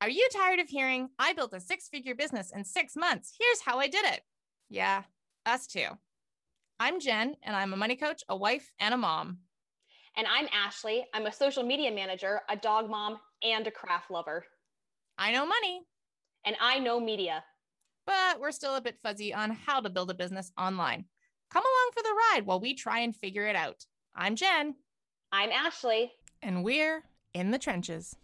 Are 0.00 0.10
you 0.10 0.28
tired 0.32 0.60
of 0.60 0.68
hearing, 0.68 1.08
I 1.18 1.32
built 1.32 1.54
a 1.54 1.60
six 1.60 1.88
figure 1.88 2.14
business 2.14 2.52
in 2.54 2.64
six 2.64 2.96
months? 2.96 3.34
Here's 3.38 3.60
how 3.62 3.78
I 3.78 3.88
did 3.88 4.04
it. 4.04 4.20
Yeah, 4.68 5.02
us 5.46 5.66
too. 5.66 5.86
I'm 6.78 7.00
Jen, 7.00 7.36
and 7.42 7.56
I'm 7.56 7.72
a 7.72 7.76
money 7.76 7.96
coach, 7.96 8.22
a 8.28 8.36
wife, 8.36 8.70
and 8.78 8.92
a 8.92 8.98
mom. 8.98 9.38
And 10.16 10.26
I'm 10.26 10.48
Ashley. 10.52 11.06
I'm 11.14 11.26
a 11.26 11.32
social 11.32 11.62
media 11.62 11.90
manager, 11.90 12.40
a 12.50 12.56
dog 12.56 12.90
mom, 12.90 13.18
and 13.42 13.66
a 13.66 13.70
craft 13.70 14.10
lover. 14.10 14.44
I 15.18 15.32
know 15.32 15.46
money, 15.46 15.82
And 16.44 16.56
I 16.60 16.78
know 16.78 17.00
media. 17.00 17.42
but 18.06 18.38
we're 18.38 18.52
still 18.52 18.76
a 18.76 18.80
bit 18.82 18.98
fuzzy 19.02 19.32
on 19.32 19.50
how 19.50 19.80
to 19.80 19.90
build 19.90 20.10
a 20.10 20.14
business 20.14 20.52
online. 20.58 21.06
Come 21.50 21.62
along 21.64 21.90
for 21.94 22.02
the 22.02 22.14
ride 22.34 22.46
while 22.46 22.60
we 22.60 22.74
try 22.74 23.00
and 23.00 23.16
figure 23.16 23.46
it 23.46 23.56
out. 23.56 23.84
I'm 24.14 24.36
Jen, 24.36 24.74
I'm 25.32 25.50
Ashley. 25.50 26.12
and 26.42 26.62
we're 26.62 27.02
in 27.32 27.50
the 27.50 27.58
trenches. 27.58 28.14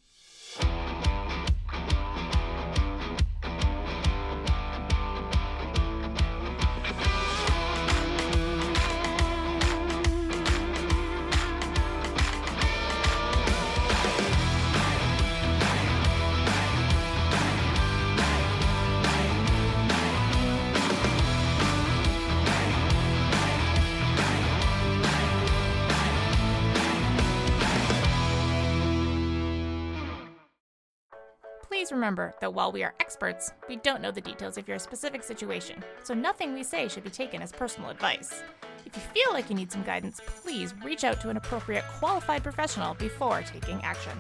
Please 31.82 31.90
remember 31.90 32.32
that 32.40 32.54
while 32.54 32.70
we 32.70 32.84
are 32.84 32.94
experts, 33.00 33.52
we 33.68 33.74
don't 33.74 34.00
know 34.00 34.12
the 34.12 34.20
details 34.20 34.56
of 34.56 34.68
your 34.68 34.78
specific 34.78 35.24
situation, 35.24 35.82
so 36.04 36.14
nothing 36.14 36.54
we 36.54 36.62
say 36.62 36.86
should 36.86 37.02
be 37.02 37.10
taken 37.10 37.42
as 37.42 37.50
personal 37.50 37.90
advice. 37.90 38.44
If 38.86 38.94
you 38.94 39.02
feel 39.02 39.32
like 39.32 39.50
you 39.50 39.56
need 39.56 39.72
some 39.72 39.82
guidance, 39.82 40.20
please 40.24 40.74
reach 40.84 41.02
out 41.02 41.20
to 41.22 41.28
an 41.28 41.36
appropriate 41.36 41.82
qualified 41.98 42.44
professional 42.44 42.94
before 42.94 43.42
taking 43.42 43.82
action. 43.82 44.12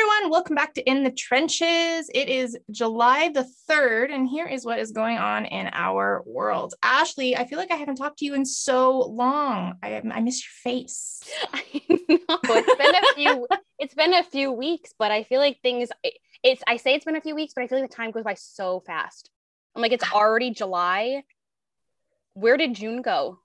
Everyone. 0.00 0.30
Welcome 0.30 0.54
back 0.56 0.72
to 0.74 0.82
In 0.88 1.02
the 1.04 1.10
Trenches. 1.10 2.08
It 2.14 2.28
is 2.28 2.56
July 2.70 3.28
the 3.28 3.46
3rd, 3.68 4.10
and 4.14 4.26
here 4.28 4.46
is 4.46 4.64
what 4.64 4.78
is 4.78 4.92
going 4.92 5.18
on 5.18 5.44
in 5.46 5.68
our 5.72 6.22
world. 6.26 6.74
Ashley, 6.82 7.36
I 7.36 7.46
feel 7.46 7.58
like 7.58 7.70
I 7.70 7.76
haven't 7.76 7.96
talked 7.96 8.18
to 8.20 8.24
you 8.24 8.34
in 8.34 8.44
so 8.46 9.00
long. 9.00 9.74
I, 9.82 9.96
I 9.96 10.20
miss 10.20 10.42
your 10.42 10.72
face. 10.72 11.22
I 11.52 11.64
know 12.08 12.38
it's 12.42 12.76
been 12.76 12.94
a 12.94 13.14
few. 13.14 13.46
It's 13.78 13.94
been 13.94 14.12
a 14.12 14.22
few 14.22 14.52
weeks, 14.52 14.92
but 14.98 15.10
I 15.10 15.22
feel 15.24 15.40
like 15.40 15.58
things. 15.62 15.88
it- 16.02 16.18
It's. 16.42 16.62
I 16.66 16.76
say 16.76 16.94
it's 16.94 17.04
been 17.06 17.16
a 17.16 17.20
few 17.20 17.34
weeks, 17.34 17.52
but 17.54 17.64
I 17.64 17.66
feel 17.66 17.80
like 17.80 17.90
the 17.90 17.96
time 17.96 18.10
goes 18.10 18.24
by 18.24 18.34
so 18.34 18.80
fast. 18.80 19.30
I'm 19.74 19.80
like, 19.82 19.92
it's 19.92 20.12
already 20.12 20.50
July. 20.50 21.24
Where 22.34 22.56
did 22.56 22.74
June 22.74 23.02
go? 23.02 23.38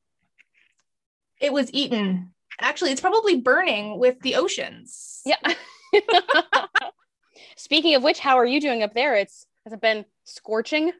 It 1.42 1.52
was 1.54 1.72
eaten. 1.74 2.34
Actually, 2.60 2.92
it's 2.92 3.02
probably 3.02 3.40
burning 3.42 3.98
with 4.00 4.20
the 4.22 4.36
oceans. 4.36 5.22
Yeah. 5.26 5.38
Speaking 7.58 7.96
of 7.96 8.04
which, 8.04 8.20
how 8.20 8.38
are 8.38 8.46
you 8.46 8.62
doing 8.62 8.84
up 8.84 8.94
there? 8.94 9.16
It's 9.16 9.46
has 9.64 9.74
it 9.74 9.82
been 9.82 10.06
scorching? 10.24 10.92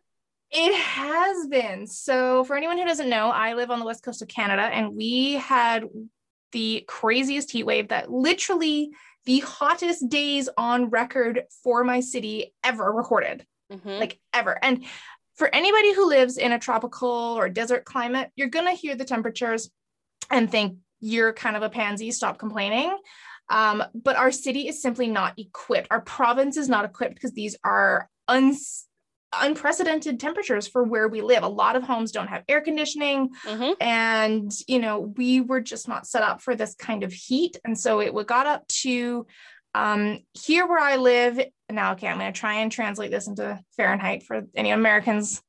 It 0.52 0.76
has 0.76 1.48
been. 1.48 1.88
So, 1.88 2.44
for 2.44 2.56
anyone 2.56 2.78
who 2.78 2.86
doesn't 2.86 3.10
know, 3.10 3.30
I 3.30 3.54
live 3.54 3.72
on 3.72 3.80
the 3.80 3.86
west 3.86 4.04
coast 4.04 4.22
of 4.22 4.28
Canada 4.28 4.62
and 4.64 4.96
we 4.96 5.34
had 5.34 5.86
the 6.52 6.86
craziest 6.88 7.52
heat 7.52 7.64
wave 7.66 7.90
that 7.90 8.12
literally 8.12 8.92
the 9.26 9.40
hottest 9.40 10.08
days 10.08 10.48
on 10.58 10.90
record 10.90 11.44
for 11.64 11.84
my 11.84 12.00
city 12.00 12.54
ever 12.64 12.92
recorded, 12.92 13.46
Mhm. 13.72 14.00
like 14.00 14.20
ever. 14.34 14.64
And 14.64 14.86
for 15.34 15.54
anybody 15.54 15.94
who 15.94 16.08
lives 16.08 16.38
in 16.38 16.52
a 16.52 16.60
tropical 16.60 17.10
or 17.10 17.50
desert 17.50 17.84
climate, 17.84 18.32
you're 18.36 18.48
going 18.48 18.66
to 18.68 18.72
hear 18.72 18.96
the 18.96 19.04
temperatures 19.04 19.70
and 20.32 20.50
think 20.50 20.78
you're 21.00 21.34
kind 21.34 21.58
of 21.58 21.64
a 21.64 21.70
pansy, 21.70 22.12
stop 22.12 22.38
complaining. 22.38 22.96
Um, 23.50 23.84
but 23.94 24.16
our 24.16 24.32
city 24.32 24.68
is 24.68 24.82
simply 24.82 25.08
not 25.08 25.38
equipped. 25.38 25.88
Our 25.92 26.02
province 26.02 26.58
is 26.58 26.68
not 26.70 26.86
equipped 26.86 27.14
because 27.16 27.34
these 27.34 27.56
are 27.64 28.10
uns- 28.28 28.88
unprecedented 29.34 30.20
temperatures 30.20 30.68
for 30.68 30.84
where 30.84 31.08
we 31.08 31.22
live. 31.22 31.44
A 31.44 31.48
lot 31.48 31.76
of 31.76 31.84
homes 31.84 32.12
don't 32.12 32.28
have 32.30 32.44
air 32.48 32.62
conditioning, 32.62 33.30
Mhm. 33.46 33.76
and 33.82 34.52
you 34.68 34.80
know 34.80 35.00
we 35.18 35.42
were 35.42 35.62
just 35.62 35.88
not 35.88 36.08
set 36.08 36.24
up 36.24 36.42
for 36.42 36.56
this 36.56 36.74
kind 36.76 37.04
of 37.04 37.12
heat. 37.14 37.58
And 37.66 37.78
so 37.78 38.00
it 38.00 38.14
got 38.28 38.48
up 38.48 38.68
to 38.84 39.26
um, 39.74 40.20
here 40.34 40.66
where 40.68 40.80
I 40.80 40.96
live 40.96 41.38
now. 41.70 41.92
Okay, 41.92 42.08
I'm 42.08 42.18
going 42.18 42.32
to 42.32 42.40
try 42.40 42.54
and 42.62 42.72
translate 42.72 43.12
this 43.12 43.28
into 43.28 43.60
Fahrenheit 43.76 44.24
for 44.24 44.44
any 44.56 44.72
Americans 44.72 45.42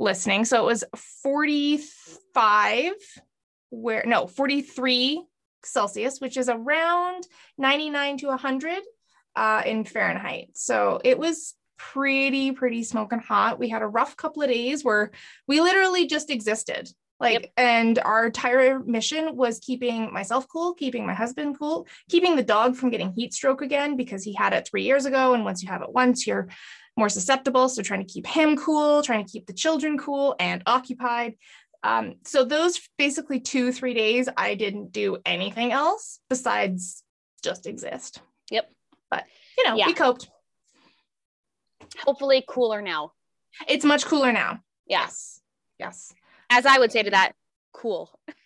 listening. 0.00 0.44
So 0.46 0.60
it 0.62 0.66
was 0.66 0.82
45 1.22 2.92
where 3.70 4.02
no 4.04 4.26
43 4.26 5.22
celsius 5.64 6.20
which 6.20 6.36
is 6.36 6.48
around 6.48 7.26
99 7.58 8.18
to 8.18 8.26
100 8.28 8.82
uh, 9.36 9.62
in 9.64 9.84
fahrenheit. 9.84 10.50
So 10.54 11.00
it 11.04 11.18
was 11.18 11.54
pretty 11.76 12.50
pretty 12.52 12.82
smoking 12.82 13.20
hot. 13.20 13.58
We 13.58 13.68
had 13.68 13.82
a 13.82 13.86
rough 13.86 14.16
couple 14.16 14.42
of 14.42 14.48
days 14.48 14.84
where 14.84 15.12
we 15.46 15.60
literally 15.60 16.06
just 16.06 16.30
existed. 16.30 16.88
Like 17.20 17.42
Yep. 17.42 17.52
and 17.56 17.98
our 17.98 18.26
entire 18.26 18.78
mission 18.78 19.36
was 19.36 19.58
keeping 19.58 20.12
myself 20.12 20.46
cool 20.48 20.74
keeping 20.74 21.04
my 21.04 21.14
husband 21.14 21.58
cool 21.58 21.86
keeping 22.08 22.36
the 22.36 22.44
dog 22.44 22.76
from 22.76 22.90
getting 22.90 23.12
heat 23.12 23.34
stroke 23.34 23.60
again 23.60 23.96
because 23.96 24.22
he 24.22 24.34
had 24.34 24.52
it 24.52 24.68
three 24.68 24.84
years 24.84 25.04
ago. 25.04 25.34
And 25.34 25.44
once 25.44 25.62
you 25.62 25.68
have 25.68 25.82
it 25.82 25.92
once 25.92 26.26
you're 26.26 26.48
more 26.96 27.08
susceptible. 27.08 27.68
So 27.68 27.80
trying 27.82 28.04
to 28.04 28.12
keep 28.12 28.26
him 28.26 28.56
cool 28.56 29.02
trying 29.02 29.24
to 29.24 29.30
keep 29.30 29.46
the 29.46 29.52
children 29.52 29.98
cool 29.98 30.34
and 30.40 30.62
occupied 30.66 31.34
um, 31.82 32.16
so 32.24 32.44
those 32.44 32.80
basically 32.98 33.40
two, 33.40 33.72
three 33.72 33.94
days, 33.94 34.28
I 34.36 34.54
didn't 34.54 34.92
do 34.92 35.18
anything 35.24 35.72
else 35.72 36.20
besides 36.28 37.02
just 37.42 37.66
exist. 37.66 38.20
Yep. 38.50 38.70
But 39.10 39.24
you 39.56 39.64
know, 39.64 39.76
Yeah. 39.76 39.86
we 39.86 39.94
coped. 39.94 40.28
Hopefully 42.04 42.44
cooler 42.48 42.82
now. 42.82 43.12
It's 43.66 43.84
much 43.84 44.04
cooler 44.04 44.32
now. 44.32 44.60
Yes. 44.86 45.40
Yes. 45.78 46.12
As 46.50 46.66
I 46.66 46.78
would 46.78 46.92
say 46.92 47.02
to 47.02 47.10
that, 47.10 47.32
cool. 47.72 48.18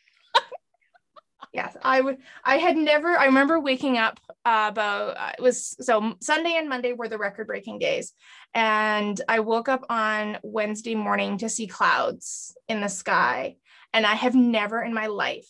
Yes. 1.52 1.76
I 1.82 2.00
would 2.00 2.16
I 2.44 2.56
had 2.56 2.76
never 2.76 3.08
I 3.10 3.26
remember 3.26 3.60
waking 3.60 3.98
up 3.98 4.18
uh, 4.44 4.68
about 4.70 5.16
uh, 5.18 5.32
it 5.38 5.42
was 5.42 5.76
so 5.84 6.14
Sunday 6.20 6.54
and 6.56 6.68
Monday 6.68 6.94
were 6.94 7.08
the 7.08 7.18
record 7.18 7.46
breaking 7.46 7.78
days. 7.78 8.14
And 8.54 9.20
I 9.28 9.40
woke 9.40 9.68
up 9.68 9.84
on 9.90 10.38
Wednesday 10.42 10.94
morning 10.94 11.38
to 11.38 11.48
see 11.50 11.66
clouds 11.66 12.56
in 12.68 12.80
the 12.80 12.88
sky. 12.88 13.56
And 13.92 14.06
I 14.06 14.14
have 14.14 14.34
never 14.34 14.82
in 14.82 14.94
my 14.94 15.08
life 15.08 15.48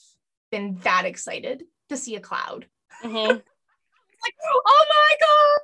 been 0.50 0.76
that 0.82 1.04
excited 1.04 1.62
to 1.88 1.96
see 1.96 2.16
a 2.16 2.20
cloud. 2.20 2.66
Mhm. 3.02 3.28
like, 3.28 4.34
oh 4.44 4.84
my 4.88 5.16
God, 5.20 5.60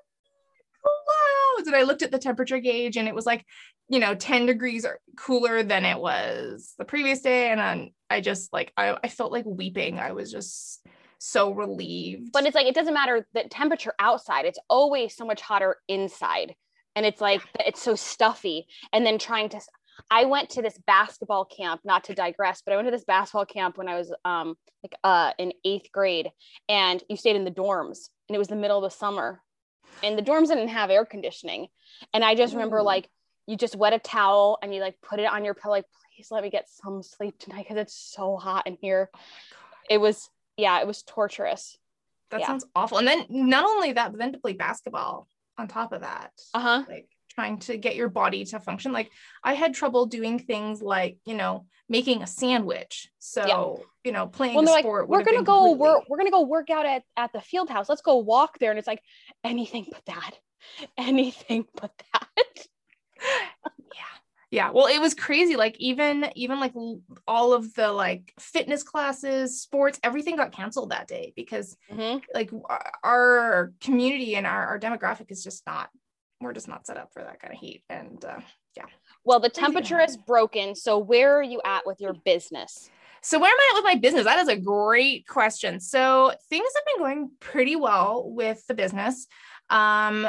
clouds. 0.82 1.66
And 1.66 1.76
I 1.76 1.82
looked 1.82 2.02
at 2.02 2.10
the 2.10 2.18
temperature 2.18 2.58
gauge 2.58 2.96
and 2.96 3.08
it 3.08 3.14
was 3.14 3.26
like, 3.26 3.44
you 3.88 3.98
know, 3.98 4.14
10 4.14 4.46
degrees 4.46 4.84
or 4.84 5.00
cooler 5.16 5.62
than 5.62 5.84
it 5.84 5.98
was 5.98 6.74
the 6.78 6.84
previous 6.84 7.20
day. 7.20 7.50
And 7.50 7.60
then 7.60 7.90
I 8.10 8.20
just 8.20 8.52
like, 8.52 8.72
I, 8.76 8.96
I 9.02 9.08
felt 9.08 9.32
like 9.32 9.44
weeping. 9.46 9.98
I 9.98 10.12
was 10.12 10.30
just 10.30 10.86
so 11.18 11.52
relieved. 11.52 12.32
But 12.32 12.46
it's 12.46 12.54
like 12.54 12.66
it 12.66 12.74
doesn't 12.74 12.94
matter 12.94 13.26
the 13.34 13.44
temperature 13.44 13.94
outside. 13.98 14.44
It's 14.44 14.58
always 14.68 15.14
so 15.14 15.24
much 15.24 15.40
hotter 15.40 15.76
inside. 15.88 16.54
And 16.96 17.04
it's 17.04 17.20
like 17.20 17.42
it's 17.60 17.82
so 17.82 17.94
stuffy. 17.94 18.66
And 18.92 19.04
then 19.04 19.18
trying 19.18 19.48
to 19.50 19.60
I 20.10 20.26
went 20.26 20.50
to 20.50 20.62
this 20.62 20.78
basketball 20.86 21.44
camp, 21.44 21.80
not 21.84 22.04
to 22.04 22.14
digress, 22.14 22.62
but 22.64 22.72
I 22.72 22.76
went 22.76 22.86
to 22.86 22.92
this 22.92 23.04
basketball 23.04 23.46
camp 23.46 23.76
when 23.76 23.88
I 23.88 23.96
was 23.96 24.12
um 24.24 24.54
like 24.82 24.94
uh 25.04 25.32
in 25.38 25.52
eighth 25.64 25.90
grade 25.92 26.30
and 26.68 27.02
you 27.08 27.16
stayed 27.16 27.36
in 27.36 27.44
the 27.44 27.50
dorms 27.50 28.08
and 28.28 28.36
it 28.36 28.38
was 28.38 28.48
the 28.48 28.56
middle 28.56 28.78
of 28.78 28.90
the 28.90 28.96
summer. 28.96 29.42
And 30.02 30.16
the 30.16 30.22
dorms 30.22 30.48
didn't 30.48 30.68
have 30.68 30.90
air 30.90 31.04
conditioning. 31.04 31.68
And 32.14 32.24
I 32.24 32.34
just 32.34 32.54
remember 32.54 32.78
Ooh. 32.78 32.84
like 32.84 33.08
you 33.46 33.56
just 33.56 33.76
wet 33.76 33.92
a 33.92 33.98
towel 33.98 34.58
and 34.62 34.74
you 34.74 34.80
like 34.80 35.00
put 35.00 35.18
it 35.18 35.26
on 35.26 35.44
your 35.44 35.54
pillow, 35.54 35.74
like, 35.76 35.86
please 36.14 36.30
let 36.30 36.42
me 36.42 36.50
get 36.50 36.68
some 36.68 37.02
sleep 37.02 37.38
tonight 37.38 37.64
because 37.68 37.76
it's 37.76 37.94
so 37.94 38.36
hot 38.36 38.66
in 38.66 38.76
here. 38.80 39.10
It 39.88 39.98
was 39.98 40.30
yeah, 40.56 40.80
it 40.80 40.86
was 40.86 41.02
torturous. 41.02 41.78
that 42.30 42.40
yeah. 42.40 42.46
sounds 42.46 42.66
awful. 42.74 42.98
And 42.98 43.06
then 43.06 43.26
not 43.30 43.64
only 43.64 43.92
that, 43.92 44.10
but 44.10 44.18
then 44.18 44.32
to 44.32 44.38
play 44.38 44.52
basketball 44.52 45.28
on 45.56 45.68
top 45.68 45.92
of 45.92 46.00
that. 46.00 46.32
Uh-huh. 46.52 46.84
Like 46.88 47.08
trying 47.38 47.58
to 47.58 47.76
get 47.76 47.94
your 47.94 48.08
body 48.08 48.44
to 48.44 48.58
function. 48.58 48.90
Like 48.90 49.12
I 49.44 49.54
had 49.54 49.72
trouble 49.72 50.06
doing 50.06 50.40
things 50.40 50.82
like, 50.82 51.18
you 51.24 51.34
know, 51.34 51.66
making 51.88 52.20
a 52.20 52.26
sandwich. 52.26 53.08
So, 53.20 53.84
you 54.02 54.10
know, 54.10 54.26
playing 54.26 54.56
Well, 54.56 54.64
a 54.64 54.66
they're 54.66 54.74
like, 54.74 54.82
sport. 54.82 55.08
we're 55.08 55.22
gonna 55.22 55.44
go 55.44 55.66
completely- 55.68 55.78
work. 55.78 56.02
We're 56.08 56.18
gonna 56.18 56.32
go 56.32 56.42
work 56.42 56.68
out 56.68 56.84
at 56.84 57.04
at 57.16 57.32
the 57.32 57.40
field 57.40 57.70
house. 57.70 57.88
Let's 57.88 58.02
go 58.02 58.16
walk 58.16 58.58
there. 58.58 58.70
And 58.70 58.78
it's 58.78 58.88
like 58.88 59.02
anything 59.44 59.86
but 59.88 60.04
that. 60.06 60.32
Anything 60.98 61.64
but 61.80 61.92
that. 62.12 62.28
Yeah. 64.50 64.68
yeah 64.68 64.70
well 64.70 64.86
it 64.86 65.00
was 65.00 65.12
crazy 65.12 65.56
like 65.56 65.76
even 65.80 66.30
even 66.36 66.60
like 66.60 66.72
all 67.26 67.52
of 67.52 67.74
the 67.74 67.90
like 67.90 68.32
fitness 68.38 68.84
classes 68.84 69.60
sports 69.60 69.98
everything 70.04 70.36
got 70.36 70.52
canceled 70.52 70.90
that 70.90 71.08
day 71.08 71.32
because 71.34 71.76
mm-hmm. 71.90 72.18
like 72.32 72.52
our 73.02 73.72
community 73.80 74.36
and 74.36 74.46
our, 74.46 74.66
our 74.68 74.78
demographic 74.78 75.32
is 75.32 75.42
just 75.42 75.66
not 75.66 75.90
we're 76.40 76.52
just 76.52 76.68
not 76.68 76.86
set 76.86 76.96
up 76.96 77.12
for 77.12 77.22
that 77.22 77.40
kind 77.40 77.52
of 77.52 77.60
heat 77.60 77.82
and 77.90 78.24
uh, 78.24 78.40
yeah 78.76 78.84
well 79.24 79.40
the 79.40 79.48
temperature 79.48 80.00
is 80.00 80.16
broken 80.16 80.74
so 80.74 80.98
where 80.98 81.36
are 81.36 81.42
you 81.42 81.60
at 81.64 81.86
with 81.86 82.00
your 82.00 82.14
business 82.24 82.90
so 83.20 83.38
where 83.38 83.50
am 83.50 83.56
I 83.58 83.70
at 83.72 83.74
with 83.74 83.84
my 83.84 83.94
business? 83.96 84.24
That 84.24 84.38
is 84.38 84.48
a 84.48 84.56
great 84.56 85.26
question. 85.26 85.80
So 85.80 86.32
things 86.48 86.68
have 86.74 86.84
been 86.86 87.04
going 87.04 87.30
pretty 87.40 87.76
well 87.76 88.30
with 88.30 88.64
the 88.66 88.74
business. 88.74 89.26
Um, 89.70 90.26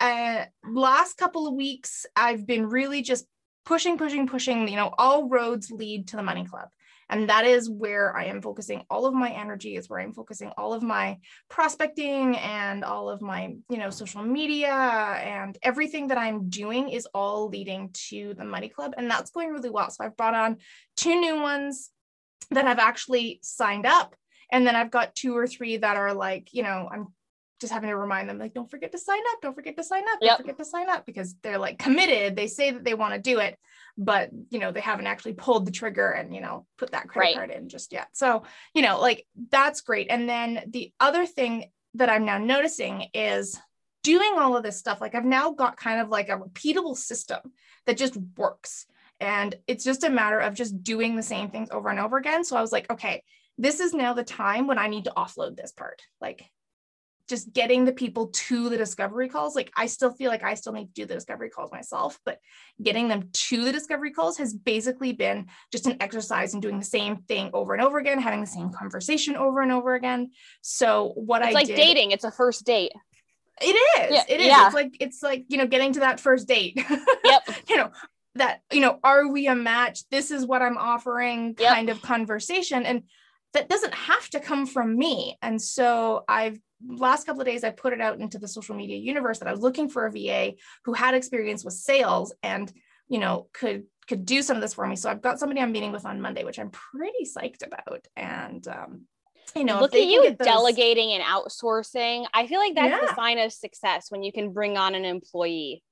uh, 0.00 0.44
last 0.68 1.16
couple 1.16 1.46
of 1.46 1.54
weeks, 1.54 2.04
I've 2.14 2.46
been 2.46 2.66
really 2.66 3.02
just 3.02 3.26
pushing, 3.64 3.96
pushing, 3.96 4.28
pushing, 4.28 4.68
you 4.68 4.76
know, 4.76 4.92
all 4.98 5.28
roads 5.28 5.70
lead 5.70 6.08
to 6.08 6.16
the 6.16 6.22
money 6.22 6.44
club. 6.44 6.68
And 7.08 7.28
that 7.28 7.44
is 7.44 7.70
where 7.70 8.16
I 8.16 8.24
am 8.24 8.42
focusing 8.42 8.84
all 8.90 9.06
of 9.06 9.14
my 9.14 9.30
energy, 9.30 9.76
is 9.76 9.88
where 9.88 10.00
I'm 10.00 10.12
focusing 10.12 10.50
all 10.56 10.72
of 10.72 10.82
my 10.82 11.18
prospecting 11.48 12.36
and 12.36 12.84
all 12.84 13.08
of 13.08 13.22
my, 13.22 13.54
you 13.68 13.78
know, 13.78 13.90
social 13.90 14.22
media 14.22 14.72
and 14.72 15.56
everything 15.62 16.08
that 16.08 16.18
I'm 16.18 16.48
doing 16.48 16.88
is 16.88 17.06
all 17.14 17.48
leading 17.48 17.90
to 18.08 18.34
the 18.34 18.44
money 18.44 18.68
club. 18.68 18.94
And 18.96 19.10
that's 19.10 19.30
going 19.30 19.50
really 19.50 19.70
well. 19.70 19.90
So 19.90 20.04
I've 20.04 20.16
brought 20.16 20.34
on 20.34 20.56
two 20.96 21.20
new 21.20 21.40
ones 21.40 21.90
that 22.50 22.64
have 22.64 22.78
actually 22.78 23.40
signed 23.42 23.86
up. 23.86 24.16
And 24.50 24.66
then 24.66 24.76
I've 24.76 24.90
got 24.90 25.14
two 25.14 25.36
or 25.36 25.46
three 25.46 25.76
that 25.76 25.96
are 25.96 26.14
like, 26.14 26.48
you 26.52 26.62
know, 26.62 26.88
I'm 26.90 27.08
just 27.60 27.72
having 27.72 27.88
to 27.88 27.96
remind 27.96 28.28
them 28.28 28.38
like 28.38 28.52
don't 28.52 28.70
forget 28.70 28.92
to 28.92 28.98
sign 28.98 29.20
up 29.32 29.40
don't 29.40 29.54
forget 29.54 29.76
to 29.76 29.82
sign 29.82 30.02
up 30.02 30.20
don't 30.20 30.28
yep. 30.28 30.36
forget 30.36 30.58
to 30.58 30.64
sign 30.64 30.90
up 30.90 31.06
because 31.06 31.34
they're 31.42 31.58
like 31.58 31.78
committed 31.78 32.36
they 32.36 32.46
say 32.46 32.70
that 32.70 32.84
they 32.84 32.94
want 32.94 33.14
to 33.14 33.20
do 33.20 33.38
it 33.38 33.58
but 33.98 34.30
you 34.50 34.58
know 34.58 34.72
they 34.72 34.80
haven't 34.80 35.06
actually 35.06 35.32
pulled 35.32 35.66
the 35.66 35.72
trigger 35.72 36.10
and 36.10 36.34
you 36.34 36.40
know 36.40 36.66
put 36.76 36.92
that 36.92 37.08
credit 37.08 37.28
right. 37.28 37.36
card 37.36 37.50
in 37.50 37.68
just 37.68 37.92
yet. 37.92 38.08
So 38.12 38.42
you 38.74 38.82
know 38.82 39.00
like 39.00 39.26
that's 39.50 39.80
great. 39.80 40.08
And 40.10 40.28
then 40.28 40.64
the 40.68 40.92
other 41.00 41.26
thing 41.26 41.70
that 41.96 42.10
i'm 42.10 42.24
now 42.24 42.38
noticing 42.38 43.06
is 43.14 43.58
doing 44.02 44.34
all 44.36 44.56
of 44.56 44.62
this 44.62 44.78
stuff 44.78 45.00
like 45.00 45.14
i've 45.14 45.24
now 45.24 45.50
got 45.50 45.76
kind 45.76 46.00
of 46.00 46.08
like 46.08 46.28
a 46.28 46.38
repeatable 46.38 46.96
system 46.96 47.40
that 47.86 47.96
just 47.96 48.16
works. 48.36 48.86
And 49.18 49.54
it's 49.66 49.84
just 49.84 50.04
a 50.04 50.10
matter 50.10 50.38
of 50.38 50.52
just 50.52 50.82
doing 50.82 51.16
the 51.16 51.22
same 51.22 51.48
things 51.48 51.70
over 51.70 51.88
and 51.88 51.98
over 51.98 52.18
again. 52.18 52.44
So 52.44 52.56
i 52.56 52.60
was 52.60 52.72
like 52.72 52.90
okay 52.90 53.22
this 53.58 53.80
is 53.80 53.94
now 53.94 54.12
the 54.12 54.22
time 54.22 54.66
when 54.66 54.78
i 54.78 54.86
need 54.86 55.04
to 55.04 55.12
offload 55.16 55.56
this 55.56 55.72
part. 55.72 56.02
Like 56.20 56.44
just 57.28 57.52
getting 57.52 57.84
the 57.84 57.92
people 57.92 58.28
to 58.28 58.68
the 58.68 58.76
discovery 58.76 59.28
calls 59.28 59.54
like 59.54 59.72
i 59.76 59.86
still 59.86 60.12
feel 60.12 60.30
like 60.30 60.42
i 60.42 60.54
still 60.54 60.72
need 60.72 60.86
to 60.86 61.02
do 61.02 61.06
the 61.06 61.14
discovery 61.14 61.50
calls 61.50 61.72
myself 61.72 62.18
but 62.24 62.38
getting 62.82 63.08
them 63.08 63.28
to 63.32 63.64
the 63.64 63.72
discovery 63.72 64.10
calls 64.10 64.38
has 64.38 64.52
basically 64.52 65.12
been 65.12 65.46
just 65.72 65.86
an 65.86 65.96
exercise 66.00 66.54
in 66.54 66.60
doing 66.60 66.78
the 66.78 66.84
same 66.84 67.16
thing 67.22 67.50
over 67.52 67.72
and 67.72 67.82
over 67.82 67.98
again 67.98 68.20
having 68.20 68.40
the 68.40 68.46
same 68.46 68.70
conversation 68.70 69.36
over 69.36 69.62
and 69.62 69.72
over 69.72 69.94
again. 69.94 70.30
So 70.60 71.12
what 71.14 71.42
it's 71.42 71.50
i 71.50 71.52
like 71.52 71.66
did, 71.66 71.76
dating 71.76 72.10
it's 72.10 72.24
a 72.24 72.30
first 72.30 72.64
date. 72.64 72.92
It 73.60 73.68
is 73.68 74.12
yeah, 74.12 74.24
it 74.28 74.40
is. 74.40 74.46
yeah. 74.46 74.66
it's 74.66 74.74
like 74.74 74.96
it's 75.00 75.22
like 75.22 75.46
you 75.48 75.56
know 75.56 75.66
getting 75.66 75.92
to 75.94 76.00
that 76.00 76.20
first 76.20 76.48
date. 76.48 76.78
Yep. 77.24 77.42
You 77.68 77.76
know 77.76 77.90
that 78.36 78.60
you 78.72 78.80
know 78.80 78.98
are 79.02 79.26
we 79.26 79.46
a 79.46 79.54
match? 79.54 80.08
This 80.10 80.30
is 80.30 80.46
what 80.46 80.62
i'm 80.62 80.78
offering 80.78 81.56
yep. 81.58 81.74
kind 81.74 81.88
of 81.88 82.02
conversation 82.02 82.84
and 82.86 83.02
that 83.52 83.68
doesn't 83.68 83.94
have 83.94 84.28
to 84.30 84.40
come 84.40 84.66
from 84.66 84.96
me. 84.96 85.38
And 85.42 85.60
so 85.60 86.24
i've 86.28 86.58
last 86.86 87.26
couple 87.26 87.40
of 87.40 87.46
days 87.46 87.64
I 87.64 87.70
put 87.70 87.92
it 87.92 88.00
out 88.00 88.20
into 88.20 88.38
the 88.38 88.48
social 88.48 88.74
media 88.74 88.96
universe 88.96 89.38
that 89.38 89.48
I 89.48 89.52
was 89.52 89.60
looking 89.60 89.88
for 89.88 90.06
a 90.06 90.10
VA 90.10 90.54
who 90.84 90.92
had 90.92 91.14
experience 91.14 91.64
with 91.64 91.74
sales 91.74 92.34
and 92.42 92.72
you 93.08 93.18
know 93.18 93.48
could 93.52 93.84
could 94.06 94.24
do 94.24 94.42
some 94.42 94.56
of 94.56 94.62
this 94.62 94.74
for 94.74 94.86
me. 94.86 94.96
So 94.96 95.10
I've 95.10 95.22
got 95.22 95.38
somebody 95.38 95.60
I'm 95.60 95.72
meeting 95.72 95.92
with 95.92 96.06
on 96.06 96.20
Monday, 96.20 96.44
which 96.44 96.58
I'm 96.58 96.70
pretty 96.70 97.24
psyched 97.24 97.66
about. 97.66 98.06
And 98.16 98.66
um, 98.68 99.02
you 99.54 99.64
know, 99.64 99.80
look 99.80 99.94
at 99.94 100.04
you 100.04 100.34
those... 100.36 100.46
delegating 100.46 101.12
and 101.12 101.22
outsourcing. 101.22 102.26
I 102.32 102.46
feel 102.46 102.60
like 102.60 102.74
that's 102.74 102.90
yeah. 102.90 103.08
the 103.08 103.14
sign 103.14 103.38
of 103.38 103.52
success 103.52 104.10
when 104.10 104.22
you 104.22 104.32
can 104.32 104.52
bring 104.52 104.76
on 104.76 104.94
an 104.94 105.04
employee. 105.04 105.82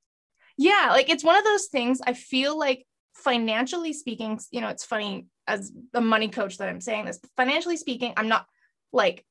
Yeah, 0.56 0.88
like 0.90 1.08
it's 1.08 1.24
one 1.24 1.36
of 1.36 1.44
those 1.44 1.66
things. 1.66 2.00
I 2.06 2.12
feel 2.12 2.56
like 2.58 2.86
financially 3.14 3.92
speaking, 3.92 4.38
you 4.50 4.60
know, 4.60 4.68
it's 4.68 4.84
funny 4.84 5.26
as 5.46 5.72
the 5.92 6.00
money 6.00 6.28
coach 6.28 6.58
that 6.58 6.68
I'm 6.68 6.80
saying 6.80 7.06
this, 7.06 7.20
financially 7.36 7.76
speaking, 7.76 8.12
I'm 8.16 8.28
not 8.28 8.46
like 8.92 9.24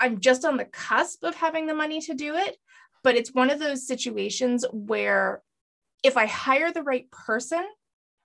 I'm 0.00 0.20
just 0.20 0.44
on 0.44 0.56
the 0.56 0.64
cusp 0.64 1.22
of 1.24 1.34
having 1.34 1.66
the 1.66 1.74
money 1.74 2.00
to 2.02 2.14
do 2.14 2.34
it. 2.34 2.56
But 3.02 3.16
it's 3.16 3.34
one 3.34 3.50
of 3.50 3.58
those 3.58 3.86
situations 3.86 4.64
where 4.72 5.42
if 6.02 6.16
I 6.16 6.26
hire 6.26 6.72
the 6.72 6.82
right 6.82 7.10
person, 7.10 7.64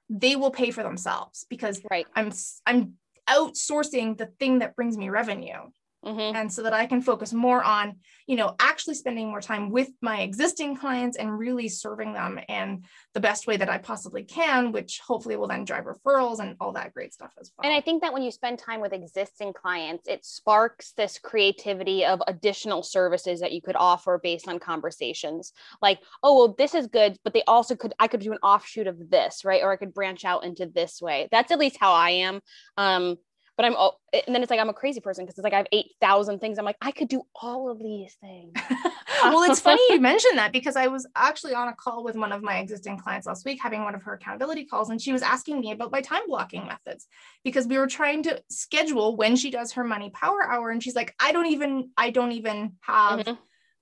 they 0.10 0.36
will 0.36 0.51
pay 0.51 0.71
for 0.71 0.83
themselves 0.83 1.45
because 1.50 1.81
right. 1.92 2.07
I'm 2.16 2.31
I'm 2.66 2.94
outsourcing 3.30 4.18
the 4.18 4.27
thing 4.39 4.60
that 4.60 4.75
brings 4.75 4.98
me 4.98 5.10
revenue. 5.10 5.69
Mm-hmm. 6.06 6.36
And 6.36 6.51
so 6.51 6.63
that 6.63 6.72
I 6.72 6.86
can 6.86 7.01
focus 7.01 7.34
more 7.34 7.62
on, 7.62 7.98
you 8.25 8.38
know, 8.38 8.56
actually 8.60 8.96
spending 8.96 9.28
more 9.28 9.42
time 9.42 9.69
with 9.69 9.90
my 10.01 10.22
existing 10.22 10.78
clients 10.78 11.18
and 11.18 11.38
really 11.38 11.68
serving 11.68 12.13
them 12.13 12.40
in 12.48 12.84
the 13.13 13.19
best 13.19 13.48
way 13.48 13.57
that 13.57 13.69
I 13.69 13.80
possibly 13.80 14.24
can, 14.24 14.72
which 14.72 15.01
hopefully 15.06 15.36
will 15.36 15.48
then 15.48 15.66
drive 15.66 15.86
referrals 15.86 16.40
and 16.40 16.56
all 16.62 16.72
that 16.74 16.94
great 16.94 17.13
stuff 17.13 17.34
as 17.40 17.51
well. 17.57 17.69
And 17.69 17.78
I 17.78 17.81
think 17.81 18.01
that 18.01 18.13
when 18.13 18.24
you 18.24 18.31
spend 18.31 18.60
time 18.60 18.80
with 18.80 18.94
existing 18.94 19.51
clients, 19.54 20.07
it 20.07 20.24
sparks 20.24 20.94
this 20.94 21.19
creativity 21.19 22.06
of 22.06 22.22
additional 22.28 22.81
services 22.81 23.42
that 23.42 23.51
you 23.51 23.62
could 23.62 23.75
offer 23.75 24.19
based 24.24 24.48
on 24.48 24.60
conversations. 24.60 25.51
Like, 25.81 26.00
oh, 26.24 26.38
well, 26.38 26.56
this 26.57 26.75
is 26.75 26.88
good, 26.88 27.18
but 27.25 27.34
they 27.34 27.44
also 27.44 27.75
could, 27.75 27.94
I 28.00 28.07
could 28.07 28.22
do 28.22 28.31
an 28.31 28.40
offshoot 28.42 28.88
of 28.88 29.10
this, 29.10 29.44
right? 29.44 29.63
Or 29.63 29.74
I 29.74 29.75
could 29.75 29.94
branch 29.94 30.24
out 30.24 30.46
into 30.46 30.66
this 30.66 31.01
way. 31.01 31.28
That's 31.30 31.51
at 31.51 31.60
least 31.60 31.78
how 31.78 31.92
I 31.92 32.12
am. 32.12 32.40
Um, 32.78 33.18
but 33.60 33.66
I'm 33.66 33.76
oh, 33.78 33.92
and 34.14 34.34
then 34.34 34.42
it's 34.42 34.50
like 34.50 34.62
I'm 34.62 34.70
a 34.70 34.74
crazy 34.74 35.02
person 35.02 35.26
because 35.26 35.38
it's 35.38 35.44
like 35.44 35.52
I 35.52 35.58
have 35.58 35.68
8,000 35.74 36.40
things. 36.40 36.58
I'm 36.58 36.64
like, 36.64 36.78
I 36.80 36.92
could 36.92 37.10
do 37.10 37.24
all 37.36 37.70
of 37.70 37.78
these 37.78 38.16
things. 38.22 38.54
well, 39.22 39.44
it's 39.52 39.60
funny 39.60 39.82
you 39.90 40.00
mentioned 40.00 40.38
that 40.38 40.54
because 40.54 40.78
I 40.78 40.88
was 40.88 41.06
actually 41.14 41.56
on 41.56 41.68
a 41.68 41.74
call 41.74 42.06
with 42.06 42.16
one 42.16 42.32
of 42.32 42.42
my 42.42 42.60
existing 42.60 43.00
clients 43.00 43.28
last 43.28 43.44
week, 43.44 43.60
having 43.62 43.84
one 43.84 43.96
of 43.96 44.04
her 44.04 44.14
accountability 44.14 44.64
calls, 44.64 44.92
and 44.92 45.02
she 45.02 45.12
was 45.12 45.22
asking 45.22 45.60
me 45.60 45.74
about 45.74 45.92
my 45.92 46.00
time 46.00 46.22
blocking 46.28 46.68
methods 46.68 47.06
because 47.44 47.68
we 47.68 47.78
were 47.78 47.88
trying 47.88 48.24
to 48.24 48.42
schedule 48.50 49.18
when 49.18 49.36
she 49.36 49.52
does 49.52 49.74
her 49.74 49.84
money 49.84 50.10
power 50.10 50.42
hour. 50.42 50.70
And 50.70 50.82
she's 50.82 50.96
like, 50.96 51.14
I 51.20 51.34
don't 51.34 51.48
even, 51.48 51.90
I 51.98 52.12
don't 52.12 52.32
even 52.32 52.78
have 52.80 53.20
mm-hmm. 53.20 53.34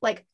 like 0.02 0.26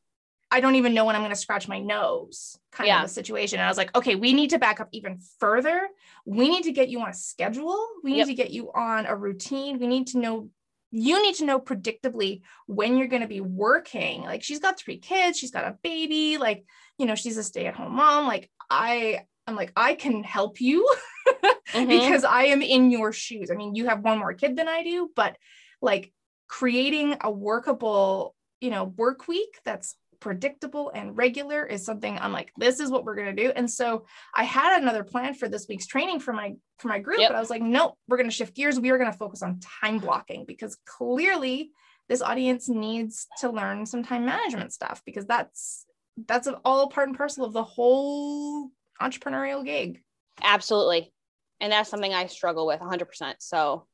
I 0.54 0.60
don't 0.60 0.76
even 0.76 0.94
know 0.94 1.04
when 1.04 1.16
I'm 1.16 1.22
going 1.22 1.32
to 1.32 1.36
scratch 1.36 1.66
my 1.66 1.80
nose 1.80 2.56
kind 2.70 2.86
yeah. 2.86 3.00
of 3.00 3.06
a 3.06 3.08
situation. 3.08 3.58
And 3.58 3.66
I 3.66 3.68
was 3.68 3.76
like, 3.76 3.92
okay, 3.96 4.14
we 4.14 4.32
need 4.32 4.50
to 4.50 4.58
back 4.60 4.78
up 4.78 4.88
even 4.92 5.18
further. 5.40 5.88
We 6.24 6.48
need 6.48 6.62
to 6.62 6.70
get 6.70 6.88
you 6.88 7.00
on 7.00 7.08
a 7.08 7.12
schedule. 7.12 7.76
We 8.04 8.12
need 8.12 8.18
yep. 8.18 8.26
to 8.28 8.34
get 8.34 8.50
you 8.52 8.70
on 8.72 9.06
a 9.06 9.16
routine. 9.16 9.80
We 9.80 9.88
need 9.88 10.06
to 10.08 10.18
know, 10.18 10.50
you 10.92 11.20
need 11.20 11.34
to 11.36 11.44
know 11.44 11.58
predictably 11.58 12.42
when 12.66 12.96
you're 12.96 13.08
going 13.08 13.22
to 13.22 13.28
be 13.28 13.40
working. 13.40 14.22
Like 14.22 14.44
she's 14.44 14.60
got 14.60 14.78
three 14.78 14.98
kids, 14.98 15.40
she's 15.40 15.50
got 15.50 15.64
a 15.64 15.76
baby, 15.82 16.38
like, 16.38 16.64
you 16.98 17.06
know, 17.06 17.16
she's 17.16 17.36
a 17.36 17.42
stay 17.42 17.66
at 17.66 17.74
home 17.74 17.96
mom. 17.96 18.28
Like 18.28 18.48
I, 18.70 19.24
I'm 19.48 19.56
like, 19.56 19.72
I 19.74 19.94
can 19.94 20.22
help 20.22 20.60
you 20.60 20.88
mm-hmm. 21.72 21.88
because 21.88 22.22
I 22.22 22.44
am 22.44 22.62
in 22.62 22.92
your 22.92 23.10
shoes. 23.10 23.50
I 23.50 23.56
mean, 23.56 23.74
you 23.74 23.88
have 23.88 24.04
one 24.04 24.20
more 24.20 24.34
kid 24.34 24.56
than 24.56 24.68
I 24.68 24.84
do, 24.84 25.10
but 25.16 25.36
like 25.82 26.12
creating 26.46 27.16
a 27.22 27.30
workable, 27.32 28.36
you 28.60 28.70
know, 28.70 28.84
work 28.84 29.26
week 29.26 29.58
that's 29.64 29.96
predictable 30.24 30.90
and 30.94 31.14
regular 31.14 31.66
is 31.66 31.84
something 31.84 32.18
I'm 32.18 32.32
like, 32.32 32.50
this 32.56 32.80
is 32.80 32.90
what 32.90 33.04
we're 33.04 33.14
going 33.14 33.36
to 33.36 33.42
do. 33.42 33.52
And 33.54 33.70
so 33.70 34.06
I 34.34 34.44
had 34.44 34.80
another 34.80 35.04
plan 35.04 35.34
for 35.34 35.50
this 35.50 35.66
week's 35.68 35.86
training 35.86 36.20
for 36.20 36.32
my 36.32 36.54
for 36.78 36.88
my 36.88 36.98
group, 36.98 37.20
yep. 37.20 37.28
but 37.28 37.36
I 37.36 37.40
was 37.40 37.50
like, 37.50 37.60
nope, 37.60 37.98
we're 38.08 38.16
going 38.16 38.30
to 38.30 38.34
shift 38.34 38.56
gears. 38.56 38.80
We 38.80 38.88
are 38.88 38.96
going 38.96 39.12
to 39.12 39.18
focus 39.18 39.42
on 39.42 39.60
time 39.82 39.98
blocking 39.98 40.46
because 40.46 40.78
clearly 40.86 41.72
this 42.08 42.22
audience 42.22 42.70
needs 42.70 43.26
to 43.40 43.50
learn 43.50 43.84
some 43.84 44.02
time 44.02 44.24
management 44.24 44.72
stuff 44.72 45.02
because 45.04 45.26
that's 45.26 45.84
that's 46.26 46.48
all 46.64 46.88
part 46.88 47.08
and 47.08 47.16
parcel 47.18 47.44
of 47.44 47.52
the 47.52 47.62
whole 47.62 48.70
entrepreneurial 49.02 49.62
gig. 49.62 50.00
Absolutely. 50.42 51.12
And 51.60 51.70
that's 51.70 51.90
something 51.90 52.14
I 52.14 52.26
struggle 52.28 52.66
with 52.66 52.80
100%. 52.80 53.34
So 53.40 53.86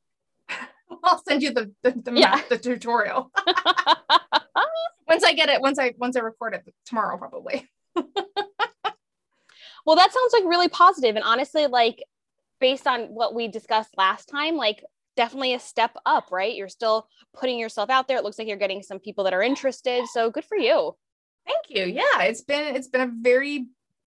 I'll 1.02 1.24
send 1.24 1.42
you 1.42 1.52
the 1.52 1.72
the, 1.82 1.90
the, 1.90 2.12
yeah. 2.12 2.40
the 2.48 2.56
tutorial. 2.56 3.32
once 5.08 5.24
I 5.24 5.32
get 5.32 5.48
it, 5.48 5.60
once 5.60 5.78
I 5.78 5.94
once 5.98 6.16
I 6.16 6.20
record 6.20 6.54
it 6.54 6.74
tomorrow, 6.86 7.16
probably. 7.16 7.68
well, 7.94 8.04
that 9.96 10.12
sounds 10.12 10.32
like 10.32 10.44
really 10.44 10.68
positive, 10.68 11.16
and 11.16 11.24
honestly, 11.24 11.66
like 11.66 12.02
based 12.60 12.86
on 12.86 13.06
what 13.06 13.34
we 13.34 13.48
discussed 13.48 13.96
last 13.96 14.26
time, 14.26 14.56
like 14.56 14.84
definitely 15.16 15.54
a 15.54 15.60
step 15.60 15.96
up, 16.06 16.28
right? 16.30 16.54
You're 16.54 16.68
still 16.68 17.08
putting 17.34 17.58
yourself 17.58 17.90
out 17.90 18.06
there. 18.06 18.16
It 18.16 18.24
looks 18.24 18.38
like 18.38 18.48
you're 18.48 18.56
getting 18.56 18.82
some 18.82 18.98
people 18.98 19.24
that 19.24 19.34
are 19.34 19.42
interested. 19.42 20.06
So 20.06 20.30
good 20.30 20.44
for 20.44 20.56
you. 20.56 20.94
Thank 21.46 21.64
you. 21.68 21.84
Yeah, 21.84 22.22
it's 22.22 22.42
been 22.42 22.74
it's 22.74 22.88
been 22.88 23.00
a 23.00 23.12
very 23.20 23.66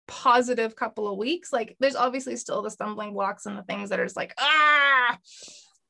positive 0.06 0.74
couple 0.74 1.06
of 1.06 1.18
weeks. 1.18 1.52
Like 1.52 1.76
there's 1.78 1.96
obviously 1.96 2.36
still 2.36 2.62
the 2.62 2.70
stumbling 2.70 3.12
blocks 3.12 3.46
and 3.46 3.56
the 3.56 3.62
things 3.62 3.90
that 3.90 4.00
are 4.00 4.04
just 4.04 4.16
like 4.16 4.34
ah, 4.38 5.18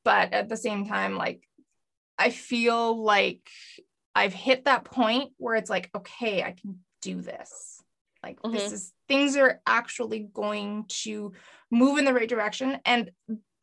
but 0.03 0.33
at 0.33 0.49
the 0.49 0.57
same 0.57 0.85
time, 0.85 1.15
like 1.15 1.47
I 2.17 2.29
feel 2.29 3.01
like 3.01 3.41
I've 4.19 4.33
hit 4.33 4.65
that 4.65 4.83
point 4.83 5.31
where 5.37 5.55
it's 5.55 5.69
like, 5.69 5.89
okay, 5.95 6.43
I 6.43 6.51
can 6.51 6.79
do 7.01 7.21
this. 7.21 7.81
Like 8.21 8.41
mm-hmm. 8.41 8.53
this 8.53 8.73
is 8.73 8.93
things 9.07 9.37
are 9.37 9.61
actually 9.65 10.27
going 10.33 10.85
to 11.03 11.31
move 11.71 11.97
in 11.97 12.03
the 12.03 12.13
right 12.13 12.27
direction. 12.27 12.79
And 12.83 13.11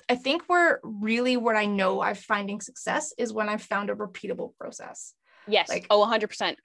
I 0.08 0.14
think 0.14 0.44
where 0.46 0.80
really 0.82 1.36
what 1.36 1.56
I 1.56 1.66
know 1.66 2.00
I'm 2.00 2.14
finding 2.14 2.62
success 2.62 3.12
is 3.18 3.34
when 3.34 3.50
I've 3.50 3.62
found 3.62 3.90
a 3.90 3.94
repeatable 3.94 4.56
process. 4.58 5.12
Yes. 5.46 5.68
Like, 5.68 5.86
oh, 5.90 6.06
100% 6.06 6.56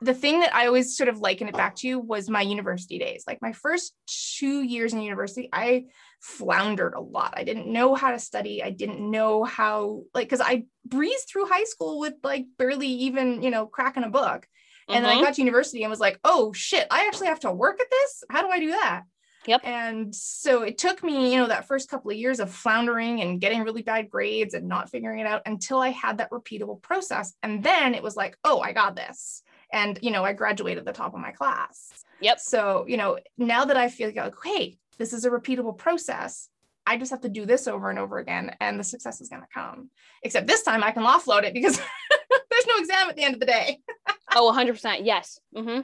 the 0.00 0.14
thing 0.14 0.40
that 0.40 0.54
I 0.54 0.66
always 0.66 0.96
sort 0.96 1.08
of 1.08 1.18
liken 1.18 1.48
it 1.48 1.54
back 1.54 1.74
to 1.76 1.98
was 1.98 2.30
my 2.30 2.42
university 2.42 2.98
days. 2.98 3.24
Like 3.26 3.42
my 3.42 3.52
first 3.52 3.94
two 4.06 4.62
years 4.62 4.92
in 4.92 5.02
university, 5.02 5.48
I 5.52 5.86
floundered 6.20 6.94
a 6.94 7.00
lot. 7.00 7.34
I 7.36 7.42
didn't 7.42 7.66
know 7.66 7.94
how 7.94 8.12
to 8.12 8.18
study. 8.18 8.62
I 8.62 8.70
didn't 8.70 9.00
know 9.00 9.42
how, 9.42 10.02
like, 10.14 10.28
because 10.28 10.40
I 10.40 10.64
breezed 10.84 11.28
through 11.28 11.46
high 11.46 11.64
school 11.64 11.98
with 11.98 12.14
like 12.22 12.46
barely 12.58 12.86
even, 12.86 13.42
you 13.42 13.50
know, 13.50 13.66
cracking 13.66 14.04
a 14.04 14.10
book. 14.10 14.46
And 14.88 14.96
mm-hmm. 14.96 15.02
then 15.02 15.04
I 15.04 15.14
mm-hmm. 15.14 15.24
got 15.24 15.34
to 15.34 15.42
university 15.42 15.82
and 15.82 15.90
was 15.90 16.00
like, 16.00 16.20
oh 16.24 16.52
shit, 16.52 16.86
I 16.90 17.06
actually 17.06 17.28
have 17.28 17.40
to 17.40 17.52
work 17.52 17.80
at 17.80 17.90
this. 17.90 18.24
How 18.30 18.42
do 18.42 18.48
I 18.48 18.60
do 18.60 18.70
that? 18.70 19.02
Yep. 19.46 19.62
And 19.64 20.14
so 20.14 20.62
it 20.62 20.78
took 20.78 21.02
me, 21.02 21.32
you 21.32 21.38
know, 21.38 21.48
that 21.48 21.66
first 21.66 21.88
couple 21.88 22.10
of 22.10 22.16
years 22.16 22.38
of 22.38 22.52
floundering 22.52 23.20
and 23.20 23.40
getting 23.40 23.62
really 23.62 23.82
bad 23.82 24.10
grades 24.10 24.54
and 24.54 24.68
not 24.68 24.90
figuring 24.90 25.20
it 25.20 25.26
out 25.26 25.42
until 25.46 25.80
I 25.80 25.88
had 25.88 26.18
that 26.18 26.30
repeatable 26.30 26.82
process. 26.82 27.34
And 27.42 27.62
then 27.62 27.94
it 27.94 28.02
was 28.02 28.14
like, 28.14 28.36
oh, 28.44 28.60
I 28.60 28.72
got 28.72 28.94
this 28.94 29.42
and 29.72 29.98
you 30.02 30.10
know 30.10 30.24
i 30.24 30.32
graduated 30.32 30.84
the 30.84 30.92
top 30.92 31.14
of 31.14 31.20
my 31.20 31.32
class. 31.32 31.90
Yep. 32.20 32.40
So 32.40 32.84
you 32.88 32.96
know 32.96 33.18
now 33.36 33.64
that 33.64 33.76
i 33.76 33.88
feel 33.88 34.12
like 34.14 34.34
hey 34.44 34.78
this 34.98 35.12
is 35.12 35.24
a 35.24 35.30
repeatable 35.30 35.76
process 35.76 36.48
i 36.86 36.96
just 36.96 37.10
have 37.10 37.20
to 37.20 37.28
do 37.28 37.46
this 37.46 37.68
over 37.68 37.90
and 37.90 37.98
over 37.98 38.18
again 38.18 38.54
and 38.60 38.78
the 38.78 38.84
success 38.84 39.20
is 39.20 39.28
going 39.28 39.42
to 39.42 39.48
come. 39.52 39.90
Except 40.22 40.46
this 40.46 40.62
time 40.62 40.82
i 40.82 40.90
can 40.90 41.04
offload 41.04 41.44
it 41.44 41.54
because 41.54 41.76
there's 42.50 42.66
no 42.66 42.76
exam 42.78 43.08
at 43.08 43.16
the 43.16 43.24
end 43.24 43.34
of 43.34 43.40
the 43.40 43.46
day. 43.46 43.80
Oh 44.34 44.52
100% 44.54 45.06
yes. 45.06 45.40
Mm-hmm. 45.56 45.80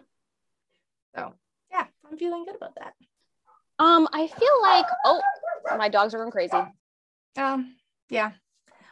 so 1.16 1.32
yeah 1.70 1.86
i'm 2.10 2.18
feeling 2.18 2.44
good 2.44 2.56
about 2.56 2.74
that. 2.76 2.92
Um 3.78 4.06
i 4.12 4.26
feel 4.26 4.62
like 4.62 4.86
oh 5.06 5.20
my 5.78 5.88
dogs 5.88 6.14
are 6.14 6.18
going 6.18 6.30
crazy. 6.30 6.56
Um 7.36 7.74
yeah. 8.10 8.32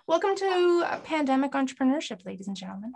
Welcome 0.06 0.34
to 0.36 1.00
pandemic 1.04 1.52
entrepreneurship 1.52 2.24
ladies 2.24 2.48
and 2.48 2.56
gentlemen 2.56 2.92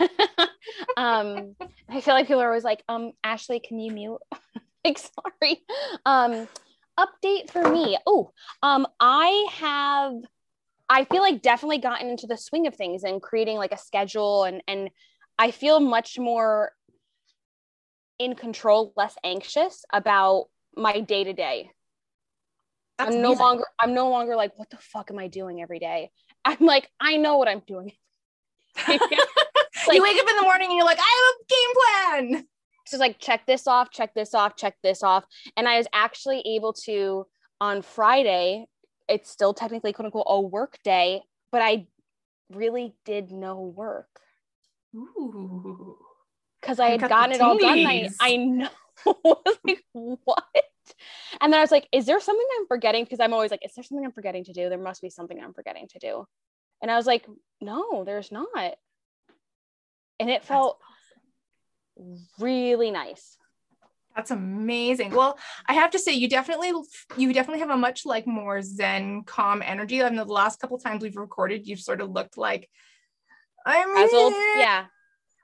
um, 0.96 1.56
I 1.88 2.00
feel 2.00 2.14
like 2.14 2.26
people 2.26 2.42
are 2.42 2.48
always 2.48 2.64
like, 2.64 2.82
um, 2.88 3.12
Ashley, 3.22 3.60
can 3.60 3.78
you 3.78 3.92
mute? 3.92 4.20
like, 4.84 4.98
sorry. 4.98 5.62
Um, 6.04 6.48
update 6.98 7.50
for 7.50 7.70
me. 7.70 7.98
Oh, 8.06 8.32
um, 8.62 8.86
I 9.00 9.46
have 9.52 10.12
I 10.90 11.04
feel 11.04 11.20
like 11.20 11.42
definitely 11.42 11.78
gotten 11.78 12.08
into 12.08 12.26
the 12.26 12.36
swing 12.36 12.66
of 12.66 12.74
things 12.74 13.04
and 13.04 13.20
creating 13.20 13.56
like 13.56 13.72
a 13.72 13.78
schedule 13.78 14.44
and 14.44 14.62
and 14.66 14.90
I 15.38 15.50
feel 15.50 15.78
much 15.80 16.18
more 16.18 16.72
in 18.18 18.34
control, 18.34 18.92
less 18.96 19.14
anxious 19.22 19.84
about 19.92 20.46
my 20.76 21.00
day 21.00 21.24
to 21.24 21.32
day. 21.32 21.70
I'm 22.98 23.22
no 23.22 23.32
longer 23.32 23.64
I'm 23.78 23.94
no 23.94 24.10
longer 24.10 24.34
like 24.34 24.58
what 24.58 24.70
the 24.70 24.78
fuck 24.78 25.10
am 25.10 25.18
I 25.18 25.28
doing 25.28 25.62
every 25.62 25.78
day? 25.78 26.10
I'm 26.44 26.58
like 26.60 26.90
I 27.00 27.16
know 27.16 27.36
what 27.36 27.48
I'm 27.48 27.62
doing. 27.66 27.92
like, 29.88 29.96
you 29.96 30.02
wake 30.02 30.20
up 30.20 30.28
in 30.28 30.36
the 30.36 30.42
morning 30.42 30.68
and 30.68 30.76
you're 30.76 30.86
like, 30.86 30.98
I 31.00 31.34
have 31.34 31.34
a 31.40 32.28
game 32.28 32.32
plan. 32.34 32.46
So 32.86 32.94
it's 32.94 33.00
like, 33.00 33.18
check 33.18 33.46
this 33.46 33.66
off, 33.66 33.90
check 33.90 34.14
this 34.14 34.34
off, 34.34 34.56
check 34.56 34.76
this 34.82 35.02
off. 35.02 35.24
And 35.56 35.68
I 35.68 35.76
was 35.76 35.86
actually 35.92 36.40
able 36.46 36.72
to 36.84 37.26
on 37.60 37.82
Friday, 37.82 38.66
it's 39.08 39.30
still 39.30 39.52
technically 39.52 39.92
quote 39.92 40.06
unquote 40.06 40.26
a 40.26 40.40
work 40.40 40.78
day, 40.84 41.22
but 41.50 41.62
I 41.62 41.86
really 42.50 42.94
did 43.04 43.30
no 43.30 43.60
work. 43.60 44.08
Ooh. 44.96 45.96
Because 46.60 46.80
I 46.80 46.90
had 46.90 47.00
gotten 47.00 47.34
it 47.34 47.40
all 47.40 47.58
done. 47.58 47.78
I, 47.86 48.08
I 48.20 48.36
know. 48.36 48.68
like, 49.64 49.84
what? 49.92 50.44
And 51.40 51.52
then 51.52 51.58
I 51.58 51.62
was 51.62 51.70
like, 51.70 51.86
is 51.92 52.06
there 52.06 52.20
something 52.20 52.46
I'm 52.58 52.66
forgetting? 52.66 53.04
Because 53.04 53.20
I'm 53.20 53.32
always 53.32 53.50
like, 53.50 53.64
is 53.64 53.74
there 53.74 53.84
something 53.84 54.04
I'm 54.04 54.12
forgetting 54.12 54.44
to 54.44 54.52
do? 54.52 54.68
There 54.68 54.78
must 54.78 55.02
be 55.02 55.10
something 55.10 55.38
I'm 55.42 55.52
forgetting 55.52 55.88
to 55.88 55.98
do. 55.98 56.24
And 56.82 56.90
I 56.90 56.96
was 56.96 57.06
like, 57.06 57.26
no, 57.60 58.04
there's 58.04 58.32
not 58.32 58.74
and 60.20 60.30
it 60.30 60.44
felt 60.44 60.78
awesome. 61.98 62.18
really 62.40 62.90
nice 62.90 63.36
that's 64.16 64.30
amazing 64.30 65.10
well 65.10 65.38
i 65.66 65.74
have 65.74 65.90
to 65.90 65.98
say 65.98 66.12
you 66.12 66.28
definitely 66.28 66.72
you 67.16 67.32
definitely 67.32 67.60
have 67.60 67.70
a 67.70 67.76
much 67.76 68.04
like 68.04 68.26
more 68.26 68.60
zen 68.62 69.22
calm 69.24 69.62
energy 69.64 70.02
I 70.02 70.08
mean, 70.08 70.16
the 70.16 70.24
last 70.24 70.60
couple 70.60 70.78
times 70.78 71.02
we've 71.02 71.16
recorded 71.16 71.66
you've 71.66 71.80
sort 71.80 72.00
of 72.00 72.10
looked 72.10 72.36
like 72.36 72.68
i'm 73.64 73.94
Puzzled. 73.94 74.32
yeah 74.56 74.86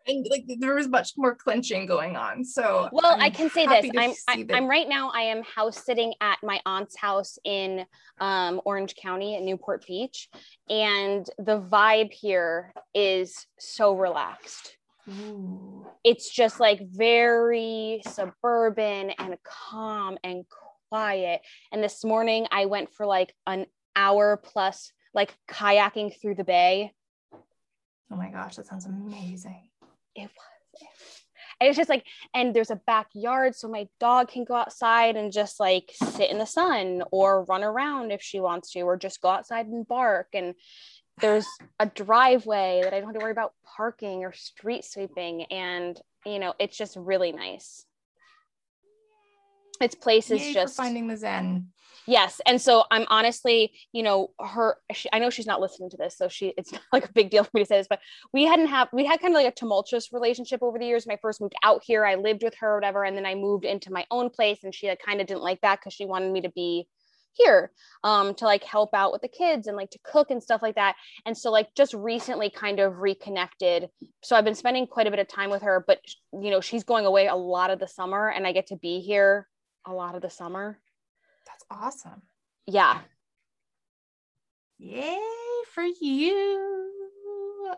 and 0.07 0.27
like 0.31 0.45
there 0.59 0.75
was 0.75 0.89
much 0.89 1.13
more 1.17 1.35
clenching 1.35 1.87
going 1.87 2.17
on. 2.17 2.45
So 2.45 2.89
well, 2.93 3.15
I'm 3.15 3.21
i 3.21 3.31
can 3.31 3.51
say 3.51 3.67
this: 3.67 3.91
I'm 3.97 4.13
I, 4.29 4.47
I'm 4.53 4.67
right 4.67 4.89
now. 4.89 5.11
I 5.15 5.23
am 5.23 5.43
house 5.43 5.85
sitting 5.85 6.15
at 6.21 6.39
my 6.43 6.61
aunt's 6.67 6.97
house 6.97 7.39
in 7.45 7.87
um, 8.21 8.61
Orange 8.65 8.95
County 8.97 9.37
at 9.37 9.43
Newport 9.43 9.87
Beach, 9.87 10.29
and 10.69 11.29
the 11.39 11.61
vibe 11.61 12.13
here 12.13 12.73
is 12.95 13.47
so 13.59 13.95
relaxed. 13.95 14.77
Ooh. 15.09 15.87
It's 16.03 16.31
just 16.31 16.61
like 16.61 16.81
very 16.91 18.03
suburban 18.09 19.11
and 19.11 19.37
calm 19.43 20.17
and 20.25 20.45
quiet. 20.89 21.43
And 21.73 21.83
this 21.83 22.05
morning 22.05 22.47
I 22.51 22.67
went 22.67 22.91
for 22.91 23.05
like 23.05 23.35
an 23.47 23.67
hour 23.95 24.41
plus, 24.43 24.93
like 25.13 25.37
kayaking 25.47 26.19
through 26.21 26.37
the 26.37 26.45
bay. 26.45 26.93
Oh 28.11 28.17
my 28.17 28.31
gosh, 28.31 28.57
that 28.57 28.67
sounds 28.67 28.87
amazing 28.87 29.69
it 30.15 30.23
was 30.23 30.55
and 31.61 31.69
it's 31.69 31.77
just 31.77 31.91
like 31.91 32.05
and 32.35 32.55
there's 32.55 32.71
a 32.71 32.81
backyard 32.87 33.55
so 33.55 33.69
my 33.69 33.89
dog 34.01 34.29
can 34.29 34.45
go 34.45 34.55
outside 34.55 35.17
and 35.17 35.33
just 35.33 35.61
like 35.61 35.93
sit 35.95 36.31
in 36.31 36.39
the 36.39 36.47
sun 36.47 37.03
or 37.11 37.45
run 37.45 37.63
around 37.63 38.11
if 38.11 38.23
she 38.23 38.41
wants 38.41 38.73
to 38.73 38.81
or 38.81 38.97
just 38.97 39.21
go 39.21 39.29
outside 39.29 39.67
and 39.67 39.87
bark. 39.87 40.29
And 40.35 40.55
there's 41.21 41.47
a 41.79 41.87
driveway 41.87 42.81
that 42.83 42.93
i 42.93 42.99
don't 42.99 43.09
have 43.09 43.15
to 43.15 43.25
worry 43.25 43.31
about 43.31 43.53
parking 43.65 44.25
or 44.25 44.33
street 44.33 44.85
sweeping. 44.85 45.45
And 45.45 45.99
you 46.27 46.39
know 46.39 46.55
it's 46.59 46.77
just 46.77 46.97
really 46.97 47.33
nice. 47.33 47.87
Its 49.81 49.95
place 49.95 50.31
is 50.31 50.55
just 50.55 50.77
finding 50.77 51.09
the 51.09 51.17
zen 51.17 51.69
yes 52.07 52.41
and 52.47 52.61
so 52.61 52.85
i'm 52.91 53.07
honestly 53.09 53.73
you 53.93 54.03
know 54.03 54.31
her 54.41 54.77
she, 54.93 55.09
i 55.13 55.19
know 55.19 55.31
she's 55.31 55.47
not 55.47 55.61
listening 55.61 55.91
to 55.91 55.97
this 55.97 56.17
so 56.17 56.29
she 56.29 56.53
it's 56.57 56.73
not 56.73 56.83
like 56.93 57.09
a 57.09 57.13
big 57.13 57.31
deal 57.31 57.45
for 57.45 57.51
me 57.55 57.63
to 57.63 57.67
say 57.67 57.79
this 57.79 57.87
but 57.89 58.01
we 58.33 58.45
hadn't 58.45 58.67
have 58.67 58.89
we 58.93 59.05
had 59.05 59.21
kind 59.21 59.35
of 59.35 59.37
like 59.37 59.53
a 59.53 59.55
tumultuous 59.55 60.13
relationship 60.13 60.63
over 60.63 60.79
the 60.79 60.87
years. 60.87 61.07
When 61.07 61.17
i 61.17 61.19
first 61.21 61.41
moved 61.41 61.55
out 61.63 61.83
here 61.85 62.05
i 62.05 62.15
lived 62.15 62.43
with 62.43 62.55
her 62.57 62.77
whatever 62.77 63.05
and 63.05 63.17
then 63.17 63.27
i 63.27 63.35
moved 63.35 63.65
into 63.65 63.93
my 63.93 64.05
own 64.11 64.31
place 64.31 64.59
and 64.65 64.75
she 64.75 64.95
kind 65.05 65.21
of 65.21 65.27
didn't 65.27 65.43
like 65.43 65.61
that 65.63 65.81
because 65.81 65.93
she 65.93 66.07
wanted 66.07 66.33
me 66.33 66.43
to 66.43 66.51
be 66.51 66.87
here 67.35 67.71
um, 68.03 68.35
to 68.35 68.45
like 68.45 68.65
help 68.65 68.95
out 68.95 69.13
with 69.13 69.23
the 69.23 69.29
kids 69.29 69.67
and 69.67 69.77
like 69.77 69.91
to 69.91 69.99
cook 70.05 70.31
and 70.31 70.43
stuff 70.43 70.63
like 70.63 70.77
that. 70.77 70.95
And 71.27 71.37
so 71.37 71.51
like 71.51 71.75
just 71.75 71.93
recently 71.93 72.49
kind 72.49 72.81
of 72.81 72.99
reconnected. 72.99 73.89
So 74.23 74.37
i've 74.37 74.45
been 74.45 74.55
spending 74.55 74.87
quite 74.87 75.07
a 75.07 75.11
bit 75.11 75.19
of 75.19 75.29
time 75.29 75.51
with 75.51 75.63
her 75.63 75.85
but 75.87 76.01
you 76.33 76.51
know 76.51 76.61
she's 76.61 76.85
going 76.85 77.07
away 77.07 77.27
a 77.27 77.35
lot 77.35 77.71
of 77.71 77.79
the 77.79 77.89
summer 77.89 78.29
and 78.31 78.47
i 78.47 78.53
get 78.53 78.69
to 78.69 78.77
be 78.77 79.01
here 79.01 79.49
a 79.87 79.93
lot 79.93 80.15
of 80.15 80.23
the 80.23 80.31
summer 80.31 80.79
awesome. 81.71 82.23
Yeah. 82.67 83.01
Yay 84.79 85.19
for 85.73 85.85
you. 85.85 86.91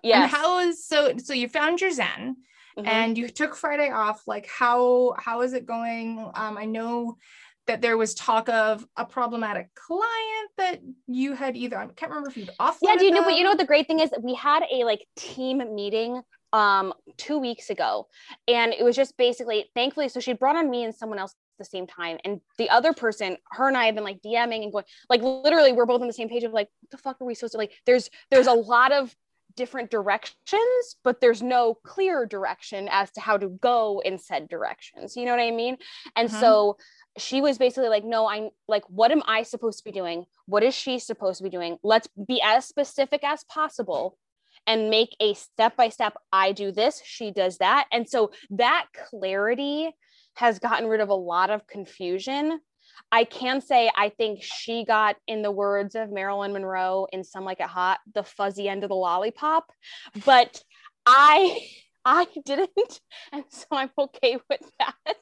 Yeah. 0.02 0.23
And 0.23 0.31
how 0.31 0.59
is 0.61 0.85
so 0.85 1.16
so 1.19 1.33
you 1.33 1.49
found 1.49 1.81
your 1.81 1.90
Zen 1.90 2.37
mm-hmm. 2.78 2.87
and 2.87 3.16
you 3.16 3.28
took 3.28 3.55
Friday 3.55 3.90
off. 3.90 4.23
Like 4.26 4.47
how 4.47 5.14
how 5.19 5.43
is 5.43 5.52
it 5.52 5.66
going? 5.66 6.19
Um, 6.35 6.57
I 6.57 6.64
know 6.64 7.16
that 7.66 7.83
there 7.83 7.97
was 7.97 8.14
talk 8.14 8.49
of 8.49 8.87
a 8.97 9.05
problematic 9.05 9.75
client 9.75 10.50
that 10.57 10.81
you 11.07 11.35
had 11.35 11.57
either 11.57 11.76
I 11.76 11.87
can't 11.87 12.11
remember 12.11 12.31
if 12.31 12.37
you'd 12.37 12.50
off. 12.59 12.78
Yeah, 12.83 12.97
do 12.97 13.05
you 13.05 13.11
know? 13.11 13.25
But 13.25 13.37
you 13.37 13.43
know 13.43 13.50
what 13.50 13.59
the 13.59 13.66
great 13.66 13.87
thing 13.87 14.00
is? 14.00 14.11
We 14.23 14.35
had 14.35 14.62
a 14.73 14.85
like 14.85 15.07
team 15.16 15.62
meeting 15.75 16.23
um 16.52 16.93
two 17.16 17.38
weeks 17.38 17.71
ago, 17.71 18.09
and 18.49 18.73
it 18.73 18.85
was 18.85 18.97
just 18.97 19.16
basically 19.16 19.66
thankfully. 19.75 20.09
So 20.09 20.21
she 20.21 20.33
brought 20.33 20.57
on 20.57 20.71
me 20.71 20.85
and 20.85 20.95
someone 20.95 21.19
else 21.19 21.35
the 21.58 21.64
same 21.64 21.86
time. 21.86 22.18
And 22.25 22.40
the 22.58 22.70
other 22.70 22.92
person, 22.92 23.36
her 23.52 23.68
and 23.68 23.76
I 23.76 23.86
have 23.86 23.94
been 23.94 24.04
like 24.04 24.22
DMing 24.22 24.62
and 24.62 24.72
going, 24.72 24.84
like 25.08 25.22
literally 25.22 25.72
we're 25.72 25.86
both 25.86 26.00
on 26.00 26.06
the 26.06 26.12
same 26.12 26.28
page 26.28 26.44
of 26.44 26.52
like, 26.52 26.68
what 26.80 26.90
the 26.90 26.98
fuck 26.98 27.20
are 27.20 27.25
we 27.25 27.34
supposed 27.34 27.52
to 27.52 27.58
like? 27.58 27.72
There's 27.86 28.10
there's 28.30 28.46
a 28.46 28.52
lot 28.52 28.92
of 28.92 29.14
different 29.56 29.90
directions, 29.90 30.96
but 31.02 31.20
there's 31.20 31.42
no 31.42 31.75
clear 31.82 32.26
direction 32.26 32.88
as 32.90 33.10
to 33.12 33.20
how 33.20 33.36
to 33.38 33.48
go 33.48 34.02
in 34.04 34.18
said 34.18 34.48
directions. 34.48 35.16
You 35.16 35.25
know 35.25 35.32
what 35.32 35.40
I 35.40 35.50
mean? 35.50 35.78
And 36.14 36.28
mm-hmm. 36.28 36.40
so 36.40 36.76
she 37.18 37.40
was 37.40 37.56
basically 37.56 37.88
like, 37.88 38.04
no, 38.04 38.28
I'm 38.28 38.50
like, 38.68 38.84
what 38.88 39.10
am 39.10 39.22
I 39.26 39.42
supposed 39.42 39.78
to 39.78 39.84
be 39.84 39.92
doing? 39.92 40.26
What 40.44 40.62
is 40.62 40.75
she 40.75 40.98
supposed 40.98 41.38
to 41.38 41.44
be 41.44 41.50
doing? 41.50 41.78
Let's 41.82 42.08
be 42.28 42.40
as 42.44 42.66
specific 42.66 43.25
as 43.25 43.44
possible 43.44 44.18
and 44.66 44.90
make 44.90 45.16
a 45.20 45.34
step 45.34 45.76
by 45.76 45.88
step 45.88 46.16
I 46.32 46.52
do 46.52 46.72
this, 46.72 47.00
she 47.04 47.30
does 47.30 47.58
that. 47.58 47.86
And 47.92 48.08
so 48.08 48.32
that 48.50 48.86
clarity 49.08 49.94
has 50.37 50.59
gotten 50.59 50.87
rid 50.87 51.00
of 51.00 51.09
a 51.09 51.14
lot 51.14 51.50
of 51.50 51.66
confusion. 51.66 52.61
I 53.11 53.25
can 53.25 53.61
say 53.61 53.90
I 53.97 54.11
think 54.11 54.43
she 54.43 54.85
got, 54.85 55.16
in 55.26 55.43
the 55.43 55.50
words 55.50 55.95
of 55.95 56.12
Marilyn 56.12 56.52
Monroe 56.52 57.07
in 57.12 57.25
Some 57.25 57.45
Like 57.45 57.61
It 57.61 57.66
Hot, 57.66 57.99
the 58.14 58.23
fuzzy 58.23 58.69
end 58.69 58.85
of 58.85 58.90
the 58.90 58.97
lollipop, 58.97 59.73
but 60.25 60.62
I 61.05 61.66
I 62.05 62.26
didn't, 62.45 63.00
and 63.33 63.45
so 63.49 63.66
I'm 63.73 63.90
okay 63.99 64.38
with 64.49 64.61
that. 64.78 64.95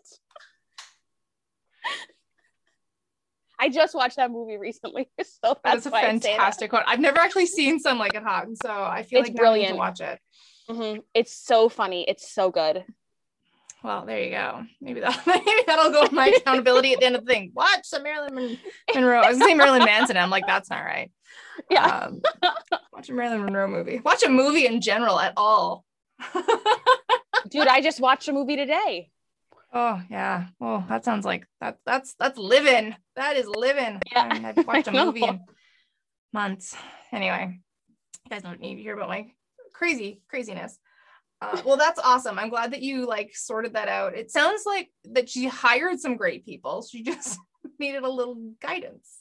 I 3.58 3.70
just 3.70 3.94
watched 3.94 4.16
that 4.16 4.30
movie 4.30 4.58
recently, 4.58 5.08
so 5.22 5.56
that's, 5.64 5.84
that's 5.84 5.86
a 5.86 5.90
fantastic 5.90 6.72
that. 6.72 6.84
I've 6.86 7.00
never 7.00 7.20
actually 7.20 7.46
seen 7.46 7.78
Some 7.78 7.98
Like 7.98 8.14
It 8.14 8.22
Hot, 8.22 8.48
so 8.62 8.70
I 8.70 9.04
feel 9.04 9.20
it's 9.20 9.28
like 9.30 9.36
brilliant 9.36 9.70
to 9.74 9.78
watch 9.78 10.00
it. 10.00 10.18
Mm-hmm. 10.68 11.00
It's 11.14 11.34
so 11.34 11.68
funny. 11.68 12.04
It's 12.08 12.30
so 12.34 12.50
good. 12.50 12.84
Well, 13.84 14.06
there 14.06 14.22
you 14.22 14.30
go. 14.30 14.64
Maybe 14.80 15.00
that 15.00 15.22
maybe 15.26 15.62
that'll 15.66 15.92
go 15.92 16.02
with 16.02 16.12
my 16.12 16.28
accountability 16.28 16.94
at 16.94 17.00
the 17.00 17.06
end 17.06 17.16
of 17.16 17.26
the 17.26 17.30
thing. 17.30 17.52
Watch 17.54 17.84
some 17.84 18.02
Marilyn 18.02 18.58
Monroe. 18.94 19.20
I 19.20 19.28
was 19.28 19.38
gonna 19.38 19.54
Marilyn 19.54 19.84
Manson. 19.84 20.16
I'm 20.16 20.30
like, 20.30 20.46
that's 20.46 20.70
not 20.70 20.80
right. 20.80 21.12
Yeah. 21.70 21.84
Um, 21.84 22.22
watch 22.94 23.10
a 23.10 23.12
Marilyn 23.12 23.44
Monroe 23.44 23.68
movie. 23.68 24.00
Watch 24.02 24.22
a 24.22 24.30
movie 24.30 24.66
in 24.66 24.80
general 24.80 25.20
at 25.20 25.34
all. 25.36 25.84
Dude, 27.50 27.68
I 27.68 27.82
just 27.82 28.00
watched 28.00 28.26
a 28.28 28.32
movie 28.32 28.56
today. 28.56 29.10
Oh 29.70 30.00
yeah. 30.10 30.46
Well, 30.58 30.86
that 30.88 31.04
sounds 31.04 31.26
like 31.26 31.46
that. 31.60 31.76
That's 31.84 32.14
that's 32.18 32.38
living. 32.38 32.96
That 33.16 33.36
is 33.36 33.46
living. 33.46 34.00
Yeah, 34.10 34.28
I 34.30 34.38
haven't 34.38 34.66
watched 34.66 34.88
a 34.88 34.92
movie 35.04 35.24
in 35.24 35.40
months. 36.32 36.74
Anyway, 37.12 37.60
you 38.24 38.30
guys 38.30 38.42
don't 38.42 38.60
need 38.60 38.76
to 38.76 38.82
hear 38.82 38.94
about 38.94 39.10
my 39.10 39.26
crazy 39.74 40.22
craziness. 40.26 40.78
Uh, 41.52 41.62
well, 41.64 41.76
that's 41.76 42.00
awesome. 42.02 42.38
I'm 42.38 42.48
glad 42.50 42.72
that 42.72 42.82
you 42.82 43.06
like 43.06 43.36
sorted 43.36 43.74
that 43.74 43.88
out. 43.88 44.14
It 44.14 44.30
sounds 44.30 44.62
like 44.66 44.90
that 45.12 45.28
she 45.28 45.46
hired 45.46 46.00
some 46.00 46.16
great 46.16 46.44
people. 46.44 46.82
She 46.82 47.02
just 47.10 47.38
needed 47.78 48.02
a 48.02 48.10
little 48.10 48.36
guidance. 48.60 49.18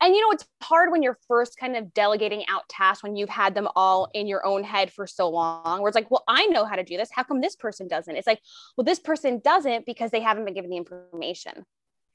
And 0.00 0.14
you 0.14 0.20
know, 0.20 0.32
it's 0.32 0.46
hard 0.62 0.90
when 0.90 1.02
you're 1.02 1.18
first 1.28 1.56
kind 1.58 1.76
of 1.76 1.94
delegating 1.94 2.44
out 2.48 2.68
tasks 2.68 3.02
when 3.02 3.16
you've 3.16 3.28
had 3.28 3.54
them 3.54 3.68
all 3.76 4.10
in 4.12 4.26
your 4.26 4.44
own 4.44 4.64
head 4.64 4.92
for 4.92 5.06
so 5.06 5.28
long, 5.28 5.80
where 5.80 5.88
it's 5.88 5.94
like, 5.94 6.10
well, 6.10 6.24
I 6.28 6.46
know 6.46 6.64
how 6.64 6.76
to 6.76 6.84
do 6.84 6.96
this. 6.96 7.10
How 7.12 7.22
come 7.22 7.40
this 7.40 7.56
person 7.56 7.88
doesn't? 7.88 8.14
It's 8.14 8.26
like, 8.26 8.40
well, 8.76 8.84
this 8.84 8.98
person 8.98 9.40
doesn't 9.42 9.86
because 9.86 10.10
they 10.10 10.20
haven't 10.20 10.44
been 10.44 10.54
given 10.54 10.70
the 10.70 10.76
information. 10.76 11.64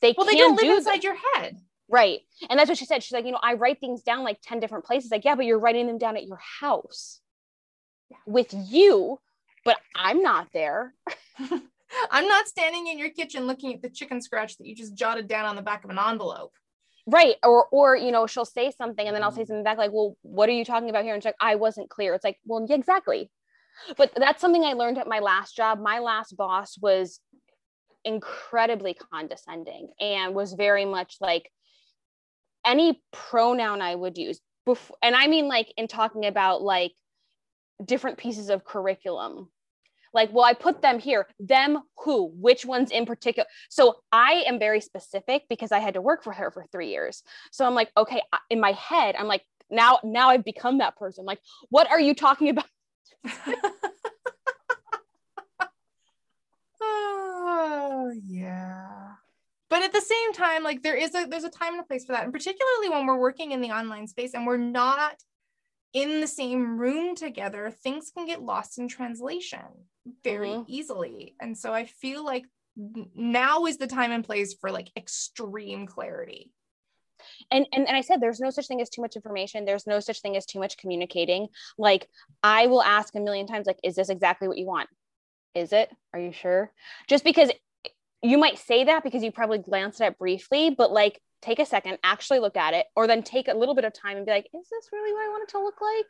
They 0.01 0.13
Well, 0.17 0.27
they 0.27 0.35
don't 0.35 0.55
live 0.55 0.61
do 0.61 0.75
inside 0.77 1.03
your 1.03 1.15
head. 1.35 1.57
right. 1.89 2.19
And 2.49 2.59
that's 2.59 2.69
what 2.69 2.77
she 2.77 2.85
said. 2.85 3.01
She's 3.01 3.13
like, 3.13 3.25
you 3.25 3.31
know, 3.31 3.39
I 3.41 3.53
write 3.53 3.79
things 3.79 4.03
down 4.03 4.23
like 4.23 4.39
10 4.43 4.59
different 4.59 4.85
places. 4.85 5.09
Like, 5.11 5.25
yeah, 5.25 5.35
but 5.35 5.45
you're 5.45 5.59
writing 5.59 5.87
them 5.87 5.97
down 5.97 6.17
at 6.17 6.27
your 6.27 6.39
house. 6.59 7.21
With 8.25 8.53
you, 8.53 9.19
but 9.65 9.77
I'm 9.95 10.21
not 10.21 10.47
there. 10.53 10.93
I'm 12.11 12.27
not 12.27 12.47
standing 12.47 12.87
in 12.87 12.97
your 12.97 13.09
kitchen 13.09 13.45
looking 13.45 13.73
at 13.73 13.81
the 13.81 13.89
chicken 13.89 14.21
scratch 14.21 14.57
that 14.57 14.67
you 14.67 14.75
just 14.75 14.95
jotted 14.95 15.27
down 15.27 15.45
on 15.45 15.55
the 15.55 15.61
back 15.61 15.83
of 15.83 15.89
an 15.89 15.99
envelope. 15.99 16.51
Right. 17.05 17.35
Or, 17.43 17.67
or, 17.71 17.95
you 17.95 18.11
know, 18.11 18.27
she'll 18.27 18.45
say 18.45 18.71
something 18.71 19.05
and 19.05 19.15
then 19.15 19.23
I'll 19.23 19.31
say 19.31 19.41
mm-hmm. 19.41 19.47
something 19.47 19.63
back 19.63 19.77
like, 19.77 19.91
well, 19.91 20.15
what 20.21 20.49
are 20.49 20.53
you 20.53 20.65
talking 20.65 20.89
about 20.89 21.03
here? 21.03 21.13
And 21.13 21.21
she's 21.21 21.27
like, 21.27 21.35
I 21.39 21.55
wasn't 21.55 21.89
clear. 21.89 22.13
It's 22.13 22.23
like, 22.23 22.39
well, 22.45 22.65
yeah, 22.67 22.75
exactly. 22.75 23.29
But 23.97 24.11
that's 24.15 24.39
something 24.39 24.63
I 24.63 24.73
learned 24.73 24.97
at 24.97 25.07
my 25.07 25.19
last 25.19 25.55
job. 25.55 25.79
My 25.79 25.99
last 25.99 26.37
boss 26.37 26.77
was 26.79 27.19
incredibly 28.05 28.93
condescending 28.93 29.89
and 29.99 30.35
was 30.35 30.53
very 30.53 30.85
much 30.85 31.17
like 31.19 31.49
any 32.65 33.01
pronoun 33.11 33.81
I 33.81 33.95
would 33.95 34.17
use 34.17 34.39
before, 34.65 34.97
and 35.01 35.15
I 35.15 35.27
mean 35.27 35.47
like 35.47 35.73
in 35.77 35.87
talking 35.87 36.25
about 36.25 36.61
like 36.61 36.93
different 37.85 38.17
pieces 38.17 38.49
of 38.49 38.63
curriculum. 38.63 39.49
Like, 40.13 40.31
well, 40.31 40.45
I 40.45 40.53
put 40.53 40.81
them 40.81 40.99
here. 40.99 41.27
Them 41.39 41.79
who? 41.97 42.31
Which 42.35 42.65
ones 42.65 42.91
in 42.91 43.05
particular? 43.05 43.47
So 43.69 43.95
I 44.11 44.43
am 44.47 44.59
very 44.59 44.79
specific 44.79 45.43
because 45.49 45.71
I 45.71 45.79
had 45.79 45.95
to 45.95 46.01
work 46.01 46.23
for 46.23 46.31
her 46.33 46.51
for 46.51 46.65
three 46.71 46.89
years. 46.89 47.23
So 47.51 47.65
I'm 47.65 47.73
like, 47.73 47.89
okay, 47.97 48.21
in 48.49 48.59
my 48.59 48.73
head, 48.73 49.15
I'm 49.17 49.27
like, 49.27 49.41
now, 49.71 49.99
now 50.03 50.29
I've 50.29 50.45
become 50.45 50.77
that 50.79 50.97
person. 50.97 51.25
Like, 51.25 51.39
what 51.69 51.89
are 51.89 51.99
you 51.99 52.13
talking 52.13 52.49
about? 52.49 52.65
oh 56.85 58.11
yeah 58.25 59.13
but 59.69 59.81
at 59.81 59.93
the 59.93 60.01
same 60.01 60.33
time 60.33 60.63
like 60.63 60.83
there 60.83 60.95
is 60.95 61.15
a 61.15 61.25
there's 61.25 61.45
a 61.45 61.49
time 61.49 61.73
and 61.73 61.81
a 61.81 61.85
place 61.85 62.05
for 62.05 62.11
that 62.11 62.23
and 62.23 62.33
particularly 62.33 62.89
when 62.89 63.05
we're 63.05 63.17
working 63.17 63.51
in 63.51 63.61
the 63.61 63.71
online 63.71 64.07
space 64.07 64.33
and 64.33 64.45
we're 64.45 64.57
not 64.57 65.15
in 65.93 66.21
the 66.21 66.27
same 66.27 66.77
room 66.77 67.15
together 67.15 67.69
things 67.71 68.11
can 68.15 68.25
get 68.25 68.41
lost 68.41 68.77
in 68.79 68.87
translation 68.87 69.87
very 70.23 70.49
Mhm. 70.49 70.65
easily 70.67 71.35
and 71.39 71.57
so 71.57 71.73
i 71.73 71.85
feel 71.85 72.25
like 72.25 72.45
now 72.75 73.65
is 73.65 73.77
the 73.77 73.87
time 73.87 74.11
and 74.11 74.25
place 74.25 74.53
for 74.53 74.71
like 74.71 74.91
extreme 74.97 75.85
clarity 75.85 76.51
and, 77.51 77.67
and 77.71 77.87
and 77.87 77.95
I 77.95 78.01
said 78.01 78.19
there's 78.19 78.39
no 78.39 78.49
such 78.49 78.67
thing 78.67 78.81
as 78.81 78.89
too 78.89 79.01
much 79.01 79.15
information. 79.15 79.65
There's 79.65 79.87
no 79.87 79.99
such 79.99 80.21
thing 80.21 80.35
as 80.35 80.45
too 80.45 80.59
much 80.59 80.77
communicating. 80.77 81.47
Like 81.77 82.09
I 82.41 82.67
will 82.67 82.81
ask 82.81 83.15
a 83.15 83.19
million 83.19 83.47
times, 83.47 83.67
like, 83.67 83.79
is 83.83 83.95
this 83.95 84.09
exactly 84.09 84.47
what 84.47 84.57
you 84.57 84.65
want? 84.65 84.89
Is 85.55 85.71
it? 85.71 85.91
Are 86.13 86.19
you 86.19 86.31
sure? 86.31 86.71
Just 87.07 87.23
because 87.23 87.51
you 88.23 88.37
might 88.37 88.57
say 88.57 88.85
that 88.85 89.03
because 89.03 89.21
you 89.21 89.31
probably 89.31 89.57
glanced 89.57 90.01
at 90.01 90.13
it 90.13 90.17
briefly, 90.17 90.69
but 90.75 90.91
like 90.91 91.19
take 91.41 91.59
a 91.59 91.65
second, 91.65 91.97
actually 92.03 92.39
look 92.39 92.55
at 92.55 92.73
it, 92.73 92.85
or 92.95 93.05
then 93.05 93.21
take 93.21 93.49
a 93.49 93.53
little 93.53 93.75
bit 93.75 93.83
of 93.83 93.93
time 93.93 94.15
and 94.17 94.25
be 94.25 94.31
like, 94.31 94.45
is 94.53 94.69
this 94.69 94.89
really 94.93 95.11
what 95.11 95.25
I 95.25 95.29
want 95.29 95.43
it 95.43 95.49
to 95.49 95.59
look 95.59 95.81
like? 95.81 96.09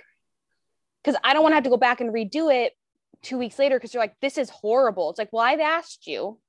Because 1.04 1.20
I 1.24 1.34
don't 1.34 1.42
want 1.42 1.54
to 1.54 1.56
have 1.56 1.64
to 1.64 1.70
go 1.72 1.78
back 1.78 2.02
and 2.02 2.14
redo 2.14 2.54
it 2.54 2.74
two 3.24 3.38
weeks 3.38 3.58
later 3.58 3.78
because 3.78 3.94
you're 3.94 4.04
like, 4.04 4.16
this 4.22 4.38
is 4.38 4.50
horrible. 4.50 5.10
It's 5.10 5.18
like, 5.18 5.34
well, 5.34 5.44
I've 5.44 5.60
asked 5.60 6.06
you, 6.06 6.40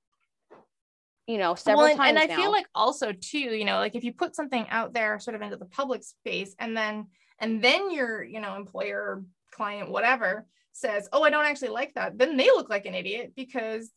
you 1.26 1.38
know, 1.38 1.54
several 1.54 1.84
Well, 1.84 1.92
and, 1.92 1.98
times 1.98 2.08
and 2.10 2.18
I 2.18 2.26
now. 2.26 2.36
feel 2.36 2.52
like 2.52 2.66
also 2.74 3.12
too, 3.12 3.38
you 3.38 3.64
know, 3.64 3.78
like 3.78 3.94
if 3.94 4.04
you 4.04 4.12
put 4.12 4.36
something 4.36 4.66
out 4.68 4.92
there 4.92 5.18
sort 5.18 5.34
of 5.34 5.40
into 5.42 5.56
the 5.56 5.64
public 5.64 6.04
space 6.04 6.54
and 6.58 6.76
then 6.76 7.06
and 7.40 7.62
then 7.62 7.90
your, 7.90 8.22
you 8.22 8.40
know, 8.40 8.54
employer, 8.56 9.24
client, 9.50 9.90
whatever 9.90 10.46
says, 10.72 11.08
"Oh, 11.12 11.22
I 11.22 11.30
don't 11.30 11.44
actually 11.44 11.68
like 11.68 11.94
that." 11.94 12.18
Then 12.18 12.36
they 12.36 12.46
look 12.46 12.68
like 12.68 12.86
an 12.86 12.94
idiot 12.94 13.32
because 13.34 13.90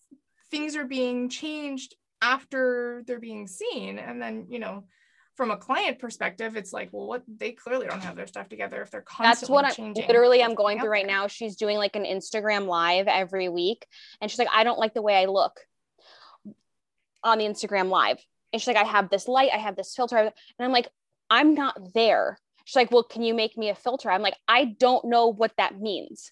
things 0.52 0.76
are 0.76 0.86
being 0.86 1.30
changed 1.30 1.96
after 2.22 3.04
they're 3.06 3.20
being 3.20 3.48
seen 3.48 4.00
and 4.00 4.22
then, 4.22 4.48
you 4.50 4.60
know, 4.60 4.86
from 5.38 5.52
a 5.52 5.58
client 5.58 6.00
perspective, 6.00 6.58
it's 6.58 6.74
like, 6.74 6.90
well, 6.92 7.06
what 7.06 7.22
they 7.28 7.52
clearly 7.52 7.86
don't 7.86 8.02
have 8.02 8.16
their 8.16 8.26
stuff 8.26 8.50
together 8.50 8.82
if 8.82 8.90
they're 8.90 9.02
constantly 9.02 9.40
that's 9.40 9.50
what 9.50 9.66
I'm 9.66 9.72
changing. 9.72 10.08
literally 10.08 10.42
I'm 10.42 10.56
going 10.56 10.80
through 10.80 10.90
right 10.90 11.06
there. 11.06 11.16
now. 11.16 11.28
She's 11.28 11.56
doing 11.56 11.78
like 11.78 11.96
an 11.96 12.06
Instagram 12.06 12.66
live 12.66 13.08
every 13.08 13.48
week. 13.48 13.86
And 14.20 14.32
she's 14.32 14.40
like, 14.40 14.50
I 14.52 14.64
don't 14.64 14.80
like 14.80 14.96
the 14.96 15.04
way 15.04 15.16
I 15.16 15.26
look 15.26 15.60
on 17.24 17.38
the 17.38 17.46
Instagram 17.46 17.90
live. 17.90 18.18
And 18.52 18.60
she's 18.60 18.68
like, 18.68 18.78
I 18.78 18.84
have 18.84 19.12
this 19.12 19.28
light, 19.28 19.52
I 19.54 19.58
have 19.58 19.76
this 19.76 19.94
filter. 19.96 20.18
And 20.18 20.32
I'm 20.60 20.72
like, 20.72 20.90
I'm 21.30 21.54
not 21.54 21.94
there. 21.94 22.40
She's 22.66 22.76
like, 22.76 22.92
Well, 22.92 23.04
can 23.04 23.22
you 23.22 23.36
make 23.36 23.58
me 23.58 23.70
a 23.70 23.76
filter? 23.76 24.10
I'm 24.10 24.24
like, 24.24 24.38
I 24.48 24.66
don't 24.66 25.06
know 25.06 25.28
what 25.28 25.54
that 25.58 25.80
means. 25.80 26.32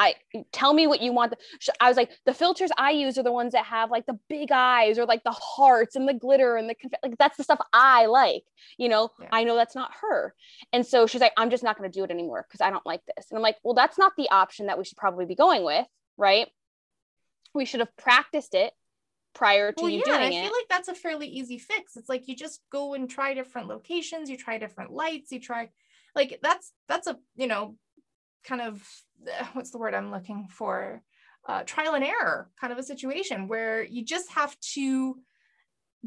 I 0.00 0.14
tell 0.50 0.72
me 0.72 0.86
what 0.86 1.02
you 1.02 1.12
want. 1.12 1.34
I 1.78 1.88
was 1.88 1.98
like, 1.98 2.10
the 2.24 2.32
filters 2.32 2.70
I 2.78 2.92
use 2.92 3.18
are 3.18 3.22
the 3.22 3.30
ones 3.30 3.52
that 3.52 3.66
have 3.66 3.90
like 3.90 4.06
the 4.06 4.18
big 4.30 4.48
eyes 4.50 4.98
or 4.98 5.04
like 5.04 5.22
the 5.24 5.30
hearts 5.30 5.94
and 5.94 6.08
the 6.08 6.14
glitter 6.14 6.56
and 6.56 6.70
the 6.70 6.74
conf- 6.74 6.94
like 7.02 7.18
that's 7.18 7.36
the 7.36 7.44
stuff 7.44 7.60
I 7.74 8.06
like. 8.06 8.44
You 8.78 8.88
know, 8.88 9.10
Yeah. 9.20 9.28
I 9.30 9.44
know 9.44 9.56
that's 9.56 9.74
not 9.74 9.92
her. 10.00 10.34
And 10.72 10.86
so 10.86 11.06
she's 11.06 11.20
like, 11.20 11.34
I'm 11.36 11.50
just 11.50 11.62
not 11.62 11.76
going 11.76 11.90
to 11.90 11.96
do 11.96 12.02
it 12.02 12.10
anymore 12.10 12.46
because 12.48 12.62
I 12.62 12.70
don't 12.70 12.86
like 12.86 13.02
this. 13.14 13.26
And 13.30 13.36
I'm 13.36 13.42
like, 13.42 13.56
well, 13.62 13.74
that's 13.74 13.98
not 13.98 14.12
the 14.16 14.30
option 14.30 14.66
that 14.66 14.78
we 14.78 14.84
should 14.84 14.96
probably 14.96 15.26
be 15.26 15.34
going 15.34 15.64
with, 15.64 15.86
right? 16.16 16.48
We 17.54 17.66
should 17.66 17.80
have 17.80 17.94
practiced 17.98 18.54
it 18.54 18.72
prior 19.34 19.70
to 19.70 19.82
well, 19.82 19.90
you 19.90 20.02
yeah, 20.06 20.14
and 20.14 20.24
I 20.24 20.28
doing 20.30 20.38
it. 20.38 20.42
feel 20.44 20.52
like 20.58 20.68
that's 20.70 20.88
a 20.88 20.94
fairly 20.94 21.28
easy 21.28 21.58
fix. 21.58 21.96
It's 21.96 22.08
like 22.08 22.26
you 22.26 22.34
just 22.34 22.62
go 22.72 22.94
and 22.94 23.08
try 23.08 23.34
different 23.34 23.68
locations, 23.68 24.30
you 24.30 24.38
try 24.38 24.56
different 24.56 24.92
lights, 24.92 25.30
you 25.30 25.40
try 25.40 25.68
like 26.16 26.40
that's 26.42 26.72
that's 26.88 27.06
a 27.06 27.18
you 27.36 27.46
know 27.46 27.76
kind 28.44 28.60
of 28.62 28.82
what's 29.52 29.70
the 29.70 29.78
word 29.78 29.94
I'm 29.94 30.10
looking 30.10 30.48
for? 30.50 31.02
Uh, 31.48 31.62
trial 31.64 31.94
and 31.94 32.04
error 32.04 32.50
kind 32.60 32.72
of 32.72 32.78
a 32.78 32.82
situation 32.82 33.48
where 33.48 33.82
you 33.82 34.04
just 34.04 34.30
have 34.32 34.54
to 34.60 35.18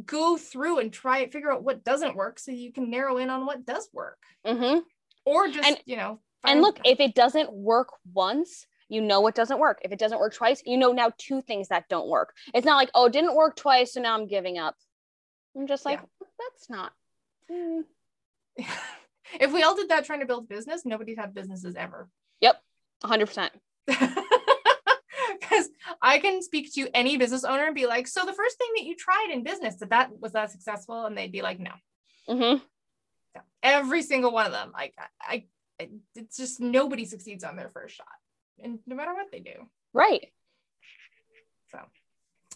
go 0.06 0.38
through 0.38 0.80
and 0.80 0.94
try 0.94 1.20
it, 1.20 1.32
figure 1.34 1.52
out 1.52 1.64
what 1.64 1.84
doesn't 1.84 2.16
work 2.16 2.40
so 2.40 2.52
you 2.52 2.72
can 2.72 2.90
narrow 2.90 3.18
in 3.18 3.30
on 3.30 3.46
what 3.46 3.66
does 3.66 3.90
work. 3.94 4.20
hmm 4.46 4.80
Or 5.26 5.48
just, 5.48 5.68
And- 5.68 5.78
you 5.86 5.98
know, 5.98 6.20
And 6.46 6.62
look, 6.62 6.80
if 6.86 7.00
it 7.00 7.16
doesn't 7.16 7.52
work 7.52 7.90
once, 8.14 8.68
you 8.90 9.02
know 9.02 9.26
it 9.28 9.36
doesn't 9.36 9.60
work. 9.60 9.80
If 9.84 9.92
it 9.92 10.00
doesn't 10.00 10.20
work 10.20 10.34
twice, 10.34 10.62
you 10.66 10.78
know 10.78 10.92
now 10.92 11.12
two 11.18 11.42
things 11.42 11.70
that 11.70 11.90
don't 11.90 12.08
work. 12.10 12.36
It's 12.54 12.66
not 12.66 12.76
like, 12.76 12.92
oh, 12.94 13.06
it 13.06 13.14
didn't 13.14 13.36
work 13.36 13.56
twice, 13.56 13.94
so 13.94 14.02
now 14.02 14.14
I'm 14.14 14.28
giving 14.28 14.58
up. 14.60 14.76
I'm 15.56 15.68
just 15.68 15.86
like, 15.86 16.00
that's 16.40 16.70
not. 16.70 16.92
mm, 17.52 17.84
if 19.40 19.52
we 19.54 19.64
all 19.64 19.76
did 19.76 19.90
that 19.90 20.06
trying 20.06 20.20
to 20.20 20.26
build 20.26 20.48
business, 20.50 20.86
nobody'd 20.86 21.18
have 21.18 21.34
businesses 21.34 21.76
ever. 21.76 22.10
100%. 23.04 23.50
because 23.86 25.70
I 26.02 26.20
can 26.20 26.42
speak 26.42 26.74
to 26.74 26.88
any 26.94 27.18
business 27.18 27.44
owner 27.44 27.66
and 27.66 27.76
be 27.76 27.86
like, 27.86 28.08
so 28.08 28.26
the 28.26 28.34
first 28.34 28.58
thing 28.58 28.70
that 28.76 28.86
you 28.86 28.96
tried 28.96 29.30
in 29.32 29.44
business, 29.44 29.76
did 29.76 29.90
that 29.90 30.12
was 30.20 30.34
that 30.34 30.52
successful? 30.52 31.06
And 31.06 31.18
they'd 31.18 31.32
be 31.32 31.42
like, 31.42 31.60
no. 31.60 31.72
Mm-hmm. 32.30 32.64
no. 33.36 33.42
Every 33.62 34.02
single 34.02 34.32
one 34.32 34.46
of 34.46 34.52
them. 34.52 34.72
Like 34.74 34.94
I, 35.22 35.46
I 35.80 35.90
it's 36.16 36.38
just 36.38 36.62
nobody 36.62 37.06
succeeds 37.06 37.44
on 37.44 37.56
their 37.56 37.70
first 37.70 37.96
shot. 37.96 38.08
And 38.64 38.80
no 38.88 38.96
matter 38.96 39.14
what 39.14 39.32
they 39.32 39.40
do. 39.40 39.70
Right. 39.94 40.28
So 41.72 41.80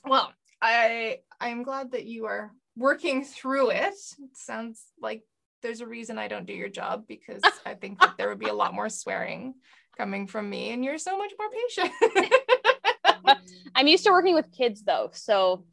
well, 0.06 0.32
I 0.62 1.20
I'm 1.40 1.64
glad 1.64 1.92
that 1.92 2.06
you 2.06 2.26
are 2.26 2.52
working 2.76 3.26
through 3.26 3.72
it. 3.72 3.96
It 4.20 4.36
sounds 4.36 4.84
like 5.02 5.24
there's 5.62 5.82
a 5.82 5.88
reason 5.88 6.18
I 6.18 6.28
don't 6.28 6.46
do 6.46 6.54
your 6.54 6.70
job 6.70 7.06
because 7.08 7.42
I 7.66 7.74
think 7.74 8.00
that 8.00 8.16
there 8.18 8.30
would 8.30 8.40
be 8.40 8.50
a 8.50 8.54
lot 8.54 8.74
more 8.74 8.90
swearing 8.90 9.56
coming 9.98 10.28
from 10.28 10.50
me 10.50 10.72
and 10.72 10.84
you're 10.84 10.98
so 10.98 11.18
much 11.18 11.34
more 11.40 11.50
patient. 11.50 13.38
I'm 13.76 13.88
used 13.88 14.06
to 14.06 14.12
working 14.12 14.36
with 14.36 14.52
kids 14.52 14.84
though. 14.84 15.10
So 15.14 15.66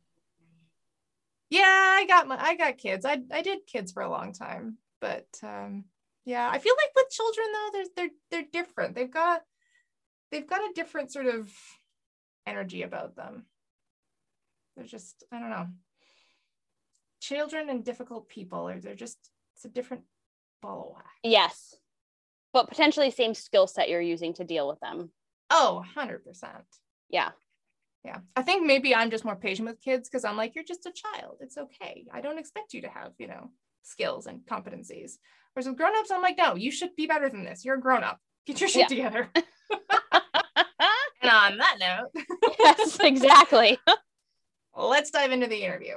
Yeah, 1.51 1.63
I 1.65 2.07
got 2.07 2.27
my 2.27 2.43
I 2.43 2.57
got 2.57 2.79
kids. 2.79 3.05
I 3.05 3.19
I 3.31 3.43
did 3.43 3.67
kids 3.67 3.93
for 3.93 4.03
a 4.03 4.11
long 4.11 4.33
time, 4.33 4.79
but 5.01 5.27
um 5.43 5.85
yeah, 6.25 6.49
I 6.51 6.59
feel 6.59 6.75
like 6.75 6.91
with 6.97 7.11
children 7.11 7.47
though, 7.53 7.69
there's 7.73 7.89
they're 7.97 8.11
they're 8.31 8.51
different. 8.51 8.95
They've 8.95 9.11
got 9.11 9.43
they've 10.33 10.47
got 10.47 10.61
a 10.61 10.73
different 10.75 11.13
sort 11.13 11.27
of 11.27 11.51
energy 12.47 12.83
about 12.83 13.15
them. 13.15 13.45
They're 14.77 14.87
just 14.87 15.25
I 15.31 15.39
don't 15.39 15.51
know. 15.51 15.69
Children 17.21 17.69
and 17.69 17.85
difficult 17.85 18.29
people 18.29 18.69
are 18.69 18.81
they're 18.81 18.95
just 18.95 19.19
it's 19.55 19.65
a 19.65 19.69
different 19.69 20.03
ball 20.63 20.89
of 20.91 20.97
wax. 20.97 21.09
Yes. 21.23 21.77
But 22.53 22.69
potentially 22.69 23.11
same 23.11 23.35
skill 23.35 23.67
set 23.67 23.89
you're 23.89 24.01
using 24.01 24.35
to 24.35 24.45
deal 24.45 24.69
with 24.69 24.81
them. 24.81 25.11
Oh, 25.51 25.85
100%. 25.97 26.21
Yeah. 27.09 27.31
Yeah. 28.05 28.19
I 28.37 28.43
think 28.43 28.67
maybe 28.67 28.95
I'm 28.95 29.11
just 29.11 29.25
more 29.25 29.37
patient 29.37 29.69
with 29.69 29.81
kids 29.81 30.09
because 30.09 30.25
I'm 30.25 30.37
like, 30.37 30.55
you're 30.55 30.65
just 30.65 30.87
a 30.87 30.93
child. 30.93 31.39
It's 31.41 31.57
okay. 31.57 32.07
I 32.13 32.21
don't 32.21 32.39
expect 32.39 32.75
you 32.75 32.83
to 32.83 32.89
have, 32.89 33.13
you 33.19 33.29
know, 33.29 33.51
skills 33.83 34.27
and 34.27 34.41
competencies. 34.41 35.13
Whereas 35.53 35.67
with 35.67 35.77
grown-ups, 35.77 36.11
I'm 36.11 36.23
like, 36.23 36.37
no, 36.37 36.55
you 36.55 36.71
should 36.71 36.95
be 36.97 37.07
better 37.07 37.29
than 37.29 37.45
this. 37.45 37.65
You're 37.65 37.77
a 37.77 37.81
grown-up. 37.81 38.19
Get 38.47 38.61
your 38.61 38.69
shit 38.69 38.83
yeah. 38.83 38.89
together. 38.89 39.31
and 41.23 41.31
on 41.31 41.59
that 41.59 41.77
note. 41.81 42.25
yes, 42.59 42.99
exactly. 43.01 43.79
let's 44.77 45.11
dive 45.11 45.33
into 45.33 45.47
the 45.47 45.63
interview. 45.63 45.95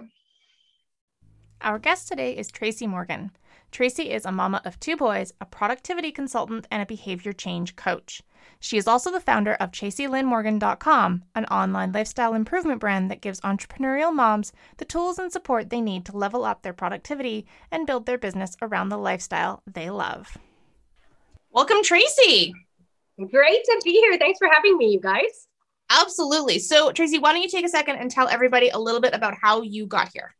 Our 1.61 1.79
guest 1.79 2.07
today 2.07 2.37
is 2.37 2.49
Tracy 2.49 2.87
Morgan. 2.87 3.31
Tracy 3.77 4.09
is 4.09 4.25
a 4.25 4.31
mama 4.31 4.59
of 4.65 4.79
two 4.79 4.97
boys, 4.97 5.31
a 5.39 5.45
productivity 5.45 6.11
consultant, 6.11 6.65
and 6.71 6.81
a 6.81 6.85
behavior 6.87 7.31
change 7.31 7.75
coach. 7.75 8.23
She 8.59 8.75
is 8.75 8.87
also 8.87 9.11
the 9.11 9.19
founder 9.19 9.53
of 9.53 9.69
TracyLynnMorgan.com, 9.69 11.23
an 11.35 11.45
online 11.45 11.91
lifestyle 11.91 12.33
improvement 12.33 12.79
brand 12.79 13.11
that 13.11 13.21
gives 13.21 13.39
entrepreneurial 13.41 14.11
moms 14.11 14.51
the 14.77 14.85
tools 14.85 15.19
and 15.19 15.31
support 15.31 15.69
they 15.69 15.79
need 15.79 16.07
to 16.07 16.17
level 16.17 16.43
up 16.43 16.63
their 16.63 16.73
productivity 16.73 17.45
and 17.71 17.85
build 17.85 18.07
their 18.07 18.17
business 18.17 18.57
around 18.63 18.89
the 18.89 18.97
lifestyle 18.97 19.61
they 19.67 19.91
love. 19.91 20.39
Welcome, 21.51 21.83
Tracy. 21.83 22.55
Great 23.29 23.63
to 23.63 23.81
be 23.85 23.91
here. 23.91 24.17
Thanks 24.17 24.39
for 24.39 24.49
having 24.51 24.75
me, 24.79 24.87
you 24.87 24.99
guys. 24.99 25.47
Absolutely. 25.91 26.57
So, 26.57 26.91
Tracy, 26.91 27.19
why 27.19 27.31
don't 27.31 27.43
you 27.43 27.47
take 27.47 27.63
a 27.63 27.69
second 27.69 27.97
and 27.97 28.09
tell 28.09 28.27
everybody 28.27 28.69
a 28.69 28.79
little 28.79 29.01
bit 29.01 29.13
about 29.13 29.35
how 29.39 29.61
you 29.61 29.85
got 29.85 30.09
here? 30.11 30.33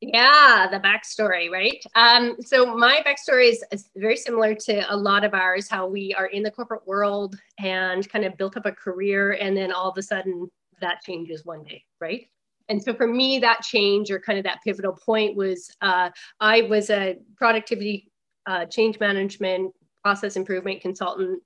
Yeah, 0.00 0.68
the 0.70 0.78
backstory, 0.78 1.50
right? 1.50 1.82
Um, 1.94 2.36
so 2.40 2.76
my 2.76 3.02
backstory 3.06 3.54
is, 3.70 3.88
very 3.96 4.16
similar 4.16 4.54
to 4.54 4.92
a 4.92 4.96
lot 4.96 5.24
of 5.24 5.32
ours, 5.32 5.68
how 5.70 5.86
we 5.86 6.14
are 6.18 6.26
in 6.26 6.42
the 6.42 6.50
corporate 6.50 6.86
world 6.86 7.36
and 7.58 8.06
kind 8.10 8.24
of 8.24 8.36
built 8.36 8.58
up 8.58 8.66
a 8.66 8.72
career, 8.72 9.32
and 9.32 9.56
then 9.56 9.72
all 9.72 9.90
of 9.90 9.96
a 9.96 10.02
sudden 10.02 10.50
that 10.82 11.00
changes 11.02 11.46
one 11.46 11.64
day, 11.64 11.82
right? 11.98 12.28
And 12.68 12.82
so 12.82 12.92
for 12.92 13.06
me, 13.06 13.38
that 13.38 13.62
change 13.62 14.10
or 14.10 14.20
kind 14.20 14.38
of 14.38 14.44
that 14.44 14.58
pivotal 14.62 14.92
point 14.92 15.34
was 15.34 15.70
uh, 15.80 16.10
I 16.40 16.62
was 16.62 16.90
a 16.90 17.16
productivity 17.36 18.10
uh, 18.46 18.66
change 18.66 19.00
management 19.00 19.72
process 20.02 20.36
improvement 20.36 20.82
consultant. 20.82 21.42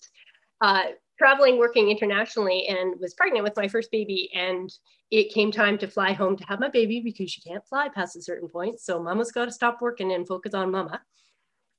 Uh, 0.60 0.82
traveling, 1.20 1.59
working 1.59 1.90
internationally, 1.90 2.66
and 2.66 2.98
was 2.98 3.12
pregnant 3.12 3.44
with 3.44 3.54
my 3.54 3.68
first 3.68 3.90
baby. 3.90 4.30
And 4.35 4.72
it 5.11 5.35
came 5.35 5.52
time 5.52 5.76
to 5.78 5.87
fly 5.87 6.12
home 6.12 6.35
to 6.38 6.44
have 6.44 6.61
my 6.61 6.70
baby 6.70 7.02
because 7.04 7.37
you 7.37 7.42
can't 7.46 7.66
fly 7.66 7.90
past 7.90 8.16
a 8.16 8.22
certain 8.22 8.48
point. 8.48 8.80
So 8.80 9.02
mama's 9.02 9.30
got 9.30 9.44
to 9.44 9.52
stop 9.52 9.83
working 9.83 10.12
and 10.12 10.26
focus 10.26 10.54
on 10.54 10.70
mama. 10.70 11.02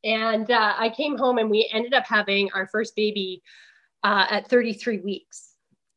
And 0.03 0.51
uh, 0.51 0.75
I 0.77 0.89
came 0.89 1.17
home 1.17 1.39
and 1.39 1.49
we 1.49 1.67
ended 1.73 1.95
up 1.95 2.05
having 2.05 2.51
our 2.53 2.67
first 2.67 2.95
baby 2.95 3.41
uh, 4.03 4.27
at 4.29 4.47
33 4.47 4.99
weeks. 4.99 5.55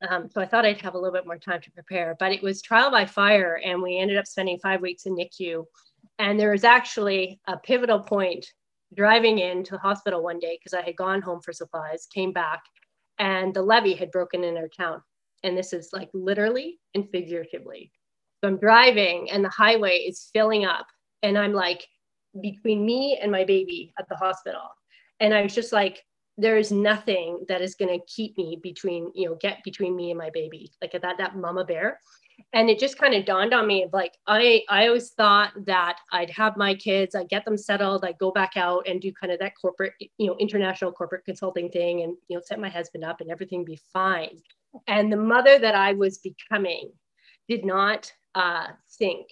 Um, 0.08 0.30
so 0.30 0.40
I 0.40 0.46
thought 0.46 0.64
I'd 0.64 0.80
have 0.80 0.94
a 0.94 0.98
little 0.98 1.12
bit 1.12 1.26
more 1.26 1.38
time 1.38 1.60
to 1.60 1.70
prepare, 1.70 2.16
but 2.18 2.32
it 2.32 2.42
was 2.42 2.62
trial 2.62 2.90
by 2.90 3.04
fire. 3.04 3.60
And 3.62 3.82
we 3.82 3.98
ended 3.98 4.16
up 4.16 4.26
spending 4.26 4.58
five 4.58 4.80
weeks 4.80 5.04
in 5.04 5.16
NICU. 5.16 5.66
And 6.18 6.40
there 6.40 6.52
was 6.52 6.64
actually 6.64 7.40
a 7.46 7.58
pivotal 7.58 8.00
point 8.00 8.46
driving 8.96 9.38
into 9.38 9.72
the 9.72 9.78
hospital 9.78 10.22
one 10.22 10.38
day 10.38 10.58
because 10.58 10.72
I 10.72 10.80
had 10.80 10.96
gone 10.96 11.20
home 11.20 11.42
for 11.42 11.52
supplies, 11.52 12.06
came 12.06 12.32
back, 12.32 12.62
and 13.18 13.54
the 13.54 13.62
levee 13.62 13.94
had 13.94 14.10
broken 14.10 14.44
in 14.44 14.56
our 14.56 14.68
town. 14.68 15.02
And 15.42 15.56
this 15.56 15.72
is 15.72 15.90
like 15.92 16.08
literally 16.14 16.78
and 16.94 17.08
figuratively. 17.10 17.92
So 18.42 18.48
I'm 18.48 18.58
driving 18.58 19.30
and 19.30 19.44
the 19.44 19.50
highway 19.50 19.98
is 19.98 20.30
filling 20.32 20.64
up. 20.64 20.86
And 21.22 21.38
I'm 21.38 21.52
like 21.52 21.86
between 22.40 22.84
me 22.84 23.18
and 23.20 23.30
my 23.30 23.44
baby 23.44 23.92
at 23.98 24.08
the 24.08 24.16
hospital. 24.16 24.62
And 25.20 25.32
I 25.32 25.42
was 25.42 25.54
just 25.54 25.72
like, 25.72 26.02
there 26.36 26.58
is 26.58 26.72
nothing 26.72 27.44
that 27.48 27.62
is 27.62 27.76
going 27.76 27.96
to 27.96 28.04
keep 28.06 28.36
me 28.36 28.58
between, 28.60 29.12
you 29.14 29.28
know, 29.28 29.36
get 29.40 29.62
between 29.64 29.94
me 29.94 30.10
and 30.10 30.18
my 30.18 30.30
baby, 30.34 30.72
like 30.82 30.92
that, 30.92 31.16
that 31.16 31.36
mama 31.36 31.64
bear 31.64 32.00
and 32.52 32.70
it 32.70 32.78
just 32.78 32.98
kind 32.98 33.14
of 33.14 33.24
dawned 33.24 33.52
on 33.52 33.66
me 33.66 33.86
like 33.92 34.14
i 34.26 34.62
i 34.68 34.86
always 34.86 35.10
thought 35.10 35.52
that 35.66 35.98
i'd 36.12 36.30
have 36.30 36.56
my 36.56 36.74
kids 36.74 37.14
i'd 37.14 37.28
get 37.28 37.44
them 37.44 37.56
settled 37.56 38.04
i'd 38.04 38.18
go 38.18 38.30
back 38.30 38.56
out 38.56 38.86
and 38.88 39.00
do 39.00 39.12
kind 39.12 39.32
of 39.32 39.38
that 39.38 39.52
corporate 39.60 39.92
you 40.18 40.26
know 40.26 40.36
international 40.38 40.92
corporate 40.92 41.24
consulting 41.24 41.68
thing 41.70 42.02
and 42.02 42.16
you 42.28 42.36
know 42.36 42.42
set 42.44 42.60
my 42.60 42.68
husband 42.68 43.04
up 43.04 43.20
and 43.20 43.30
everything 43.30 43.64
be 43.64 43.78
fine 43.92 44.38
and 44.86 45.12
the 45.12 45.16
mother 45.16 45.58
that 45.58 45.74
i 45.74 45.92
was 45.92 46.18
becoming 46.18 46.90
did 47.48 47.64
not 47.64 48.10
uh, 48.34 48.68
sync 48.86 49.26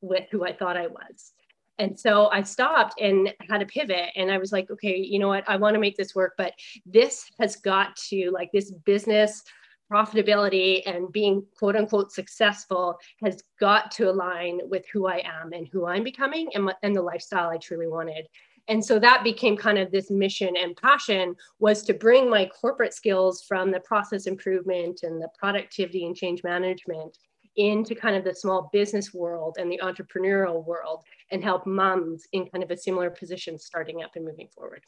with 0.00 0.24
who 0.30 0.44
i 0.44 0.52
thought 0.52 0.76
i 0.76 0.86
was 0.86 1.32
and 1.78 1.98
so 1.98 2.28
I 2.28 2.42
stopped 2.42 3.00
and 3.00 3.34
had 3.50 3.60
a 3.60 3.66
pivot 3.66 4.10
and 4.16 4.30
I 4.30 4.38
was 4.38 4.50
like, 4.50 4.70
okay, 4.70 4.96
you 4.96 5.18
know 5.18 5.28
what? 5.28 5.44
I 5.46 5.56
want 5.56 5.74
to 5.74 5.80
make 5.80 5.96
this 5.96 6.14
work, 6.14 6.32
but 6.38 6.54
this 6.86 7.30
has 7.38 7.56
got 7.56 7.94
to 8.08 8.30
like 8.30 8.50
this 8.50 8.70
business 8.70 9.42
profitability 9.90 10.82
and 10.86 11.12
being 11.12 11.44
quote 11.56 11.76
unquote 11.76 12.12
successful 12.12 12.98
has 13.22 13.42
got 13.60 13.90
to 13.92 14.10
align 14.10 14.60
with 14.64 14.84
who 14.92 15.06
I 15.06 15.22
am 15.24 15.52
and 15.52 15.68
who 15.68 15.86
I'm 15.86 16.04
becoming 16.04 16.48
and, 16.54 16.72
and 16.82 16.94
the 16.94 17.02
lifestyle 17.02 17.50
I 17.50 17.58
truly 17.58 17.86
wanted. 17.86 18.26
And 18.68 18.84
so 18.84 18.98
that 18.98 19.22
became 19.22 19.56
kind 19.56 19.78
of 19.78 19.92
this 19.92 20.10
mission 20.10 20.56
and 20.56 20.76
passion 20.76 21.36
was 21.60 21.84
to 21.84 21.94
bring 21.94 22.28
my 22.28 22.46
corporate 22.46 22.92
skills 22.92 23.44
from 23.46 23.70
the 23.70 23.80
process 23.80 24.26
improvement 24.26 25.00
and 25.04 25.22
the 25.22 25.28
productivity 25.38 26.04
and 26.04 26.16
change 26.16 26.42
management 26.42 27.16
into 27.56 27.94
kind 27.94 28.16
of 28.16 28.24
the 28.24 28.34
small 28.34 28.68
business 28.72 29.14
world 29.14 29.56
and 29.58 29.70
the 29.70 29.80
entrepreneurial 29.82 30.64
world 30.64 31.04
and 31.30 31.42
help 31.42 31.66
moms 31.66 32.26
in 32.32 32.46
kind 32.46 32.62
of 32.62 32.70
a 32.70 32.76
similar 32.76 33.08
position 33.08 33.58
starting 33.58 34.02
up 34.02 34.10
and 34.16 34.24
moving 34.24 34.48
forward. 34.48 34.82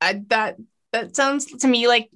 I, 0.00 0.22
that 0.28 0.56
that 0.96 1.16
sounds 1.16 1.46
to 1.46 1.68
me 1.68 1.88
like 1.88 2.10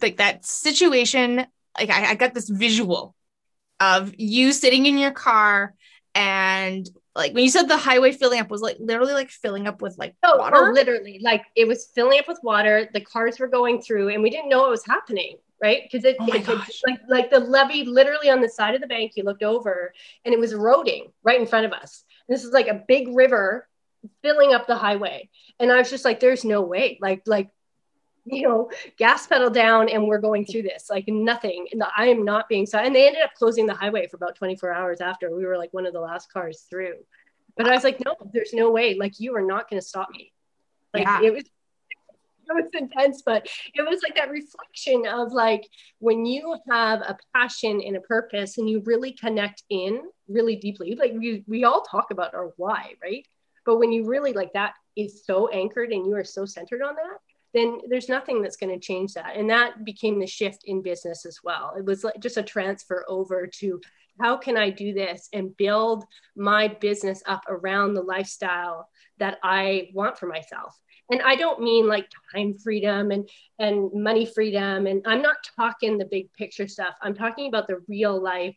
like 0.00 0.16
that 0.18 0.44
situation 0.44 1.46
like 1.78 1.90
I, 1.90 2.10
I 2.10 2.14
got 2.14 2.34
this 2.34 2.48
visual 2.48 3.14
of 3.80 4.14
you 4.16 4.52
sitting 4.52 4.86
in 4.86 4.98
your 4.98 5.10
car 5.10 5.74
and 6.14 6.88
like 7.14 7.34
when 7.34 7.44
you 7.44 7.50
said 7.50 7.64
the 7.64 7.76
highway 7.76 8.12
filling 8.12 8.40
up 8.40 8.50
was 8.50 8.62
like 8.62 8.76
literally 8.80 9.12
like 9.12 9.30
filling 9.30 9.66
up 9.66 9.82
with 9.82 9.98
like 9.98 10.14
oh, 10.22 10.34
oh 10.34 10.38
water. 10.38 10.56
Oh, 10.56 10.70
literally, 10.70 11.20
like 11.22 11.44
it 11.54 11.68
was 11.68 11.86
filling 11.94 12.18
up 12.18 12.26
with 12.26 12.38
water. 12.42 12.88
The 12.92 13.00
cars 13.00 13.38
were 13.38 13.48
going 13.48 13.82
through, 13.82 14.08
and 14.08 14.22
we 14.22 14.30
didn't 14.30 14.48
know 14.48 14.62
what 14.62 14.70
was 14.70 14.86
happening, 14.86 15.36
right? 15.62 15.82
Because 15.82 16.04
it, 16.06 16.16
oh 16.20 16.26
it, 16.28 16.48
it, 16.48 16.58
like 16.86 17.00
like 17.08 17.30
the 17.30 17.40
levee 17.40 17.84
literally 17.84 18.30
on 18.30 18.40
the 18.40 18.48
side 18.48 18.74
of 18.74 18.80
the 18.80 18.86
bank. 18.86 19.12
You 19.14 19.24
looked 19.24 19.42
over, 19.42 19.92
and 20.24 20.32
it 20.32 20.40
was 20.40 20.52
eroding 20.52 21.12
right 21.22 21.38
in 21.38 21.46
front 21.46 21.66
of 21.66 21.72
us. 21.72 22.04
This 22.28 22.44
is 22.44 22.52
like 22.52 22.68
a 22.68 22.82
big 22.88 23.14
river 23.14 23.68
filling 24.22 24.54
up 24.54 24.66
the 24.66 24.76
highway, 24.76 25.28
and 25.60 25.70
I 25.70 25.76
was 25.76 25.90
just 25.90 26.06
like, 26.06 26.18
"There's 26.18 26.46
no 26.46 26.62
way!" 26.62 26.98
Like 27.02 27.22
like 27.26 27.50
you 28.24 28.42
know, 28.48 28.70
gas 28.98 29.26
pedal 29.26 29.50
down 29.50 29.88
and 29.88 30.06
we're 30.06 30.18
going 30.18 30.44
through 30.44 30.62
this 30.62 30.88
like 30.90 31.04
nothing. 31.08 31.66
I 31.96 32.08
am 32.08 32.24
not 32.24 32.48
being 32.48 32.66
so. 32.66 32.78
And 32.78 32.94
they 32.94 33.06
ended 33.06 33.22
up 33.22 33.34
closing 33.34 33.66
the 33.66 33.74
highway 33.74 34.06
for 34.06 34.16
about 34.16 34.36
24 34.36 34.72
hours 34.72 35.00
after 35.00 35.34
we 35.34 35.44
were 35.44 35.58
like 35.58 35.72
one 35.72 35.86
of 35.86 35.92
the 35.92 36.00
last 36.00 36.32
cars 36.32 36.66
through. 36.70 36.94
But 37.56 37.68
I 37.68 37.74
was 37.74 37.84
like, 37.84 38.02
no, 38.04 38.14
there's 38.32 38.52
no 38.52 38.70
way. 38.70 38.94
Like 38.94 39.18
you 39.18 39.34
are 39.36 39.42
not 39.42 39.68
going 39.68 39.80
to 39.80 39.86
stop 39.86 40.08
me. 40.10 40.32
Like 40.94 41.04
yeah. 41.04 41.22
it 41.22 41.32
was 41.32 41.44
it 42.48 42.54
was 42.54 42.70
intense, 42.74 43.22
but 43.24 43.46
it 43.74 43.82
was 43.82 44.00
like 44.02 44.16
that 44.16 44.30
reflection 44.30 45.06
of 45.06 45.32
like 45.32 45.68
when 45.98 46.24
you 46.26 46.56
have 46.68 47.00
a 47.00 47.16
passion 47.34 47.80
and 47.80 47.96
a 47.96 48.00
purpose 48.00 48.58
and 48.58 48.68
you 48.68 48.82
really 48.84 49.12
connect 49.12 49.62
in 49.70 50.02
really 50.28 50.56
deeply, 50.56 50.94
like 50.96 51.12
we, 51.12 51.44
we 51.46 51.64
all 51.64 51.82
talk 51.82 52.10
about 52.10 52.34
our 52.34 52.52
why, 52.56 52.94
right? 53.02 53.26
But 53.64 53.78
when 53.78 53.92
you 53.92 54.06
really 54.06 54.32
like 54.32 54.52
that 54.54 54.74
is 54.96 55.24
so 55.24 55.48
anchored 55.48 55.92
and 55.92 56.04
you 56.04 56.16
are 56.16 56.24
so 56.24 56.44
centered 56.44 56.82
on 56.82 56.96
that, 56.96 57.18
then 57.54 57.78
there's 57.88 58.08
nothing 58.08 58.40
that's 58.40 58.56
going 58.56 58.72
to 58.72 58.84
change 58.84 59.14
that. 59.14 59.36
And 59.36 59.50
that 59.50 59.84
became 59.84 60.18
the 60.18 60.26
shift 60.26 60.62
in 60.64 60.82
business 60.82 61.26
as 61.26 61.38
well. 61.44 61.74
It 61.76 61.84
was 61.84 62.04
like 62.04 62.20
just 62.20 62.36
a 62.36 62.42
transfer 62.42 63.04
over 63.08 63.46
to 63.46 63.80
how 64.20 64.36
can 64.36 64.56
I 64.56 64.70
do 64.70 64.92
this 64.92 65.28
and 65.32 65.56
build 65.56 66.04
my 66.36 66.68
business 66.68 67.22
up 67.26 67.42
around 67.48 67.94
the 67.94 68.02
lifestyle 68.02 68.88
that 69.18 69.38
I 69.42 69.88
want 69.94 70.18
for 70.18 70.26
myself. 70.26 70.78
And 71.10 71.20
I 71.22 71.36
don't 71.36 71.60
mean 71.60 71.88
like 71.88 72.08
time 72.34 72.56
freedom 72.58 73.10
and 73.10 73.28
and 73.58 73.90
money 73.92 74.24
freedom 74.24 74.86
and 74.86 75.02
I'm 75.06 75.20
not 75.20 75.36
talking 75.56 75.98
the 75.98 76.06
big 76.06 76.32
picture 76.32 76.68
stuff. 76.68 76.94
I'm 77.02 77.14
talking 77.14 77.48
about 77.48 77.66
the 77.66 77.82
real 77.88 78.20
life. 78.20 78.56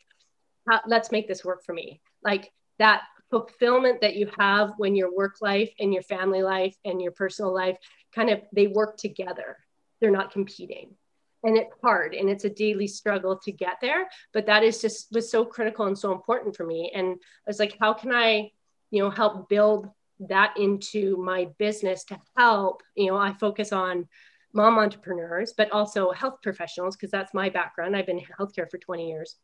How, 0.69 0.81
let's 0.87 1.11
make 1.11 1.27
this 1.27 1.43
work 1.43 1.65
for 1.65 1.73
me. 1.73 2.01
Like 2.23 2.51
that 2.79 3.03
fulfillment 3.29 4.01
that 4.01 4.15
you 4.15 4.29
have 4.37 4.73
when 4.77 4.95
your 4.95 5.15
work 5.15 5.37
life 5.41 5.71
and 5.79 5.93
your 5.93 6.03
family 6.03 6.43
life 6.43 6.75
and 6.85 7.01
your 7.01 7.11
personal 7.11 7.53
life 7.53 7.77
kind 8.13 8.29
of 8.29 8.41
they 8.53 8.67
work 8.67 8.97
together. 8.97 9.57
They're 9.99 10.11
not 10.11 10.31
competing. 10.31 10.95
And 11.43 11.57
it's 11.57 11.73
hard 11.81 12.15
and 12.15 12.29
it's 12.29 12.45
a 12.45 12.49
daily 12.49 12.87
struggle 12.87 13.37
to 13.39 13.51
get 13.51 13.77
there 13.79 14.07
but 14.33 14.47
that 14.47 14.63
is 14.63 14.81
just 14.81 15.11
was 15.11 15.29
so 15.29 15.45
critical 15.45 15.85
and 15.85 15.97
so 15.97 16.11
important 16.11 16.55
for 16.55 16.65
me. 16.65 16.91
And 16.93 17.15
i 17.15 17.47
was 17.47 17.59
like 17.59 17.77
how 17.79 17.93
can 17.93 18.11
i 18.13 18.51
you 18.89 19.03
know 19.03 19.09
help 19.09 19.49
build 19.49 19.89
that 20.21 20.55
into 20.57 21.17
my 21.17 21.45
business 21.57 22.05
to 22.05 22.17
help 22.37 22.81
you 22.95 23.07
know 23.07 23.17
i 23.17 23.33
focus 23.33 23.73
on 23.73 24.07
mom 24.53 24.79
entrepreneurs 24.79 25.53
but 25.55 25.69
also 25.71 26.11
health 26.11 26.37
professionals 26.41 26.95
because 26.95 27.11
that's 27.11 27.33
my 27.33 27.49
background. 27.49 27.95
I've 27.95 28.05
been 28.05 28.19
in 28.19 28.25
healthcare 28.39 28.69
for 28.71 28.77
20 28.77 29.09
years. 29.09 29.35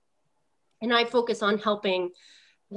And 0.81 0.93
i 0.93 1.05
focus 1.05 1.43
on 1.43 1.59
helping 1.59 2.11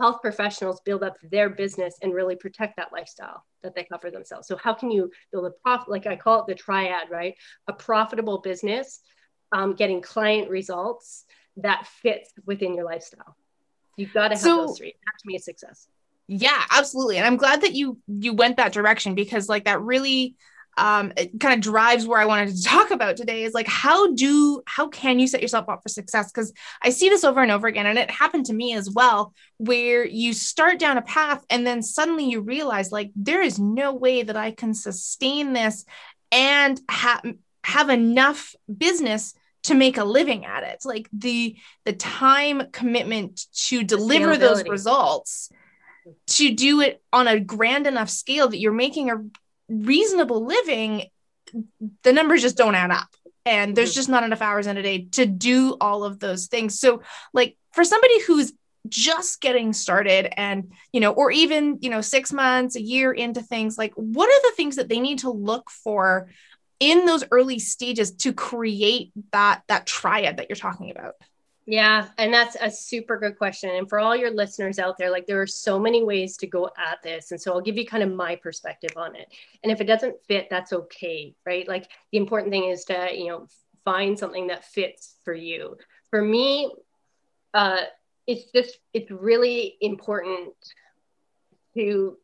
health 0.01 0.21
professionals 0.21 0.81
build 0.85 1.03
up 1.03 1.17
their 1.23 1.49
business 1.51 1.97
and 2.03 2.13
really 2.13 2.37
protect 2.37 2.77
that 2.77 2.93
lifestyle 2.93 3.45
that 3.63 3.75
they 3.75 3.87
for 4.01 4.11
themselves. 4.11 4.49
So 4.49 4.57
how 4.57 4.75
can 4.75 4.91
you 4.91 5.11
build 5.33 5.47
a 5.47 5.51
profit 5.51 5.89
like 5.89 6.07
i 6.07 6.17
call 6.17 6.41
it 6.41 6.47
the 6.47 6.55
triad 6.55 7.11
right? 7.11 7.35
A 7.69 7.73
profitable 7.73 8.39
business 8.39 9.01
um, 9.53 9.75
getting 9.75 10.03
client 10.03 10.51
results 10.51 11.25
that 11.59 11.87
fits 11.87 12.33
within 12.45 12.75
your 12.75 12.85
lifestyle. 12.85 13.37
You've 13.97 14.13
got 14.13 14.29
to 14.29 14.35
have 14.35 14.43
so, 14.43 14.67
those 14.67 14.79
three. 14.79 14.95
That 15.07 15.21
to 15.21 15.27
me 15.27 15.37
is 15.37 15.45
success. 15.45 15.89
Yeah 16.27 16.63
absolutely. 16.71 17.19
And 17.19 17.27
i'm 17.27 17.37
glad 17.37 17.63
that 17.63 17.75
you 17.75 17.99
you 18.09 18.33
went 18.33 18.57
that 18.57 18.73
direction 18.73 19.15
because 19.15 19.49
like 19.49 19.65
that 19.65 19.81
really 19.81 20.37
um 20.77 21.13
it 21.17 21.39
kind 21.41 21.55
of 21.55 21.61
drives 21.61 22.07
where 22.07 22.21
i 22.21 22.25
wanted 22.25 22.55
to 22.55 22.63
talk 22.65 22.91
about 22.91 23.17
today 23.17 23.45
is 23.45 23.55
like 23.55 23.69
how 23.69 24.13
do 24.15 24.63
how 24.67 24.89
can 24.89 25.19
you 25.19 25.27
set 25.27 25.43
yourself 25.43 25.69
up 25.69 25.83
for 25.83 25.89
success? 25.89 26.31
Because 26.31 26.53
i 26.83 26.91
see 26.91 27.09
this 27.09 27.25
over 27.25 27.43
and 27.43 27.51
over 27.51 27.67
again 27.67 27.87
and 27.87 27.99
it 27.99 28.11
happened 28.11 28.47
to 28.47 28.55
me 28.55 28.75
as 28.75 28.91
well 28.91 29.35
where 29.59 30.05
you 30.05 30.33
start 30.33 30.79
down 30.79 30.99
a 30.99 31.03
path 31.03 31.45
and 31.51 31.67
then 31.67 31.83
suddenly 31.83 32.29
you 32.29 32.41
realize 32.41 32.93
like 32.93 33.11
there 33.15 33.43
is 33.43 33.59
no 33.59 33.93
way 33.93 34.23
that 34.23 34.37
i 34.37 34.51
can 34.51 34.75
sustain 34.75 35.53
this 35.53 35.85
and 36.33 36.81
have 36.89 37.23
have 37.65 37.89
enough 37.89 38.55
business 38.77 39.35
to 39.65 39.75
make 39.75 39.97
a 39.97 40.05
living 40.05 40.45
at 40.45 40.63
it. 40.63 40.83
Like 40.85 41.09
the 41.13 41.57
the 41.85 41.93
time 41.93 42.71
commitment 42.71 43.47
to 43.67 43.83
deliver 43.83 44.37
those 44.37 44.63
results 44.65 45.51
to 46.27 46.55
do 46.55 46.83
it 46.83 47.03
on 47.13 47.27
a 47.27 47.41
grand 47.41 47.87
enough 47.87 48.11
scale 48.11 48.49
that 48.49 48.59
you're 48.59 48.73
making 48.73 49.11
a 49.11 49.25
reasonable 49.69 50.45
living, 50.45 51.05
the 52.03 52.13
numbers 52.13 52.43
just 52.43 52.57
don't 52.57 52.75
add 52.75 52.91
up. 52.91 53.09
And 53.47 53.77
there's 53.77 53.91
mm-hmm. 53.91 53.97
just 53.97 54.09
not 54.09 54.25
enough 54.25 54.41
hours 54.41 54.67
in 54.67 54.77
a 54.77 54.83
day 54.83 55.07
to 55.13 55.27
do 55.27 55.77
all 55.81 56.05
of 56.05 56.19
those 56.19 56.47
things. 56.47 56.81
So, 56.81 57.03
like, 57.35 57.57
for 57.73 57.85
somebody 57.85 58.23
who's 58.23 58.53
just 58.89 59.41
getting 59.41 59.73
started 59.73 60.29
and 60.39 60.71
you 60.93 61.01
know 61.01 61.11
or 61.13 61.31
even 61.31 61.79
you 61.81 61.89
know 61.89 62.03
6 62.03 62.33
months 62.35 62.77
a 62.77 62.83
year 62.83 63.13
into 63.13 63.41
things 63.41 63.79
like 63.79 63.95
what 63.95 64.29
are 64.29 64.51
the 64.51 64.57
things 64.57 64.77
that 64.77 64.91
they 64.91 65.01
need 65.01 65.21
to 65.21 65.31
look 65.31 65.71
for 65.71 66.29
in 66.81 67.07
those 67.07 67.25
early 67.31 67.59
stages 67.59 68.11
to 68.13 68.35
create 68.35 69.11
that 69.33 69.63
that 69.69 69.87
triad 69.87 70.37
that 70.37 70.51
you're 70.51 70.57
talking 70.57 70.91
about 70.91 71.15
yeah, 71.67 72.09
and 72.19 72.33
that's 72.33 72.57
a 72.61 72.71
super 72.71 73.19
good 73.19 73.39
question. 73.39 73.71
And 73.71 73.89
for 73.89 73.99
all 73.99 74.15
your 74.15 74.31
listeners 74.31 74.79
out 74.79 74.99
there, 74.99 75.11
like 75.11 75.27
there 75.27 75.41
are 75.41 75.47
so 75.47 75.79
many 75.79 76.05
ways 76.05 76.37
to 76.39 76.47
go 76.47 76.67
at 76.77 77.03
this. 77.03 77.31
And 77.31 77.41
so 77.41 77.53
I'll 77.53 77.63
give 77.63 77.79
you 77.79 77.87
kind 77.87 78.03
of 78.03 78.13
my 78.13 78.37
perspective 78.37 78.91
on 78.97 79.17
it. 79.17 79.29
And 79.63 79.73
if 79.73 79.81
it 79.81 79.85
doesn't 79.85 80.23
fit, 80.29 80.49
that's 80.51 80.75
okay, 80.75 81.35
right? 81.47 81.67
Like 81.67 81.89
the 82.13 82.19
important 82.19 82.53
thing 82.53 82.65
is 82.65 82.85
to, 82.87 83.09
you 83.15 83.29
know, 83.29 83.47
find 83.83 84.19
something 84.19 84.49
that 84.49 84.67
fits 84.67 85.17
for 85.25 85.33
you. 85.33 85.79
For 86.11 86.21
me, 86.21 86.71
uh, 87.55 87.83
it's 88.27 88.45
just, 88.53 88.79
it's 88.93 89.11
really 89.11 89.77
important 89.81 90.53
to 91.75 92.19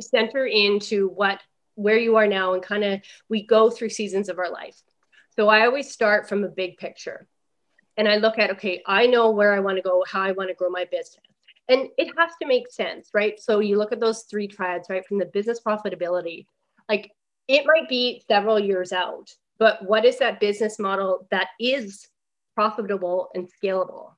center 0.00 0.46
into 0.46 1.08
what, 1.08 1.40
where 1.76 1.98
you 1.98 2.16
are 2.16 2.26
now 2.26 2.54
and 2.54 2.62
kind 2.62 2.82
of 2.82 3.00
we 3.28 3.46
go 3.46 3.70
through 3.70 3.90
seasons 3.90 4.28
of 4.28 4.40
our 4.40 4.50
life. 4.50 4.76
So 5.36 5.48
I 5.48 5.64
always 5.66 5.92
start 5.92 6.28
from 6.28 6.42
a 6.42 6.48
big 6.48 6.76
picture 6.76 7.28
and 8.00 8.08
I 8.08 8.16
look 8.16 8.38
at, 8.38 8.50
okay, 8.52 8.82
I 8.86 9.06
know 9.06 9.30
where 9.30 9.52
I 9.52 9.60
want 9.60 9.76
to 9.76 9.82
go, 9.82 10.02
how 10.08 10.22
I 10.22 10.32
want 10.32 10.48
to 10.48 10.54
grow 10.54 10.70
my 10.70 10.86
business. 10.86 11.20
And 11.68 11.88
it 11.98 12.08
has 12.16 12.30
to 12.40 12.48
make 12.48 12.72
sense, 12.72 13.10
right? 13.12 13.38
So 13.38 13.60
you 13.60 13.76
look 13.76 13.92
at 13.92 14.00
those 14.00 14.22
three 14.22 14.48
triads, 14.48 14.88
right? 14.88 15.04
From 15.04 15.18
the 15.18 15.26
business 15.26 15.60
profitability, 15.60 16.46
like 16.88 17.12
it 17.46 17.66
might 17.66 17.90
be 17.90 18.24
several 18.26 18.58
years 18.58 18.94
out, 18.94 19.28
but 19.58 19.86
what 19.86 20.06
is 20.06 20.18
that 20.18 20.40
business 20.40 20.78
model 20.78 21.28
that 21.30 21.48
is 21.60 22.08
profitable 22.54 23.28
and 23.34 23.50
scalable, 23.62 24.12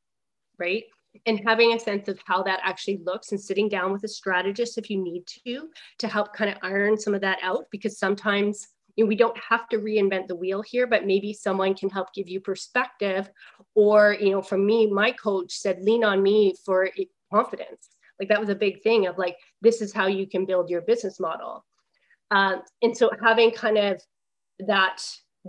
right? 0.60 0.84
And 1.26 1.40
having 1.44 1.72
a 1.72 1.80
sense 1.80 2.06
of 2.06 2.20
how 2.24 2.44
that 2.44 2.60
actually 2.62 3.00
looks 3.04 3.32
and 3.32 3.40
sitting 3.40 3.68
down 3.68 3.90
with 3.90 4.04
a 4.04 4.08
strategist 4.08 4.78
if 4.78 4.90
you 4.90 5.02
need 5.02 5.24
to, 5.44 5.70
to 5.98 6.06
help 6.06 6.32
kind 6.34 6.52
of 6.52 6.56
iron 6.62 6.96
some 6.96 7.16
of 7.16 7.20
that 7.22 7.40
out, 7.42 7.64
because 7.72 7.98
sometimes 7.98 8.68
you 8.96 9.04
know, 9.04 9.08
we 9.08 9.16
don't 9.16 9.38
have 9.38 9.68
to 9.68 9.78
reinvent 9.78 10.26
the 10.26 10.36
wheel 10.36 10.62
here, 10.62 10.86
but 10.86 11.06
maybe 11.06 11.32
someone 11.32 11.74
can 11.74 11.88
help 11.88 12.12
give 12.14 12.28
you 12.28 12.40
perspective. 12.40 13.30
Or, 13.74 14.16
you 14.20 14.30
know, 14.30 14.42
for 14.42 14.58
me, 14.58 14.86
my 14.86 15.12
coach 15.12 15.52
said, 15.52 15.82
lean 15.82 16.04
on 16.04 16.22
me 16.22 16.54
for 16.64 16.88
confidence. 17.32 17.90
Like 18.20 18.28
that 18.28 18.40
was 18.40 18.50
a 18.50 18.54
big 18.54 18.82
thing 18.82 19.06
of 19.06 19.18
like, 19.18 19.36
this 19.62 19.80
is 19.80 19.92
how 19.92 20.06
you 20.06 20.26
can 20.26 20.44
build 20.44 20.68
your 20.68 20.82
business 20.82 21.18
model. 21.18 21.64
Um, 22.30 22.62
and 22.82 22.96
so 22.96 23.10
having 23.22 23.50
kind 23.50 23.78
of 23.78 24.02
that 24.60 25.02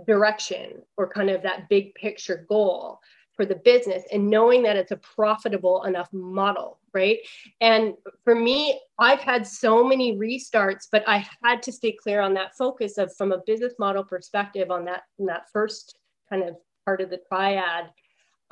direction 0.06 0.82
or 0.96 1.08
kind 1.08 1.30
of 1.30 1.42
that 1.42 1.68
big 1.68 1.94
picture 1.94 2.46
goal 2.48 2.98
for 3.36 3.44
the 3.44 3.56
business 3.56 4.04
and 4.12 4.30
knowing 4.30 4.62
that 4.62 4.76
it's 4.76 4.92
a 4.92 4.96
profitable 4.96 5.84
enough 5.84 6.08
model 6.12 6.78
right? 6.94 7.18
And 7.60 7.94
for 8.22 8.34
me 8.34 8.80
i've 8.98 9.18
had 9.18 9.46
so 9.46 9.84
many 9.84 10.16
restarts 10.16 10.86
but 10.90 11.02
i 11.08 11.26
had 11.42 11.62
to 11.64 11.72
stay 11.72 11.92
clear 11.92 12.20
on 12.20 12.32
that 12.34 12.56
focus 12.56 12.96
of 12.96 13.14
from 13.16 13.32
a 13.32 13.42
business 13.44 13.74
model 13.78 14.04
perspective 14.04 14.70
on 14.70 14.84
that 14.84 15.02
in 15.18 15.26
that 15.26 15.50
first 15.52 15.98
kind 16.30 16.44
of 16.44 16.56
part 16.84 17.00
of 17.00 17.10
the 17.10 17.20
triad 17.28 17.90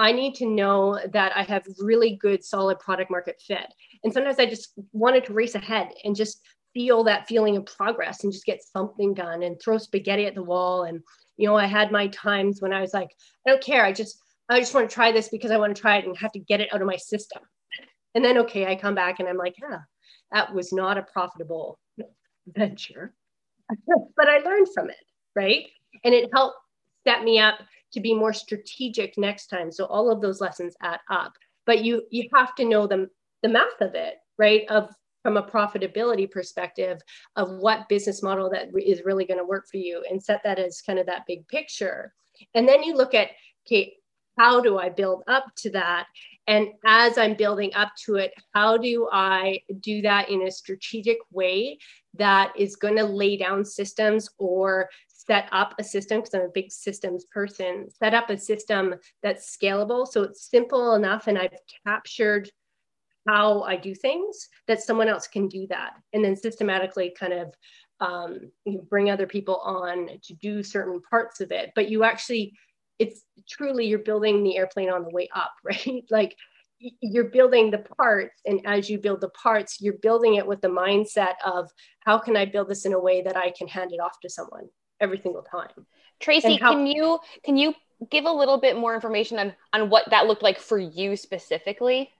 i 0.00 0.10
need 0.10 0.34
to 0.34 0.46
know 0.46 0.98
that 1.12 1.32
i 1.36 1.42
have 1.42 1.64
really 1.78 2.16
good 2.16 2.44
solid 2.44 2.78
product 2.80 3.10
market 3.10 3.40
fit. 3.46 3.72
And 4.02 4.12
sometimes 4.12 4.40
i 4.40 4.46
just 4.46 4.72
wanted 4.92 5.24
to 5.26 5.32
race 5.32 5.54
ahead 5.54 5.90
and 6.04 6.16
just 6.16 6.40
feel 6.74 7.04
that 7.04 7.28
feeling 7.28 7.56
of 7.56 7.66
progress 7.66 8.24
and 8.24 8.32
just 8.32 8.46
get 8.46 8.62
something 8.62 9.14
done 9.14 9.42
and 9.42 9.60
throw 9.60 9.76
spaghetti 9.78 10.26
at 10.26 10.34
the 10.34 10.42
wall. 10.42 10.84
And 10.84 11.00
you 11.36 11.46
know 11.46 11.56
i 11.56 11.66
had 11.66 11.92
my 11.92 12.08
times 12.08 12.60
when 12.60 12.72
i 12.72 12.80
was 12.80 12.92
like 12.92 13.10
i 13.46 13.50
don't 13.50 13.62
care. 13.62 13.84
I 13.84 13.92
just 13.92 14.18
I 14.52 14.60
just 14.60 14.74
want 14.74 14.88
to 14.88 14.94
try 14.94 15.12
this 15.12 15.28
because 15.28 15.50
I 15.50 15.58
want 15.58 15.74
to 15.74 15.80
try 15.80 15.96
it 15.96 16.04
and 16.04 16.16
have 16.18 16.32
to 16.32 16.38
get 16.38 16.60
it 16.60 16.72
out 16.72 16.80
of 16.80 16.86
my 16.86 16.96
system. 16.96 17.42
And 18.14 18.24
then, 18.24 18.38
okay, 18.38 18.66
I 18.66 18.76
come 18.76 18.94
back 18.94 19.20
and 19.20 19.28
I'm 19.28 19.38
like, 19.38 19.54
yeah, 19.60 19.78
that 20.32 20.52
was 20.52 20.72
not 20.72 20.98
a 20.98 21.02
profitable 21.02 21.78
venture, 22.46 23.14
but 23.68 24.28
I 24.28 24.38
learned 24.38 24.68
from 24.74 24.90
it, 24.90 24.96
right? 25.34 25.66
And 26.04 26.14
it 26.14 26.30
helped 26.32 26.56
set 27.06 27.22
me 27.22 27.38
up 27.38 27.58
to 27.92 28.00
be 28.00 28.14
more 28.14 28.32
strategic 28.32 29.16
next 29.18 29.48
time. 29.48 29.70
So 29.70 29.84
all 29.86 30.10
of 30.10 30.20
those 30.20 30.40
lessons 30.40 30.74
add 30.82 31.00
up, 31.10 31.32
but 31.66 31.84
you 31.84 32.02
you 32.10 32.28
have 32.34 32.54
to 32.56 32.64
know 32.64 32.86
the 32.86 33.08
the 33.42 33.48
math 33.48 33.80
of 33.80 33.94
it, 33.94 34.14
right? 34.38 34.64
Of 34.68 34.90
from 35.22 35.36
a 35.36 35.42
profitability 35.42 36.30
perspective 36.30 37.00
of 37.36 37.50
what 37.58 37.88
business 37.88 38.22
model 38.22 38.50
that 38.50 38.68
is 38.76 39.02
really 39.04 39.24
going 39.24 39.38
to 39.38 39.44
work 39.44 39.66
for 39.70 39.76
you 39.76 40.04
and 40.10 40.22
set 40.22 40.42
that 40.42 40.58
as 40.58 40.82
kind 40.82 40.98
of 40.98 41.06
that 41.06 41.22
big 41.28 41.46
picture. 41.48 42.12
And 42.54 42.68
then 42.68 42.82
you 42.82 42.94
look 42.94 43.14
at 43.14 43.28
okay, 43.66 43.94
how 44.38 44.60
do 44.60 44.78
I 44.78 44.88
build 44.88 45.22
up 45.26 45.46
to 45.58 45.70
that? 45.70 46.06
And 46.46 46.68
as 46.84 47.18
I'm 47.18 47.34
building 47.34 47.72
up 47.74 47.92
to 48.04 48.16
it, 48.16 48.32
how 48.52 48.76
do 48.76 49.08
I 49.12 49.60
do 49.80 50.02
that 50.02 50.28
in 50.28 50.42
a 50.42 50.50
strategic 50.50 51.18
way 51.30 51.78
that 52.14 52.52
is 52.58 52.76
going 52.76 52.96
to 52.96 53.04
lay 53.04 53.36
down 53.36 53.64
systems 53.64 54.28
or 54.38 54.88
set 55.08 55.48
up 55.52 55.74
a 55.78 55.84
system 55.84 56.20
because 56.20 56.34
I'm 56.34 56.42
a 56.42 56.48
big 56.48 56.72
systems 56.72 57.24
person, 57.26 57.88
set 57.90 58.14
up 58.14 58.30
a 58.30 58.38
system 58.38 58.94
that's 59.22 59.56
scalable. 59.56 60.06
So 60.06 60.22
it's 60.22 60.50
simple 60.50 60.94
enough 60.94 61.26
and 61.28 61.38
I've 61.38 61.56
captured 61.86 62.50
how 63.28 63.62
I 63.62 63.76
do 63.76 63.94
things 63.94 64.48
that 64.66 64.82
someone 64.82 65.08
else 65.08 65.28
can 65.28 65.46
do 65.46 65.66
that. 65.68 65.92
And 66.12 66.24
then 66.24 66.34
systematically 66.34 67.14
kind 67.18 67.32
of 67.32 67.54
um, 68.00 68.50
bring 68.88 69.10
other 69.10 69.28
people 69.28 69.58
on 69.58 70.08
to 70.24 70.34
do 70.34 70.62
certain 70.64 71.00
parts 71.08 71.40
of 71.40 71.52
it. 71.52 71.70
But 71.76 71.88
you 71.88 72.02
actually 72.02 72.54
it's 72.98 73.22
truly 73.48 73.86
you're 73.86 73.98
building 73.98 74.42
the 74.42 74.56
airplane 74.56 74.90
on 74.90 75.04
the 75.04 75.10
way 75.10 75.28
up, 75.34 75.52
right? 75.64 76.04
like 76.10 76.36
you're 77.00 77.30
building 77.30 77.70
the 77.70 77.78
parts 77.78 78.40
and 78.44 78.60
as 78.64 78.90
you 78.90 78.98
build 78.98 79.20
the 79.20 79.28
parts 79.28 79.80
you're 79.80 79.98
building 79.98 80.34
it 80.34 80.44
with 80.44 80.60
the 80.62 80.68
mindset 80.68 81.34
of 81.44 81.70
how 82.00 82.18
can 82.18 82.36
i 82.36 82.44
build 82.44 82.68
this 82.68 82.84
in 82.84 82.92
a 82.92 82.98
way 82.98 83.22
that 83.22 83.36
i 83.36 83.52
can 83.56 83.68
hand 83.68 83.92
it 83.92 84.00
off 84.00 84.18
to 84.18 84.28
someone 84.28 84.68
every 85.00 85.18
single 85.18 85.42
time? 85.42 85.68
Tracy 86.20 86.56
how- 86.56 86.72
can 86.72 86.86
you 86.86 87.18
can 87.44 87.56
you 87.56 87.74
give 88.10 88.24
a 88.24 88.32
little 88.32 88.58
bit 88.58 88.76
more 88.76 88.94
information 88.94 89.38
on 89.38 89.54
on 89.72 89.90
what 89.90 90.08
that 90.10 90.26
looked 90.26 90.42
like 90.42 90.58
for 90.58 90.78
you 90.78 91.16
specifically? 91.16 92.10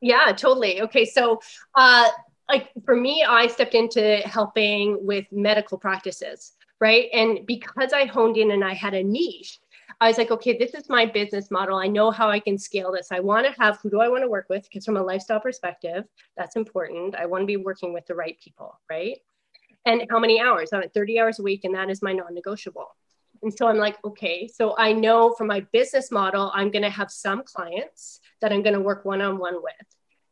Yeah 0.00 0.32
totally. 0.36 0.82
Okay 0.82 1.04
so 1.04 1.40
uh 1.74 2.08
like 2.48 2.70
for 2.84 2.94
me 2.94 3.24
i 3.28 3.48
stepped 3.48 3.74
into 3.74 4.18
helping 4.18 5.04
with 5.04 5.24
medical 5.32 5.78
practices 5.78 6.52
right? 6.78 7.06
And 7.14 7.46
because 7.46 7.92
i 7.94 8.04
honed 8.04 8.36
in 8.36 8.50
and 8.50 8.62
i 8.62 8.74
had 8.74 8.94
a 8.94 9.02
niche 9.02 9.58
I 10.00 10.08
was 10.08 10.18
like, 10.18 10.30
okay, 10.30 10.58
this 10.58 10.74
is 10.74 10.90
my 10.90 11.06
business 11.06 11.50
model. 11.50 11.78
I 11.78 11.86
know 11.86 12.10
how 12.10 12.28
I 12.28 12.38
can 12.38 12.58
scale 12.58 12.92
this. 12.92 13.08
I 13.10 13.20
want 13.20 13.46
to 13.46 13.60
have 13.60 13.78
who 13.78 13.88
do 13.88 14.00
I 14.00 14.08
want 14.08 14.24
to 14.24 14.28
work 14.28 14.46
with? 14.50 14.64
Because 14.64 14.84
from 14.84 14.98
a 14.98 15.02
lifestyle 15.02 15.40
perspective, 15.40 16.04
that's 16.36 16.56
important. 16.56 17.14
I 17.14 17.24
want 17.24 17.42
to 17.42 17.46
be 17.46 17.56
working 17.56 17.94
with 17.94 18.06
the 18.06 18.14
right 18.14 18.38
people, 18.42 18.78
right? 18.90 19.18
And 19.86 20.02
how 20.10 20.18
many 20.18 20.40
hours? 20.40 20.70
I'm 20.72 20.82
at 20.82 20.92
30 20.92 21.18
hours 21.20 21.38
a 21.38 21.42
week, 21.42 21.64
and 21.64 21.74
that 21.74 21.88
is 21.88 22.02
my 22.02 22.12
non 22.12 22.34
negotiable. 22.34 22.88
And 23.42 23.56
so 23.56 23.68
I'm 23.68 23.78
like, 23.78 23.96
okay, 24.04 24.48
so 24.48 24.74
I 24.76 24.92
know 24.92 25.32
from 25.32 25.46
my 25.46 25.60
business 25.72 26.10
model, 26.10 26.50
I'm 26.54 26.70
going 26.70 26.82
to 26.82 26.90
have 26.90 27.10
some 27.10 27.42
clients 27.44 28.20
that 28.40 28.52
I'm 28.52 28.62
going 28.62 28.74
to 28.74 28.80
work 28.80 29.04
one 29.04 29.22
on 29.22 29.38
one 29.38 29.62
with. 29.62 29.74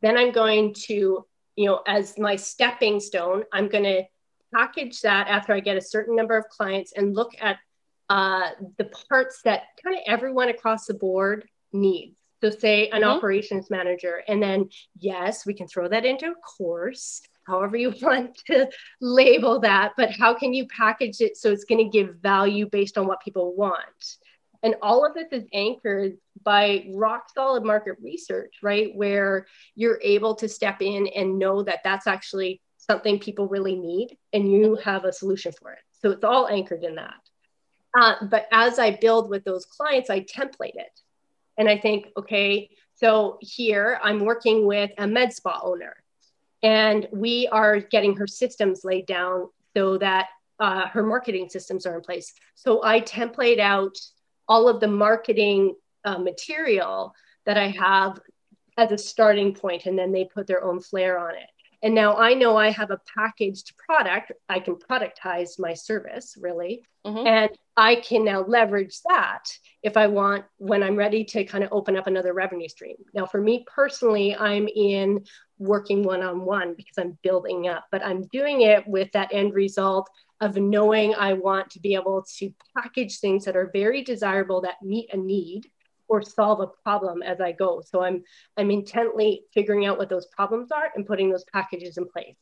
Then 0.02 0.18
I'm 0.18 0.32
going 0.32 0.74
to, 0.86 1.24
you 1.56 1.66
know, 1.66 1.80
as 1.86 2.18
my 2.18 2.36
stepping 2.36 3.00
stone, 3.00 3.44
I'm 3.52 3.68
going 3.68 3.84
to 3.84 4.02
package 4.54 5.00
that 5.02 5.28
after 5.28 5.52
I 5.52 5.60
get 5.60 5.76
a 5.76 5.82
certain 5.82 6.16
number 6.16 6.36
of 6.36 6.48
clients 6.48 6.92
and 6.96 7.14
look 7.14 7.32
at 7.40 7.58
uh, 8.08 8.50
the 8.78 8.90
parts 9.08 9.40
that 9.44 9.62
kind 9.82 9.96
of 9.96 10.02
everyone 10.06 10.48
across 10.48 10.86
the 10.86 10.94
board 10.94 11.48
needs. 11.72 12.16
So, 12.42 12.50
say 12.50 12.88
an 12.88 13.00
mm-hmm. 13.00 13.10
operations 13.10 13.70
manager, 13.70 14.22
and 14.28 14.42
then 14.42 14.68
yes, 14.98 15.46
we 15.46 15.54
can 15.54 15.66
throw 15.66 15.88
that 15.88 16.04
into 16.04 16.26
a 16.26 16.34
course, 16.34 17.22
however 17.46 17.76
you 17.76 17.94
want 18.02 18.36
to 18.46 18.68
label 19.00 19.60
that, 19.60 19.92
but 19.96 20.10
how 20.10 20.34
can 20.34 20.52
you 20.52 20.66
package 20.66 21.20
it 21.20 21.36
so 21.36 21.50
it's 21.50 21.64
going 21.64 21.82
to 21.82 21.90
give 21.90 22.16
value 22.16 22.68
based 22.70 22.98
on 22.98 23.06
what 23.06 23.22
people 23.22 23.54
want? 23.56 23.78
And 24.62 24.76
all 24.80 25.06
of 25.06 25.12
this 25.12 25.28
is 25.30 25.46
anchored 25.52 26.16
by 26.42 26.86
rock 26.94 27.28
solid 27.34 27.64
market 27.64 27.96
research, 28.02 28.54
right? 28.62 28.94
Where 28.94 29.46
you're 29.74 30.00
able 30.02 30.34
to 30.36 30.48
step 30.48 30.80
in 30.80 31.06
and 31.08 31.38
know 31.38 31.62
that 31.62 31.80
that's 31.84 32.06
actually 32.06 32.62
something 32.78 33.18
people 33.18 33.46
really 33.46 33.76
need 33.76 34.16
and 34.32 34.50
you 34.50 34.76
have 34.76 35.04
a 35.04 35.12
solution 35.12 35.52
for 35.52 35.72
it. 35.72 35.80
So 36.00 36.10
it's 36.10 36.24
all 36.24 36.48
anchored 36.48 36.82
in 36.82 36.94
that. 36.96 37.14
Uh, 37.98 38.14
but 38.28 38.46
as 38.50 38.78
I 38.78 38.92
build 38.92 39.30
with 39.30 39.44
those 39.44 39.64
clients, 39.64 40.10
I 40.10 40.20
template 40.20 40.76
it. 40.76 41.00
And 41.56 41.68
I 41.68 41.78
think, 41.78 42.08
okay, 42.16 42.70
so 42.94 43.38
here 43.40 43.98
I'm 44.02 44.24
working 44.24 44.66
with 44.66 44.90
a 44.98 45.06
med 45.06 45.32
spa 45.32 45.60
owner, 45.62 45.96
and 46.62 47.08
we 47.12 47.48
are 47.48 47.78
getting 47.78 48.16
her 48.16 48.26
systems 48.26 48.84
laid 48.84 49.06
down 49.06 49.48
so 49.76 49.98
that 49.98 50.28
uh, 50.60 50.86
her 50.88 51.02
marketing 51.02 51.48
systems 51.48 51.86
are 51.86 51.96
in 51.96 52.00
place. 52.00 52.32
So 52.54 52.82
I 52.84 53.00
template 53.00 53.58
out 53.58 53.96
all 54.48 54.68
of 54.68 54.80
the 54.80 54.88
marketing 54.88 55.74
uh, 56.04 56.18
material 56.18 57.14
that 57.46 57.58
I 57.58 57.68
have 57.68 58.20
as 58.76 58.92
a 58.92 58.98
starting 58.98 59.54
point, 59.54 59.86
and 59.86 59.98
then 59.98 60.12
they 60.12 60.24
put 60.24 60.46
their 60.46 60.64
own 60.64 60.80
flair 60.80 61.18
on 61.18 61.34
it. 61.34 61.50
And 61.84 61.94
now 61.94 62.16
I 62.16 62.32
know 62.32 62.56
I 62.56 62.70
have 62.70 62.90
a 62.90 63.00
packaged 63.14 63.76
product. 63.76 64.32
I 64.48 64.58
can 64.58 64.76
productize 64.76 65.58
my 65.58 65.74
service 65.74 66.34
really. 66.40 66.82
Mm-hmm. 67.04 67.26
And 67.26 67.50
I 67.76 67.96
can 67.96 68.24
now 68.24 68.42
leverage 68.42 69.00
that 69.06 69.44
if 69.82 69.98
I 69.98 70.06
want 70.06 70.46
when 70.56 70.82
I'm 70.82 70.96
ready 70.96 71.24
to 71.24 71.44
kind 71.44 71.62
of 71.62 71.70
open 71.72 71.94
up 71.94 72.06
another 72.06 72.32
revenue 72.32 72.68
stream. 72.68 72.96
Now, 73.12 73.26
for 73.26 73.38
me 73.38 73.66
personally, 73.72 74.34
I'm 74.34 74.66
in 74.66 75.26
working 75.58 76.02
one 76.02 76.22
on 76.22 76.46
one 76.46 76.72
because 76.74 76.96
I'm 76.96 77.18
building 77.22 77.68
up, 77.68 77.84
but 77.92 78.02
I'm 78.02 78.22
doing 78.28 78.62
it 78.62 78.88
with 78.88 79.12
that 79.12 79.34
end 79.34 79.52
result 79.52 80.08
of 80.40 80.56
knowing 80.56 81.14
I 81.14 81.34
want 81.34 81.70
to 81.72 81.80
be 81.80 81.94
able 81.94 82.24
to 82.38 82.54
package 82.74 83.18
things 83.18 83.44
that 83.44 83.56
are 83.56 83.70
very 83.74 84.02
desirable 84.02 84.62
that 84.62 84.82
meet 84.82 85.12
a 85.12 85.18
need 85.18 85.66
or 86.08 86.22
solve 86.22 86.60
a 86.60 86.66
problem 86.66 87.22
as 87.22 87.40
I 87.40 87.52
go. 87.52 87.82
So 87.84 88.02
I'm 88.02 88.24
I'm 88.56 88.70
intently 88.70 89.44
figuring 89.52 89.86
out 89.86 89.98
what 89.98 90.08
those 90.08 90.26
problems 90.26 90.70
are 90.70 90.90
and 90.94 91.06
putting 91.06 91.30
those 91.30 91.44
packages 91.44 91.96
in 91.96 92.06
place. 92.08 92.36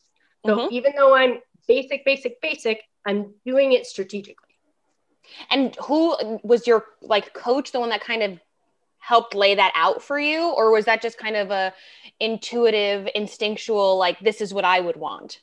So 0.45 0.57
mm-hmm. 0.57 0.75
even 0.75 0.93
though 0.97 1.15
I'm 1.15 1.39
basic, 1.69 2.05
basic, 2.05 2.41
basic, 2.41 2.83
I'm 3.07 3.35
doing 3.45 3.73
it 3.73 3.87
strategically. 3.87 4.49
And 5.51 5.75
who 5.77 6.41
was 6.43 6.67
your 6.67 6.85
like 7.01 7.33
coach, 7.33 7.73
the 7.73 7.81
one 7.81 7.91
that 7.91 8.01
kind 8.01 8.23
of 8.23 8.41
helped 8.99 9.35
lay 9.35 9.55
that 9.55 9.73
out 9.75 10.03
for 10.03 10.19
you, 10.19 10.51
or 10.51 10.71
was 10.71 10.85
that 10.87 11.03
just 11.03 11.19
kind 11.19 11.37
of 11.37 11.51
a 11.51 11.73
intuitive, 12.21 13.09
instinctual, 13.15 13.99
like 13.99 14.19
this 14.21 14.41
is 14.41 14.53
what 14.55 14.65
I 14.65 14.81
would 14.81 14.97
want? 14.97 15.41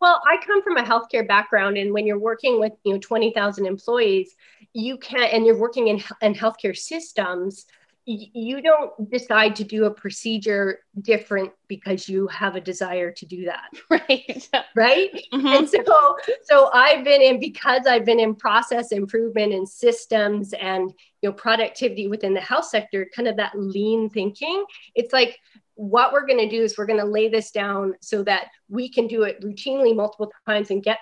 Well, 0.00 0.20
I 0.26 0.36
come 0.44 0.62
from 0.62 0.76
a 0.76 0.82
healthcare 0.82 1.26
background, 1.26 1.78
and 1.78 1.92
when 1.92 2.06
you're 2.06 2.18
working 2.18 2.60
with 2.60 2.72
you 2.84 2.94
know 2.94 2.98
twenty 2.98 3.32
thousand 3.32 3.66
employees, 3.66 4.34
you 4.72 4.98
can, 4.98 5.28
and 5.32 5.46
you're 5.46 5.58
working 5.58 5.88
in 5.88 6.02
in 6.22 6.34
healthcare 6.34 6.76
systems, 6.76 7.66
you 8.06 8.62
don't 8.62 9.10
decide 9.10 9.56
to 9.56 9.64
do 9.64 9.86
a 9.86 9.90
procedure 9.90 10.78
different 11.00 11.50
because 11.66 12.08
you 12.08 12.28
have 12.28 12.54
a 12.54 12.60
desire 12.60 13.10
to 13.10 13.26
do 13.26 13.46
that. 13.46 13.70
Right. 13.90 14.48
Right? 14.76 15.10
Mm-hmm. 15.32 15.46
and 15.46 15.68
so 15.68 16.16
so 16.44 16.70
i've 16.72 17.04
been 17.04 17.22
in 17.22 17.40
because 17.40 17.86
i've 17.86 18.04
been 18.04 18.20
in 18.20 18.34
process 18.34 18.92
improvement 18.92 19.52
and 19.52 19.68
systems 19.68 20.52
and 20.52 20.92
you 21.22 21.28
know 21.28 21.32
productivity 21.32 22.06
within 22.06 22.34
the 22.34 22.40
health 22.40 22.66
sector 22.66 23.08
kind 23.14 23.26
of 23.26 23.36
that 23.36 23.58
lean 23.58 24.10
thinking 24.10 24.64
it's 24.94 25.12
like 25.12 25.38
what 25.76 26.12
we're 26.12 26.26
going 26.26 26.38
to 26.38 26.48
do 26.48 26.62
is 26.62 26.76
we're 26.76 26.86
going 26.86 26.98
to 26.98 27.06
lay 27.06 27.28
this 27.28 27.50
down 27.50 27.94
so 28.00 28.22
that 28.24 28.48
we 28.68 28.88
can 28.88 29.06
do 29.06 29.22
it 29.22 29.40
routinely 29.42 29.94
multiple 29.94 30.32
times 30.46 30.70
and 30.70 30.82
get 30.82 30.98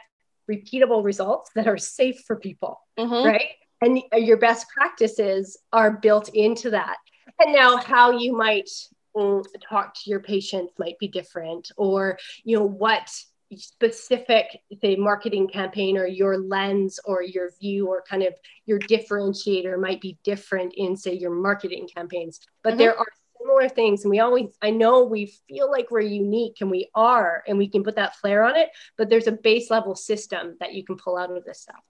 repeatable 0.50 1.02
results 1.02 1.50
that 1.54 1.66
are 1.66 1.78
safe 1.78 2.20
for 2.26 2.36
people 2.36 2.80
mm-hmm. 2.98 3.26
right 3.26 3.52
and 3.80 4.02
your 4.16 4.36
best 4.36 4.66
practices 4.68 5.56
are 5.72 5.92
built 5.92 6.28
into 6.34 6.70
that 6.70 6.96
and 7.38 7.54
now 7.54 7.76
how 7.76 8.10
you 8.10 8.36
might 8.36 8.68
mm, 9.16 9.44
talk 9.66 9.94
to 9.94 10.10
your 10.10 10.20
patients 10.20 10.72
might 10.78 10.98
be 10.98 11.08
different 11.08 11.70
or 11.76 12.18
you 12.42 12.58
know 12.58 12.64
what 12.64 13.10
specific 13.56 14.46
say 14.82 14.96
marketing 14.96 15.46
campaign 15.46 15.96
or 15.96 16.06
your 16.06 16.38
lens 16.38 16.98
or 17.04 17.22
your 17.22 17.50
view 17.60 17.86
or 17.86 18.02
kind 18.08 18.22
of 18.22 18.34
your 18.66 18.80
differentiator 18.80 19.80
might 19.80 20.00
be 20.00 20.18
different 20.24 20.74
in 20.76 20.96
say 20.96 21.14
your 21.14 21.30
marketing 21.30 21.88
campaigns 21.94 22.40
but 22.62 22.70
mm-hmm. 22.70 22.78
there 22.78 22.98
are 22.98 23.06
similar 23.44 23.68
things. 23.68 24.04
And 24.04 24.10
we 24.10 24.20
always 24.20 24.50
i 24.62 24.70
know 24.70 25.04
we 25.04 25.26
feel 25.48 25.70
like 25.70 25.90
we're 25.90 26.00
unique 26.00 26.56
and 26.60 26.70
we 26.70 26.88
are 26.94 27.42
and 27.46 27.58
we 27.58 27.68
can 27.68 27.82
put 27.82 27.96
that 27.96 28.16
flair 28.16 28.44
on 28.44 28.56
it 28.56 28.70
but 28.96 29.10
there's 29.10 29.26
a 29.26 29.32
base 29.32 29.70
level 29.70 29.94
system 29.94 30.56
that 30.60 30.74
you 30.74 30.84
can 30.84 30.96
pull 30.96 31.16
out 31.16 31.30
of 31.30 31.44
this 31.44 31.60
stuff. 31.60 31.82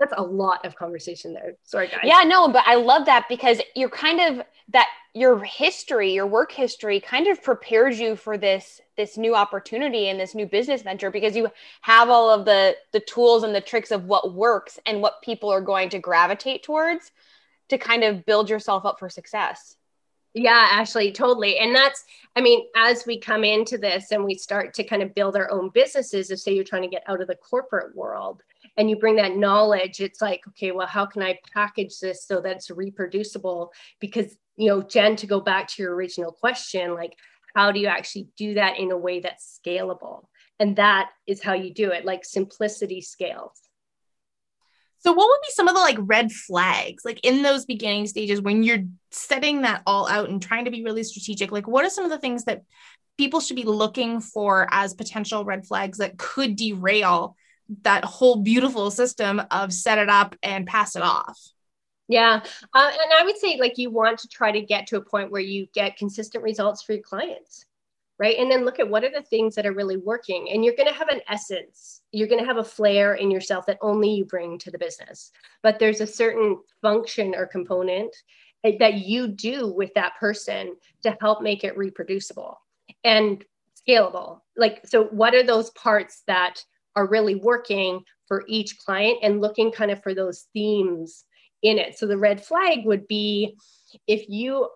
That's 0.00 0.14
a 0.16 0.22
lot 0.22 0.64
of 0.64 0.74
conversation 0.74 1.34
there. 1.34 1.54
Sorry 1.62 1.88
guys. 1.88 2.00
Yeah 2.04 2.22
no 2.26 2.48
but 2.48 2.64
i 2.66 2.74
love 2.74 3.06
that 3.06 3.26
because 3.28 3.60
you're 3.74 3.90
kind 3.90 4.20
of 4.20 4.46
that 4.68 4.88
your 5.14 5.42
history 5.44 6.12
your 6.12 6.26
work 6.26 6.50
history 6.50 6.98
kind 7.00 7.26
of 7.28 7.42
prepares 7.42 8.00
you 8.00 8.16
for 8.16 8.36
this 8.36 8.80
this 8.96 9.16
new 9.16 9.34
opportunity 9.34 10.08
and 10.08 10.18
this 10.18 10.34
new 10.34 10.46
business 10.46 10.82
venture 10.82 11.10
because 11.10 11.36
you 11.36 11.48
have 11.82 12.08
all 12.08 12.30
of 12.30 12.44
the 12.44 12.74
the 12.92 13.00
tools 13.00 13.42
and 13.42 13.54
the 13.54 13.60
tricks 13.60 13.90
of 13.90 14.04
what 14.04 14.34
works 14.34 14.78
and 14.86 15.00
what 15.00 15.22
people 15.22 15.50
are 15.50 15.60
going 15.60 15.88
to 15.88 15.98
gravitate 15.98 16.62
towards 16.62 17.12
to 17.68 17.78
kind 17.78 18.04
of 18.04 18.26
build 18.26 18.50
yourself 18.50 18.84
up 18.84 18.98
for 18.98 19.08
success 19.08 19.76
yeah, 20.34 20.68
Ashley, 20.72 21.12
totally. 21.12 21.58
And 21.58 21.74
that's, 21.74 22.04
I 22.34 22.40
mean, 22.40 22.66
as 22.76 23.06
we 23.06 23.20
come 23.20 23.44
into 23.44 23.78
this 23.78 24.10
and 24.10 24.24
we 24.24 24.34
start 24.34 24.74
to 24.74 24.84
kind 24.84 25.00
of 25.00 25.14
build 25.14 25.36
our 25.36 25.50
own 25.52 25.70
businesses, 25.72 26.30
if 26.30 26.40
say 26.40 26.52
you're 26.52 26.64
trying 26.64 26.82
to 26.82 26.88
get 26.88 27.04
out 27.06 27.20
of 27.20 27.28
the 27.28 27.36
corporate 27.36 27.94
world 27.94 28.42
and 28.76 28.90
you 28.90 28.96
bring 28.96 29.14
that 29.16 29.36
knowledge, 29.36 30.00
it's 30.00 30.20
like, 30.20 30.40
okay, 30.48 30.72
well, 30.72 30.88
how 30.88 31.06
can 31.06 31.22
I 31.22 31.38
package 31.52 32.00
this 32.00 32.26
so 32.26 32.40
that 32.40 32.56
it's 32.56 32.70
reproducible? 32.70 33.72
Because, 34.00 34.36
you 34.56 34.68
know, 34.68 34.82
Jen, 34.82 35.14
to 35.16 35.26
go 35.28 35.40
back 35.40 35.68
to 35.68 35.82
your 35.82 35.94
original 35.94 36.32
question, 36.32 36.94
like, 36.94 37.16
how 37.54 37.70
do 37.70 37.78
you 37.78 37.86
actually 37.86 38.28
do 38.36 38.54
that 38.54 38.80
in 38.80 38.90
a 38.90 38.98
way 38.98 39.20
that's 39.20 39.60
scalable? 39.64 40.24
And 40.58 40.74
that 40.76 41.10
is 41.28 41.42
how 41.42 41.52
you 41.52 41.72
do 41.72 41.92
it, 41.92 42.04
like 42.04 42.24
simplicity 42.24 43.00
scales. 43.00 43.63
So, 45.04 45.12
what 45.12 45.28
would 45.28 45.40
be 45.42 45.52
some 45.52 45.68
of 45.68 45.74
the 45.74 45.82
like 45.82 45.98
red 46.00 46.32
flags, 46.32 47.04
like 47.04 47.20
in 47.24 47.42
those 47.42 47.66
beginning 47.66 48.06
stages 48.06 48.40
when 48.40 48.62
you're 48.62 48.84
setting 49.10 49.60
that 49.60 49.82
all 49.86 50.08
out 50.08 50.30
and 50.30 50.40
trying 50.40 50.64
to 50.64 50.70
be 50.70 50.82
really 50.82 51.02
strategic? 51.02 51.52
Like, 51.52 51.68
what 51.68 51.84
are 51.84 51.90
some 51.90 52.06
of 52.06 52.10
the 52.10 52.18
things 52.18 52.44
that 52.44 52.62
people 53.18 53.40
should 53.40 53.56
be 53.56 53.64
looking 53.64 54.22
for 54.22 54.66
as 54.70 54.94
potential 54.94 55.44
red 55.44 55.66
flags 55.66 55.98
that 55.98 56.16
could 56.16 56.56
derail 56.56 57.36
that 57.82 58.02
whole 58.06 58.36
beautiful 58.36 58.90
system 58.90 59.42
of 59.50 59.74
set 59.74 59.98
it 59.98 60.08
up 60.08 60.36
and 60.42 60.66
pass 60.66 60.96
it 60.96 61.02
off? 61.02 61.38
Yeah. 62.08 62.40
Uh, 62.74 62.90
and 62.90 63.12
I 63.18 63.24
would 63.24 63.36
say, 63.36 63.58
like, 63.60 63.76
you 63.76 63.90
want 63.90 64.20
to 64.20 64.28
try 64.28 64.52
to 64.52 64.62
get 64.62 64.86
to 64.86 64.96
a 64.96 65.02
point 65.02 65.30
where 65.30 65.40
you 65.42 65.66
get 65.74 65.98
consistent 65.98 66.42
results 66.42 66.82
for 66.82 66.94
your 66.94 67.02
clients 67.02 67.66
right? 68.18 68.36
And 68.38 68.50
then 68.50 68.64
look 68.64 68.78
at 68.78 68.88
what 68.88 69.04
are 69.04 69.10
the 69.10 69.22
things 69.22 69.54
that 69.54 69.66
are 69.66 69.72
really 69.72 69.96
working. 69.96 70.50
And 70.52 70.64
you're 70.64 70.76
going 70.76 70.88
to 70.88 70.94
have 70.94 71.08
an 71.08 71.20
essence, 71.28 72.02
you're 72.12 72.28
going 72.28 72.40
to 72.40 72.46
have 72.46 72.58
a 72.58 72.64
flair 72.64 73.14
in 73.14 73.30
yourself 73.30 73.66
that 73.66 73.78
only 73.80 74.10
you 74.10 74.24
bring 74.24 74.58
to 74.58 74.70
the 74.70 74.78
business. 74.78 75.32
But 75.62 75.78
there's 75.78 76.00
a 76.00 76.06
certain 76.06 76.58
function 76.80 77.34
or 77.34 77.46
component 77.46 78.14
that 78.62 78.94
you 78.94 79.28
do 79.28 79.68
with 79.68 79.92
that 79.94 80.14
person 80.18 80.74
to 81.02 81.16
help 81.20 81.42
make 81.42 81.64
it 81.64 81.76
reproducible 81.76 82.58
and 83.02 83.44
scalable. 83.86 84.40
Like, 84.56 84.86
so 84.86 85.04
what 85.04 85.34
are 85.34 85.42
those 85.42 85.70
parts 85.70 86.22
that 86.26 86.64
are 86.96 87.06
really 87.06 87.34
working 87.34 88.02
for 88.26 88.44
each 88.48 88.78
client 88.78 89.18
and 89.22 89.40
looking 89.40 89.70
kind 89.70 89.90
of 89.90 90.02
for 90.02 90.14
those 90.14 90.46
themes 90.54 91.24
in 91.62 91.78
it? 91.78 91.98
So 91.98 92.06
the 92.06 92.16
red 92.16 92.42
flag 92.42 92.86
would 92.86 93.06
be 93.06 93.56
if 94.06 94.28
you 94.28 94.68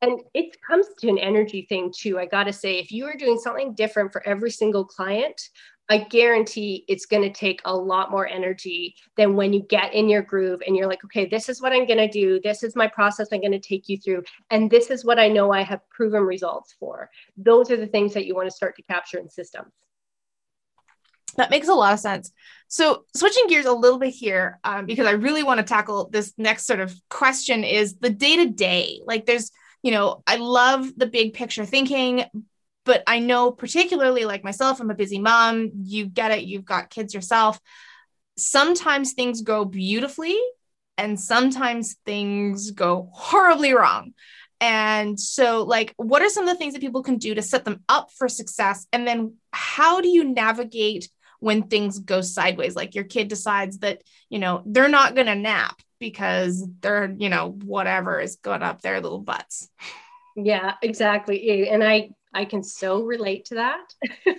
and 0.00 0.20
it 0.34 0.56
comes 0.66 0.86
to 0.98 1.08
an 1.08 1.18
energy 1.18 1.66
thing 1.68 1.92
too. 1.96 2.18
I 2.18 2.26
got 2.26 2.44
to 2.44 2.52
say, 2.52 2.78
if 2.78 2.90
you 2.90 3.06
are 3.06 3.14
doing 3.14 3.38
something 3.38 3.74
different 3.74 4.12
for 4.12 4.26
every 4.26 4.50
single 4.50 4.84
client, 4.84 5.40
I 5.88 5.98
guarantee 5.98 6.84
it's 6.88 7.06
going 7.06 7.22
to 7.22 7.32
take 7.32 7.60
a 7.64 7.76
lot 7.76 8.10
more 8.10 8.26
energy 8.26 8.94
than 9.16 9.36
when 9.36 9.52
you 9.52 9.60
get 9.68 9.92
in 9.92 10.08
your 10.08 10.22
groove 10.22 10.62
and 10.66 10.76
you're 10.76 10.86
like, 10.86 11.04
okay, 11.04 11.26
this 11.26 11.48
is 11.48 11.60
what 11.60 11.72
I'm 11.72 11.86
going 11.86 11.98
to 11.98 12.08
do. 12.08 12.40
This 12.42 12.62
is 12.62 12.76
my 12.76 12.86
process 12.86 13.28
I'm 13.32 13.40
going 13.40 13.52
to 13.52 13.58
take 13.58 13.88
you 13.88 13.98
through. 13.98 14.22
And 14.50 14.70
this 14.70 14.90
is 14.90 15.04
what 15.04 15.18
I 15.18 15.28
know 15.28 15.52
I 15.52 15.62
have 15.62 15.80
proven 15.90 16.22
results 16.22 16.74
for. 16.78 17.10
Those 17.36 17.70
are 17.70 17.76
the 17.76 17.86
things 17.86 18.14
that 18.14 18.26
you 18.26 18.34
want 18.34 18.48
to 18.48 18.56
start 18.56 18.76
to 18.76 18.82
capture 18.82 19.18
in 19.18 19.28
systems. 19.28 19.72
That 21.36 21.50
makes 21.50 21.68
a 21.68 21.74
lot 21.74 21.94
of 21.94 22.00
sense. 22.00 22.30
So, 22.68 23.04
switching 23.14 23.46
gears 23.48 23.66
a 23.66 23.72
little 23.72 23.98
bit 23.98 24.10
here, 24.10 24.60
um, 24.64 24.86
because 24.86 25.06
I 25.06 25.12
really 25.12 25.42
want 25.42 25.58
to 25.58 25.64
tackle 25.64 26.08
this 26.10 26.32
next 26.36 26.66
sort 26.66 26.80
of 26.80 26.94
question 27.08 27.64
is 27.64 27.96
the 27.96 28.10
day 28.10 28.36
to 28.36 28.50
day. 28.50 29.00
Like, 29.06 29.26
there's, 29.26 29.50
you 29.82 29.90
know, 29.90 30.22
I 30.26 30.36
love 30.36 30.92
the 30.96 31.06
big 31.06 31.34
picture 31.34 31.64
thinking, 31.64 32.24
but 32.84 33.02
I 33.06 33.18
know, 33.18 33.50
particularly 33.50 34.24
like 34.24 34.44
myself, 34.44 34.80
I'm 34.80 34.90
a 34.90 34.94
busy 34.94 35.18
mom. 35.18 35.70
You 35.82 36.06
get 36.06 36.30
it, 36.30 36.44
you've 36.44 36.64
got 36.64 36.90
kids 36.90 37.14
yourself. 37.14 37.60
Sometimes 38.36 39.12
things 39.12 39.42
go 39.42 39.64
beautifully, 39.64 40.38
and 40.96 41.18
sometimes 41.18 41.96
things 42.06 42.70
go 42.70 43.10
horribly 43.12 43.74
wrong. 43.74 44.14
And 44.60 45.18
so, 45.18 45.64
like, 45.64 45.92
what 45.96 46.22
are 46.22 46.28
some 46.28 46.46
of 46.46 46.50
the 46.50 46.58
things 46.58 46.74
that 46.74 46.80
people 46.80 47.02
can 47.02 47.18
do 47.18 47.34
to 47.34 47.42
set 47.42 47.64
them 47.64 47.82
up 47.88 48.10
for 48.16 48.28
success? 48.28 48.86
And 48.92 49.06
then, 49.06 49.34
how 49.52 50.00
do 50.00 50.08
you 50.08 50.24
navigate? 50.24 51.08
when 51.42 51.64
things 51.64 51.98
go 51.98 52.20
sideways 52.20 52.76
like 52.76 52.94
your 52.94 53.02
kid 53.02 53.26
decides 53.26 53.78
that 53.78 54.00
you 54.30 54.38
know 54.38 54.62
they're 54.64 54.88
not 54.88 55.16
going 55.16 55.26
to 55.26 55.34
nap 55.34 55.82
because 56.02 56.66
they're 56.80 57.14
you 57.16 57.28
know 57.28 57.52
whatever 57.64 58.20
is 58.20 58.34
going 58.36 58.60
up 58.60 58.82
their 58.82 59.00
little 59.00 59.20
butts. 59.20 59.68
Yeah 60.36 60.74
exactly. 60.82 61.68
And 61.68 61.82
i 61.84 62.10
i 62.34 62.44
can 62.44 62.62
so 62.62 63.02
relate 63.02 63.44
to 63.46 63.54
that. 63.54 63.94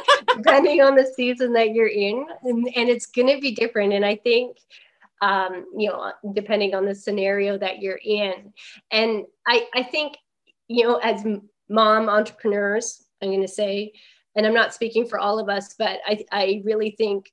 Depending 0.36 0.80
on 0.80 0.94
the 0.94 1.12
season 1.16 1.52
that 1.54 1.74
you're 1.74 1.88
in 1.88 2.24
and, 2.44 2.68
and 2.76 2.88
it's 2.88 3.06
going 3.06 3.34
to 3.34 3.40
be 3.40 3.52
different 3.52 3.92
and 3.92 4.04
i 4.04 4.14
think 4.14 4.56
um, 5.20 5.64
you 5.76 5.88
know 5.88 6.12
depending 6.32 6.76
on 6.76 6.84
the 6.86 6.94
scenario 6.94 7.58
that 7.58 7.82
you're 7.82 8.00
in. 8.04 8.52
And 8.92 9.24
i 9.46 9.66
i 9.74 9.82
think 9.82 10.16
you 10.68 10.84
know 10.84 10.96
as 10.98 11.26
mom 11.68 12.08
entrepreneurs 12.08 13.04
i'm 13.20 13.30
going 13.30 13.42
to 13.42 13.48
say 13.48 13.92
and 14.38 14.46
I'm 14.46 14.54
not 14.54 14.72
speaking 14.72 15.04
for 15.04 15.18
all 15.18 15.40
of 15.40 15.48
us, 15.48 15.74
but 15.76 15.98
I, 16.06 16.24
I 16.30 16.62
really 16.64 16.92
think 16.92 17.32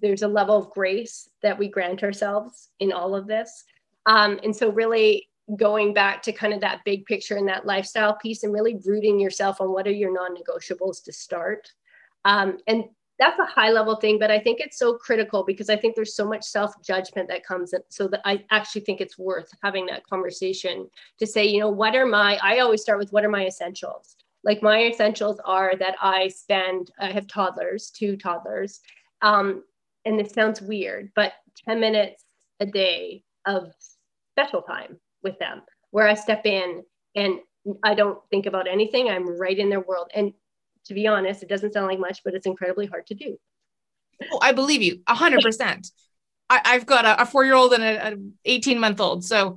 there's 0.00 0.22
a 0.22 0.28
level 0.28 0.56
of 0.56 0.70
grace 0.70 1.28
that 1.42 1.58
we 1.58 1.68
grant 1.68 2.02
ourselves 2.02 2.68
in 2.80 2.92
all 2.92 3.14
of 3.14 3.26
this. 3.26 3.64
Um, 4.06 4.40
and 4.42 4.54
so, 4.54 4.70
really 4.70 5.28
going 5.56 5.92
back 5.92 6.22
to 6.22 6.32
kind 6.32 6.52
of 6.52 6.60
that 6.60 6.84
big 6.84 7.04
picture 7.04 7.36
and 7.36 7.48
that 7.48 7.66
lifestyle 7.66 8.16
piece, 8.16 8.42
and 8.42 8.52
really 8.52 8.80
rooting 8.86 9.18
yourself 9.18 9.60
on 9.60 9.72
what 9.72 9.86
are 9.86 9.92
your 9.92 10.12
non 10.12 10.34
negotiables 10.36 11.02
to 11.04 11.12
start. 11.12 11.70
Um, 12.24 12.58
and 12.66 12.84
that's 13.18 13.38
a 13.38 13.46
high 13.46 13.70
level 13.70 13.96
thing, 13.96 14.18
but 14.18 14.30
I 14.30 14.38
think 14.38 14.58
it's 14.58 14.78
so 14.78 14.94
critical 14.94 15.44
because 15.44 15.68
I 15.68 15.76
think 15.76 15.94
there's 15.94 16.16
so 16.16 16.26
much 16.26 16.44
self 16.44 16.80
judgment 16.82 17.28
that 17.28 17.44
comes 17.44 17.72
in. 17.72 17.80
So 17.88 18.08
that 18.08 18.20
I 18.24 18.44
actually 18.50 18.82
think 18.82 19.00
it's 19.00 19.18
worth 19.18 19.50
having 19.62 19.86
that 19.86 20.06
conversation 20.06 20.88
to 21.18 21.26
say, 21.26 21.44
you 21.44 21.60
know, 21.60 21.70
what 21.70 21.94
are 21.94 22.06
my, 22.06 22.38
I 22.42 22.60
always 22.60 22.82
start 22.82 22.98
with 22.98 23.12
what 23.12 23.24
are 23.24 23.30
my 23.30 23.46
essentials? 23.46 24.16
like 24.44 24.62
my 24.62 24.84
essentials 24.84 25.40
are 25.44 25.74
that 25.76 25.96
I 26.00 26.28
spend, 26.28 26.90
I 26.98 27.12
have 27.12 27.26
toddlers, 27.26 27.90
two 27.90 28.16
toddlers. 28.16 28.80
Um, 29.20 29.62
and 30.04 30.18
this 30.18 30.32
sounds 30.32 30.60
weird, 30.60 31.10
but 31.14 31.32
10 31.68 31.80
minutes 31.80 32.24
a 32.60 32.66
day 32.66 33.22
of 33.46 33.72
special 34.36 34.62
time 34.62 34.98
with 35.22 35.38
them 35.38 35.62
where 35.90 36.08
I 36.08 36.14
step 36.14 36.46
in 36.46 36.82
and 37.14 37.38
I 37.84 37.94
don't 37.94 38.18
think 38.30 38.46
about 38.46 38.66
anything. 38.66 39.08
I'm 39.08 39.38
right 39.38 39.56
in 39.56 39.70
their 39.70 39.80
world. 39.80 40.10
And 40.14 40.32
to 40.86 40.94
be 40.94 41.06
honest, 41.06 41.42
it 41.42 41.48
doesn't 41.48 41.72
sound 41.72 41.86
like 41.86 42.00
much, 42.00 42.22
but 42.24 42.34
it's 42.34 42.46
incredibly 42.46 42.86
hard 42.86 43.06
to 43.08 43.14
do. 43.14 43.36
Oh, 44.32 44.38
I 44.42 44.52
believe 44.52 44.82
you 44.82 45.02
a 45.06 45.14
hundred 45.14 45.42
percent. 45.42 45.88
I've 46.50 46.84
got 46.84 47.06
a, 47.06 47.22
a 47.22 47.26
four-year-old 47.26 47.72
and 47.72 47.82
an 47.82 48.34
18 48.44 48.78
month 48.78 49.00
old. 49.00 49.24
So 49.24 49.56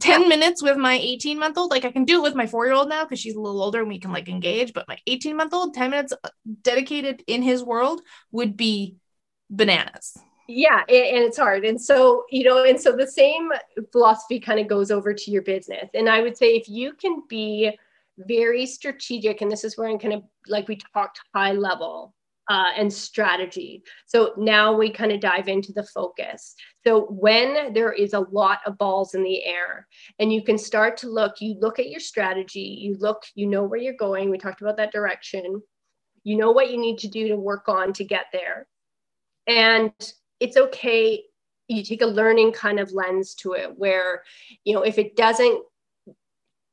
10 0.00 0.22
yeah. 0.22 0.28
minutes 0.28 0.62
with 0.62 0.76
my 0.76 0.94
18 0.94 1.38
month 1.38 1.56
old 1.56 1.70
like 1.70 1.84
i 1.84 1.90
can 1.92 2.04
do 2.04 2.18
it 2.18 2.22
with 2.22 2.34
my 2.34 2.48
four 2.48 2.66
year 2.66 2.74
old 2.74 2.88
now 2.88 3.04
because 3.04 3.20
she's 3.20 3.36
a 3.36 3.40
little 3.40 3.62
older 3.62 3.78
and 3.78 3.88
we 3.88 4.00
can 4.00 4.12
like 4.12 4.28
engage 4.28 4.72
but 4.72 4.88
my 4.88 4.98
18 5.06 5.36
month 5.36 5.54
old 5.54 5.72
10 5.72 5.90
minutes 5.90 6.12
dedicated 6.62 7.22
in 7.28 7.42
his 7.42 7.62
world 7.62 8.00
would 8.32 8.56
be 8.56 8.96
bananas 9.50 10.16
yeah 10.48 10.80
and, 10.88 11.24
it's 11.24 11.38
hard 11.38 11.64
and 11.64 11.80
so 11.80 12.24
you 12.30 12.44
know 12.44 12.64
and 12.64 12.80
so 12.80 12.94
the 12.94 13.06
same 13.06 13.50
philosophy 13.92 14.38
kind 14.38 14.60
of 14.60 14.68
goes 14.68 14.90
over 14.90 15.14
to 15.14 15.30
your 15.30 15.42
business 15.42 15.88
and 15.94 16.08
i 16.08 16.20
would 16.20 16.36
say 16.36 16.54
if 16.54 16.68
you 16.68 16.92
can 16.94 17.22
be 17.28 17.70
very 18.18 18.66
strategic 18.66 19.40
and 19.40 19.50
this 19.50 19.64
is 19.64 19.76
where 19.76 19.88
i'm 19.88 19.98
kind 19.98 20.14
of 20.14 20.22
like 20.48 20.68
we 20.68 20.78
talked 20.92 21.20
high 21.34 21.52
level 21.52 22.14
uh, 22.48 22.70
and 22.76 22.92
strategy. 22.92 23.82
So 24.06 24.32
now 24.36 24.74
we 24.74 24.90
kind 24.90 25.12
of 25.12 25.20
dive 25.20 25.48
into 25.48 25.72
the 25.72 25.82
focus. 25.82 26.54
So 26.86 27.06
when 27.06 27.72
there 27.72 27.92
is 27.92 28.12
a 28.12 28.26
lot 28.30 28.60
of 28.66 28.78
balls 28.78 29.14
in 29.14 29.22
the 29.22 29.44
air 29.44 29.86
and 30.18 30.32
you 30.32 30.42
can 30.42 30.58
start 30.58 30.96
to 30.98 31.08
look, 31.08 31.40
you 31.40 31.56
look 31.60 31.78
at 31.78 31.90
your 31.90 32.00
strategy, 32.00 32.60
you 32.60 32.96
look, 32.98 33.22
you 33.34 33.46
know 33.46 33.62
where 33.62 33.80
you're 33.80 33.94
going. 33.94 34.30
We 34.30 34.38
talked 34.38 34.60
about 34.60 34.76
that 34.76 34.92
direction. 34.92 35.62
You 36.22 36.36
know 36.36 36.52
what 36.52 36.70
you 36.70 36.78
need 36.78 36.98
to 36.98 37.08
do 37.08 37.28
to 37.28 37.36
work 37.36 37.68
on 37.68 37.92
to 37.94 38.04
get 38.04 38.26
there. 38.32 38.66
And 39.46 39.92
it's 40.40 40.56
okay. 40.56 41.22
You 41.68 41.82
take 41.82 42.02
a 42.02 42.06
learning 42.06 42.52
kind 42.52 42.80
of 42.80 42.92
lens 42.92 43.34
to 43.36 43.52
it 43.52 43.76
where, 43.76 44.22
you 44.64 44.74
know, 44.74 44.82
if 44.82 44.98
it 44.98 45.16
doesn't, 45.16 45.62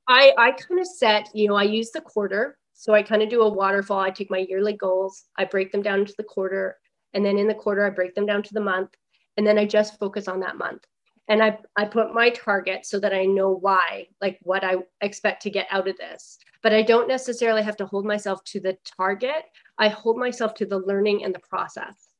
I, 0.08 0.34
I 0.38 0.52
kind 0.52 0.80
of 0.80 0.88
set, 0.88 1.30
you 1.34 1.48
know, 1.48 1.56
I 1.56 1.64
use 1.64 1.92
the 1.92 2.02
quarter 2.02 2.58
so 2.82 2.96
I 2.96 3.04
kind 3.04 3.22
of 3.22 3.30
do 3.30 3.44
a 3.44 3.48
waterfall. 3.48 4.00
I 4.00 4.10
take 4.10 4.32
my 4.32 4.40
yearly 4.40 4.74
goals, 4.74 5.26
I 5.38 5.46
break 5.46 5.72
them 5.72 5.84
down 5.84 6.00
into 6.00 6.16
the 6.18 6.24
quarter, 6.24 6.80
and 7.14 7.24
then 7.24 7.38
in 7.38 7.48
the 7.48 7.54
quarter, 7.54 7.86
I 7.86 7.92
break 7.92 8.16
them 8.16 8.26
down 8.26 8.42
to 8.42 8.54
the 8.56 8.60
month, 8.60 8.90
and 9.38 9.46
then 9.46 9.60
I 9.60 9.66
just 9.66 10.00
focus 10.00 10.28
on 10.28 10.40
that 10.40 10.58
month. 10.58 10.84
And 11.28 11.44
I, 11.44 11.60
I 11.76 11.86
put 11.86 12.16
my 12.16 12.32
target 12.32 12.88
so 12.88 13.00
that 13.00 13.14
I 13.14 13.26
know 13.26 13.52
why, 13.52 14.08
like 14.20 14.40
what 14.42 14.64
I 14.64 14.78
expect 15.02 15.44
to 15.44 15.52
get 15.52 15.68
out 15.70 15.88
of 15.88 15.96
this. 15.98 16.40
But 16.64 16.74
I 16.74 16.82
don't 16.82 17.08
necessarily 17.08 17.62
have 17.62 17.78
to 17.78 17.86
hold 17.86 18.04
myself 18.04 18.44
to 18.46 18.60
the 18.60 18.76
target. 18.98 19.44
I 19.78 19.88
hold 19.90 20.18
myself 20.18 20.56
to 20.56 20.66
the 20.66 20.80
learning 20.80 21.24
and 21.24 21.36
the 21.36 21.40
process. 21.40 22.11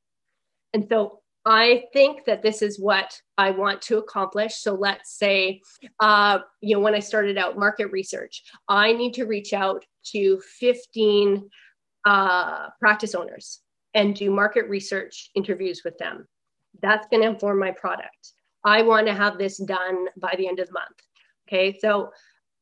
And 0.74 0.88
so 0.90 1.22
I 1.46 1.86
think 1.92 2.26
that 2.26 2.44
this 2.44 2.62
is 2.62 2.80
what 2.80 3.20
I 3.38 3.52
want 3.52 3.82
to 3.84 3.98
accomplish. 3.98 4.56
So 4.56 4.76
let's 4.76 5.18
say, 5.18 5.62
uh, 6.00 6.40
you 6.62 6.76
know, 6.76 6.82
when 6.82 6.94
I 6.94 7.00
started 7.00 7.38
out 7.38 7.58
market 7.58 7.92
research, 7.92 8.44
I 8.68 8.94
need 8.94 9.14
to 9.16 9.26
reach 9.26 9.54
out 9.54 9.84
to 10.12 10.40
15 10.60 11.50
uh, 12.06 12.70
practice 12.80 13.16
owners 13.16 13.62
and 13.94 14.16
do 14.16 14.30
market 14.32 14.70
research 14.70 15.32
interviews 15.36 15.82
with 15.84 15.98
them. 15.98 16.28
That's 16.82 17.08
going 17.08 17.24
to 17.24 17.30
inform 17.30 17.60
my 17.60 17.72
product. 17.72 18.34
I 18.64 18.84
want 18.84 19.08
to 19.08 19.14
have 19.14 19.38
this 19.38 19.58
done 19.58 20.08
by 20.18 20.36
the 20.38 20.48
end 20.48 20.60
of 20.60 20.68
the 20.68 20.74
month. 20.74 21.02
Okay. 21.48 21.78
So 21.80 22.12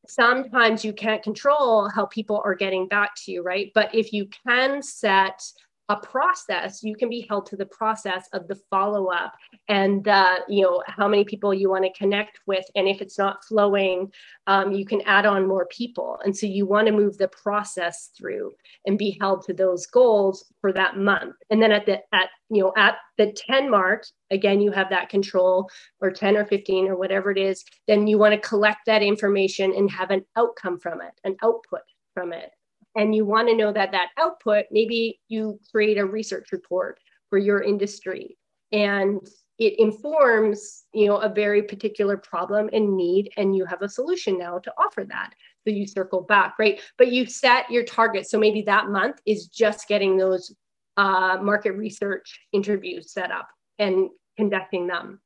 sometimes 0.08 0.84
you 0.84 0.92
can't 0.92 1.22
control 1.22 1.88
how 1.88 2.06
people 2.06 2.42
are 2.44 2.54
getting 2.54 2.88
back 2.88 3.12
to 3.24 3.32
you, 3.32 3.42
right? 3.42 3.70
But 3.74 3.94
if 3.94 4.12
you 4.12 4.28
can 4.46 4.82
set 4.82 5.42
a 5.90 5.96
process, 5.96 6.84
you 6.84 6.94
can 6.94 7.10
be 7.10 7.26
held 7.28 7.46
to 7.46 7.56
the 7.56 7.66
process 7.66 8.28
of 8.32 8.46
the 8.46 8.54
follow 8.70 9.08
up 9.08 9.34
and 9.68 10.06
uh, 10.06 10.36
you 10.48 10.62
know 10.62 10.80
how 10.86 11.08
many 11.08 11.24
people 11.24 11.52
you 11.52 11.68
want 11.68 11.84
to 11.84 11.92
connect 11.98 12.38
with, 12.46 12.64
and 12.76 12.86
if 12.86 13.00
it's 13.00 13.18
not 13.18 13.44
flowing, 13.44 14.12
um, 14.46 14.70
you 14.70 14.86
can 14.86 15.00
add 15.02 15.26
on 15.26 15.48
more 15.48 15.66
people. 15.66 16.20
And 16.24 16.34
so 16.34 16.46
you 16.46 16.64
want 16.64 16.86
to 16.86 16.92
move 16.92 17.18
the 17.18 17.26
process 17.26 18.10
through 18.16 18.52
and 18.86 18.96
be 18.96 19.18
held 19.20 19.42
to 19.46 19.52
those 19.52 19.84
goals 19.86 20.44
for 20.60 20.72
that 20.72 20.96
month. 20.96 21.34
And 21.50 21.60
then 21.60 21.72
at 21.72 21.86
the 21.86 21.98
at 22.14 22.28
you 22.50 22.62
know 22.62 22.72
at 22.76 22.94
the 23.18 23.32
10 23.32 23.68
mark, 23.68 24.04
again 24.30 24.60
you 24.60 24.70
have 24.70 24.90
that 24.90 25.08
control 25.08 25.68
or 26.00 26.12
10 26.12 26.36
or 26.36 26.44
15 26.44 26.86
or 26.86 26.96
whatever 26.96 27.32
it 27.32 27.38
is. 27.38 27.64
Then 27.88 28.06
you 28.06 28.16
want 28.16 28.32
to 28.32 28.48
collect 28.48 28.86
that 28.86 29.02
information 29.02 29.74
and 29.74 29.90
have 29.90 30.12
an 30.12 30.24
outcome 30.36 30.78
from 30.78 31.00
it, 31.00 31.14
an 31.24 31.34
output 31.42 31.82
from 32.14 32.32
it 32.32 32.52
and 32.96 33.14
you 33.14 33.24
want 33.24 33.48
to 33.48 33.56
know 33.56 33.72
that 33.72 33.92
that 33.92 34.08
output 34.18 34.66
maybe 34.70 35.20
you 35.28 35.58
create 35.70 35.98
a 35.98 36.04
research 36.04 36.52
report 36.52 36.98
for 37.28 37.38
your 37.38 37.62
industry. 37.62 38.36
And 38.72 39.20
it 39.58 39.78
informs 39.78 40.84
you 40.94 41.06
know 41.06 41.18
a 41.18 41.28
very 41.28 41.62
particular 41.62 42.16
problem 42.16 42.70
and 42.72 42.96
need 42.96 43.30
and 43.36 43.54
you 43.54 43.64
have 43.64 43.82
a 43.82 43.88
solution 43.88 44.38
now 44.38 44.58
to 44.58 44.72
offer 44.78 45.04
that. 45.04 45.32
So 45.66 45.74
you 45.74 45.86
circle 45.86 46.22
back 46.22 46.54
right? 46.58 46.80
But 46.98 47.12
you 47.12 47.26
set 47.26 47.70
your 47.70 47.84
target. 47.84 48.28
So 48.28 48.38
maybe 48.38 48.62
that 48.62 48.88
month 48.88 49.20
is 49.26 49.46
just 49.46 49.88
getting 49.88 50.16
those 50.16 50.54
uh, 50.96 51.38
market 51.40 51.72
research 51.72 52.40
interviews 52.52 53.12
set 53.12 53.30
up 53.30 53.48
and 53.78 54.08
conducting 54.36 54.86
them. 54.86 55.20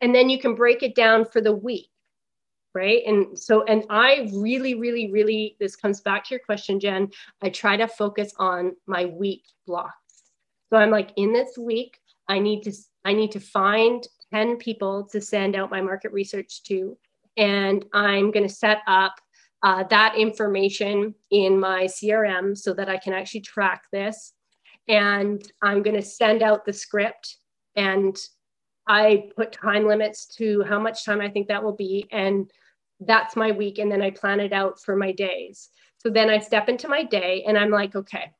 And 0.00 0.14
then 0.14 0.28
you 0.28 0.38
can 0.38 0.54
break 0.54 0.82
it 0.82 0.94
down 0.94 1.24
for 1.24 1.40
the 1.40 1.52
week 1.52 1.88
right? 2.74 3.02
And 3.06 3.38
so 3.38 3.64
and 3.64 3.84
i 3.90 4.28
really 4.34 4.74
really 4.74 5.10
really 5.10 5.56
this 5.58 5.76
comes 5.76 6.00
back 6.00 6.24
to 6.24 6.34
your 6.34 6.40
question 6.44 6.78
jen 6.78 7.08
i 7.42 7.48
try 7.48 7.76
to 7.76 7.88
focus 7.88 8.32
on 8.38 8.72
my 8.86 9.06
week 9.06 9.44
blocks. 9.66 10.22
So 10.70 10.78
i'm 10.78 10.90
like 10.90 11.10
in 11.16 11.32
this 11.32 11.56
week 11.56 11.98
i 12.28 12.38
need 12.38 12.62
to 12.62 12.72
i 13.04 13.12
need 13.12 13.32
to 13.32 13.40
find 13.40 14.06
10 14.32 14.56
people 14.56 15.04
to 15.12 15.20
send 15.20 15.56
out 15.56 15.70
my 15.70 15.80
market 15.80 16.12
research 16.12 16.62
to 16.64 16.96
and 17.36 17.84
i'm 17.92 18.30
going 18.30 18.46
to 18.46 18.54
set 18.54 18.78
up 18.86 19.14
uh, 19.64 19.82
that 19.90 20.16
information 20.16 21.14
in 21.30 21.58
my 21.58 21.84
crm 21.84 22.56
so 22.56 22.72
that 22.72 22.88
i 22.88 22.96
can 22.96 23.12
actually 23.12 23.40
track 23.40 23.84
this. 23.92 24.34
And 24.88 25.42
i'm 25.62 25.82
going 25.82 25.96
to 25.96 26.02
send 26.02 26.42
out 26.42 26.64
the 26.64 26.72
script 26.72 27.38
and 27.76 28.16
I 28.88 29.28
put 29.36 29.52
time 29.52 29.86
limits 29.86 30.26
to 30.36 30.62
how 30.64 30.80
much 30.80 31.04
time 31.04 31.20
I 31.20 31.28
think 31.28 31.48
that 31.48 31.62
will 31.62 31.76
be. 31.76 32.06
And 32.10 32.50
that's 33.00 33.36
my 33.36 33.52
week. 33.52 33.78
And 33.78 33.92
then 33.92 34.02
I 34.02 34.10
plan 34.10 34.40
it 34.40 34.52
out 34.52 34.80
for 34.80 34.96
my 34.96 35.12
days. 35.12 35.68
So 35.98 36.08
then 36.10 36.30
I 36.30 36.38
step 36.38 36.68
into 36.68 36.88
my 36.88 37.04
day 37.04 37.44
and 37.46 37.58
I'm 37.58 37.70
like, 37.70 37.94
okay, 37.94 38.32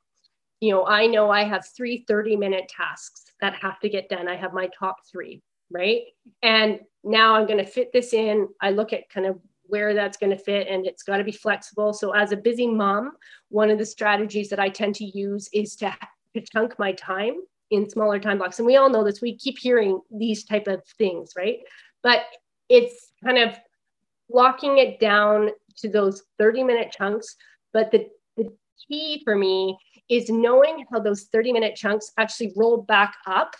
you 0.59 0.71
know, 0.71 0.85
I 0.85 1.07
know 1.07 1.29
I 1.29 1.43
have 1.43 1.67
three 1.67 2.03
30 2.07 2.35
minute 2.35 2.67
tasks 2.67 3.25
that 3.41 3.55
have 3.55 3.79
to 3.81 3.89
get 3.89 4.09
done. 4.09 4.27
I 4.27 4.35
have 4.35 4.53
my 4.53 4.69
top 4.77 4.97
three, 5.09 5.41
right? 5.69 6.01
And 6.41 6.79
now 7.03 7.35
I'm 7.35 7.45
going 7.45 7.63
to 7.63 7.69
fit 7.69 7.93
this 7.93 8.13
in. 8.13 8.47
I 8.59 8.71
look 8.71 8.91
at 8.91 9.09
kind 9.09 9.25
of 9.27 9.39
where 9.63 9.93
that's 9.93 10.17
going 10.17 10.35
to 10.35 10.43
fit 10.43 10.67
and 10.67 10.85
it's 10.85 11.03
got 11.03 11.17
to 11.17 11.23
be 11.23 11.31
flexible. 11.31 11.93
So, 11.93 12.11
as 12.11 12.31
a 12.31 12.37
busy 12.37 12.67
mom, 12.67 13.11
one 13.49 13.69
of 13.69 13.77
the 13.77 13.85
strategies 13.85 14.49
that 14.49 14.59
I 14.59 14.69
tend 14.69 14.95
to 14.95 15.05
use 15.05 15.47
is 15.53 15.75
to, 15.77 15.95
to 16.33 16.41
chunk 16.41 16.77
my 16.79 16.91
time 16.93 17.35
in 17.71 17.89
smaller 17.89 18.19
time 18.19 18.37
blocks. 18.37 18.59
And 18.59 18.65
we 18.65 18.77
all 18.77 18.89
know 18.89 19.03
this, 19.03 19.21
we 19.21 19.35
keep 19.35 19.57
hearing 19.57 19.99
these 20.11 20.43
type 20.43 20.67
of 20.67 20.83
things, 20.97 21.33
right? 21.37 21.59
But 22.03 22.21
it's 22.69 23.11
kind 23.23 23.37
of 23.37 23.55
locking 24.29 24.77
it 24.77 24.99
down 24.99 25.49
to 25.77 25.89
those 25.89 26.23
30 26.37 26.63
minute 26.63 26.93
chunks. 26.97 27.35
But 27.73 27.91
the, 27.91 28.07
the 28.37 28.51
key 28.87 29.21
for 29.23 29.35
me 29.35 29.77
is 30.09 30.29
knowing 30.29 30.85
how 30.91 30.99
those 30.99 31.25
30 31.25 31.53
minute 31.53 31.75
chunks 31.75 32.11
actually 32.17 32.53
roll 32.55 32.81
back 32.81 33.15
up 33.27 33.55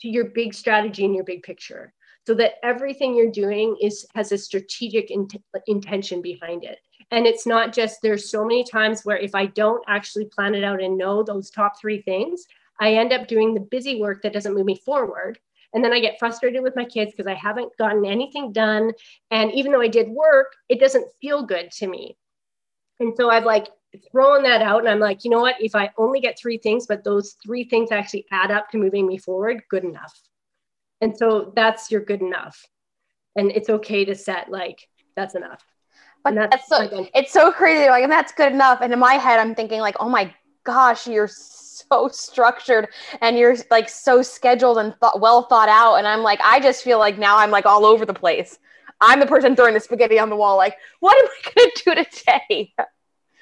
to 0.00 0.08
your 0.08 0.26
big 0.26 0.54
strategy 0.54 1.04
and 1.04 1.14
your 1.14 1.24
big 1.24 1.42
picture 1.42 1.92
so 2.26 2.34
that 2.34 2.54
everything 2.62 3.14
you're 3.14 3.30
doing 3.30 3.76
is 3.80 4.06
has 4.14 4.32
a 4.32 4.38
strategic 4.38 5.10
in, 5.10 5.28
intention 5.66 6.22
behind 6.22 6.64
it 6.64 6.78
and 7.10 7.26
it's 7.26 7.46
not 7.46 7.72
just 7.72 8.00
there's 8.02 8.30
so 8.30 8.44
many 8.44 8.64
times 8.64 9.02
where 9.04 9.18
if 9.18 9.34
i 9.34 9.46
don't 9.46 9.82
actually 9.88 10.24
plan 10.26 10.54
it 10.54 10.64
out 10.64 10.82
and 10.82 10.96
know 10.96 11.22
those 11.22 11.50
top 11.50 11.78
three 11.78 12.00
things 12.02 12.46
i 12.80 12.94
end 12.94 13.12
up 13.12 13.28
doing 13.28 13.54
the 13.54 13.60
busy 13.60 14.00
work 14.00 14.22
that 14.22 14.32
doesn't 14.32 14.54
move 14.54 14.66
me 14.66 14.76
forward. 14.76 15.38
And 15.72 15.84
then 15.84 15.92
i 15.92 16.00
get 16.00 16.18
frustrated 16.18 16.62
with 16.62 16.76
my 16.76 16.84
kids 16.84 17.12
because 17.12 17.26
i 17.26 17.34
haven't 17.34 17.76
gotten 17.78 18.04
anything 18.04 18.52
done. 18.52 18.92
And 19.30 19.52
even 19.52 19.72
though 19.72 19.80
i 19.80 19.88
did 19.88 20.08
work 20.08 20.52
it 20.68 20.80
doesn't 20.80 21.06
feel 21.20 21.44
good 21.44 21.70
to 21.72 21.86
me. 21.86 22.16
And 22.98 23.14
so 23.16 23.30
i've 23.30 23.44
like 23.44 23.68
thrown 24.10 24.42
that 24.42 24.62
out. 24.62 24.80
And 24.80 24.88
i'm 24.88 25.00
like 25.00 25.24
you 25.24 25.30
know 25.30 25.40
what? 25.40 25.56
If 25.60 25.74
i 25.74 25.90
only 25.96 26.20
get 26.20 26.38
three 26.38 26.58
things 26.58 26.86
but 26.86 27.04
those 27.04 27.36
three 27.44 27.64
things 27.64 27.92
actually 27.92 28.26
add 28.32 28.50
up 28.50 28.70
to 28.70 28.78
moving 28.78 29.06
me 29.06 29.18
forward 29.18 29.62
good 29.70 29.84
enough. 29.84 30.18
And 31.00 31.16
so 31.16 31.52
that's 31.54 31.90
your 31.90 32.02
good 32.02 32.20
enough. 32.20 32.66
And 33.36 33.50
it's 33.52 33.70
okay 33.70 34.04
to 34.04 34.14
set 34.14 34.50
like 34.50 34.88
that's 35.16 35.34
enough. 35.34 35.64
But 36.24 36.34
that's, 36.34 36.68
that's 36.68 36.90
so 36.92 37.06
it's 37.14 37.32
so 37.32 37.52
crazy. 37.52 37.88
Like 37.88 38.02
and 38.02 38.12
that's 38.12 38.32
good 38.32 38.52
enough. 38.52 38.80
And 38.82 38.92
in 38.92 38.98
my 38.98 39.14
head 39.14 39.38
i'm 39.38 39.54
thinking 39.54 39.80
like 39.80 39.96
oh 40.00 40.08
my 40.08 40.34
gosh 40.64 41.06
you're 41.06 41.28
so 41.28 41.69
structured 42.10 42.88
and 43.20 43.38
you're 43.38 43.56
like 43.70 43.88
so 43.88 44.22
scheduled 44.22 44.78
and 44.78 44.94
th- 45.00 45.12
well 45.16 45.42
thought 45.42 45.68
out. 45.68 45.96
And 45.96 46.06
i'm 46.06 46.22
like 46.22 46.40
i 46.42 46.60
just 46.60 46.82
feel 46.82 46.98
like 46.98 47.18
now 47.18 47.38
i'm 47.38 47.50
like 47.50 47.66
all 47.66 47.84
over 47.84 48.04
the 48.06 48.14
place. 48.14 48.58
I'm 49.02 49.18
the 49.18 49.26
person 49.26 49.56
throwing 49.56 49.74
the 49.74 49.80
spaghetti 49.80 50.18
on 50.18 50.30
the 50.30 50.36
wall 50.36 50.56
like 50.56 50.76
what 51.00 51.18
am 51.18 51.26
i 51.26 51.52
going 51.54 51.70
to 51.74 51.82
do 51.84 52.04
today? 52.10 52.74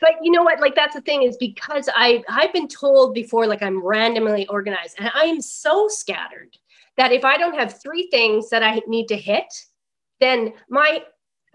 But 0.00 0.12
you 0.22 0.30
know 0.30 0.42
what? 0.42 0.60
Like 0.60 0.74
that's 0.74 0.94
the 0.94 1.00
thing 1.00 1.22
is 1.22 1.36
because 1.36 1.88
i 1.94 2.22
i've 2.28 2.52
been 2.52 2.68
told 2.68 3.14
before 3.14 3.46
like 3.46 3.62
i'm 3.62 3.84
randomly 3.84 4.46
organized 4.46 4.96
and 4.98 5.10
i 5.14 5.24
am 5.24 5.40
so 5.40 5.88
scattered 5.88 6.56
that 6.96 7.12
if 7.12 7.24
i 7.24 7.36
don't 7.36 7.58
have 7.58 7.80
three 7.80 8.08
things 8.10 8.48
that 8.50 8.62
i 8.62 8.80
need 8.86 9.08
to 9.08 9.16
hit 9.16 9.52
then 10.20 10.52
my 10.68 11.02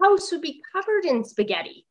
house 0.02 0.30
would 0.32 0.40
be 0.40 0.62
covered 0.72 1.04
in 1.04 1.24
spaghetti. 1.24 1.86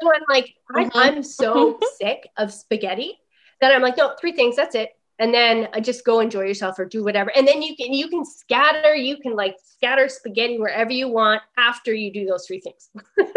So 0.00 0.12
i'm 0.12 0.22
like 0.28 0.54
mm-hmm. 0.72 0.98
I, 0.98 1.08
i'm 1.08 1.22
so 1.22 1.78
sick 2.00 2.28
of 2.36 2.52
spaghetti 2.52 3.18
that 3.62 3.74
i'm 3.74 3.82
like 3.82 3.96
no 3.96 4.14
three 4.20 4.32
things 4.32 4.56
that's 4.56 4.74
it 4.74 4.90
and 5.18 5.32
then 5.32 5.68
uh, 5.72 5.80
just 5.80 6.04
go 6.04 6.20
enjoy 6.20 6.42
yourself 6.42 6.78
or 6.78 6.84
do 6.84 7.02
whatever 7.02 7.32
and 7.34 7.48
then 7.48 7.62
you 7.62 7.74
can 7.74 7.92
you 7.92 8.08
can 8.08 8.24
scatter 8.24 8.94
you 8.94 9.16
can 9.16 9.34
like 9.34 9.56
scatter 9.64 10.08
spaghetti 10.08 10.58
wherever 10.58 10.92
you 10.92 11.08
want 11.08 11.40
after 11.56 11.94
you 11.94 12.12
do 12.12 12.26
those 12.26 12.46
three 12.46 12.60
things 12.60 12.90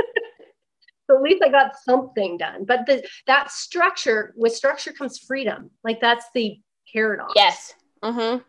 So 1.07 1.17
at 1.17 1.21
least 1.21 1.43
I 1.43 1.49
got 1.49 1.76
something 1.78 2.38
done. 2.38 2.65
But 2.65 2.86
the, 2.86 3.03
that 3.28 3.51
structure, 3.51 4.34
with 4.36 4.55
structure 4.55 4.91
comes 4.91 5.19
freedom. 5.19 5.69
Like 5.84 6.01
that's 6.01 6.26
the 6.34 6.59
paradox. 6.91 7.34
Yes. 7.36 7.73
Mm-hmm. 8.03 8.39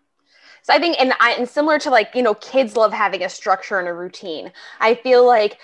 So 0.62 0.72
I 0.72 0.79
think, 0.79 0.97
and, 0.99 1.12
I, 1.20 1.33
and 1.33 1.49
similar 1.49 1.79
to 1.81 1.91
like, 1.91 2.14
you 2.14 2.22
know, 2.22 2.35
kids 2.35 2.77
love 2.77 2.93
having 2.93 3.22
a 3.22 3.29
structure 3.29 3.79
and 3.79 3.89
a 3.89 3.93
routine. 3.93 4.53
I 4.81 4.95
feel 4.95 5.27
like 5.27 5.59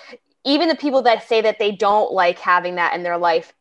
even 0.44 0.68
the 0.68 0.76
people 0.76 1.02
that 1.02 1.26
say 1.26 1.40
that 1.40 1.58
they 1.58 1.72
don't 1.72 2.12
like 2.12 2.38
having 2.38 2.76
that 2.76 2.94
in 2.94 3.02
their 3.02 3.18
life, 3.18 3.52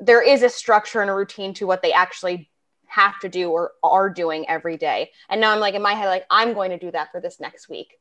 there 0.00 0.22
is 0.22 0.42
a 0.42 0.48
structure 0.48 1.00
and 1.00 1.10
a 1.10 1.14
routine 1.14 1.54
to 1.54 1.66
what 1.66 1.82
they 1.82 1.92
actually 1.92 2.50
have 2.90 3.18
to 3.20 3.28
do 3.28 3.50
or 3.50 3.72
are 3.82 4.10
doing 4.10 4.48
every 4.48 4.76
day. 4.76 5.10
And 5.28 5.40
now 5.40 5.52
I'm 5.52 5.60
like 5.60 5.74
in 5.74 5.82
my 5.82 5.94
head, 5.94 6.08
like, 6.08 6.26
I'm 6.30 6.54
going 6.54 6.70
to 6.70 6.78
do 6.78 6.90
that 6.90 7.12
for 7.12 7.20
this 7.20 7.38
next 7.40 7.68
week. 7.68 7.98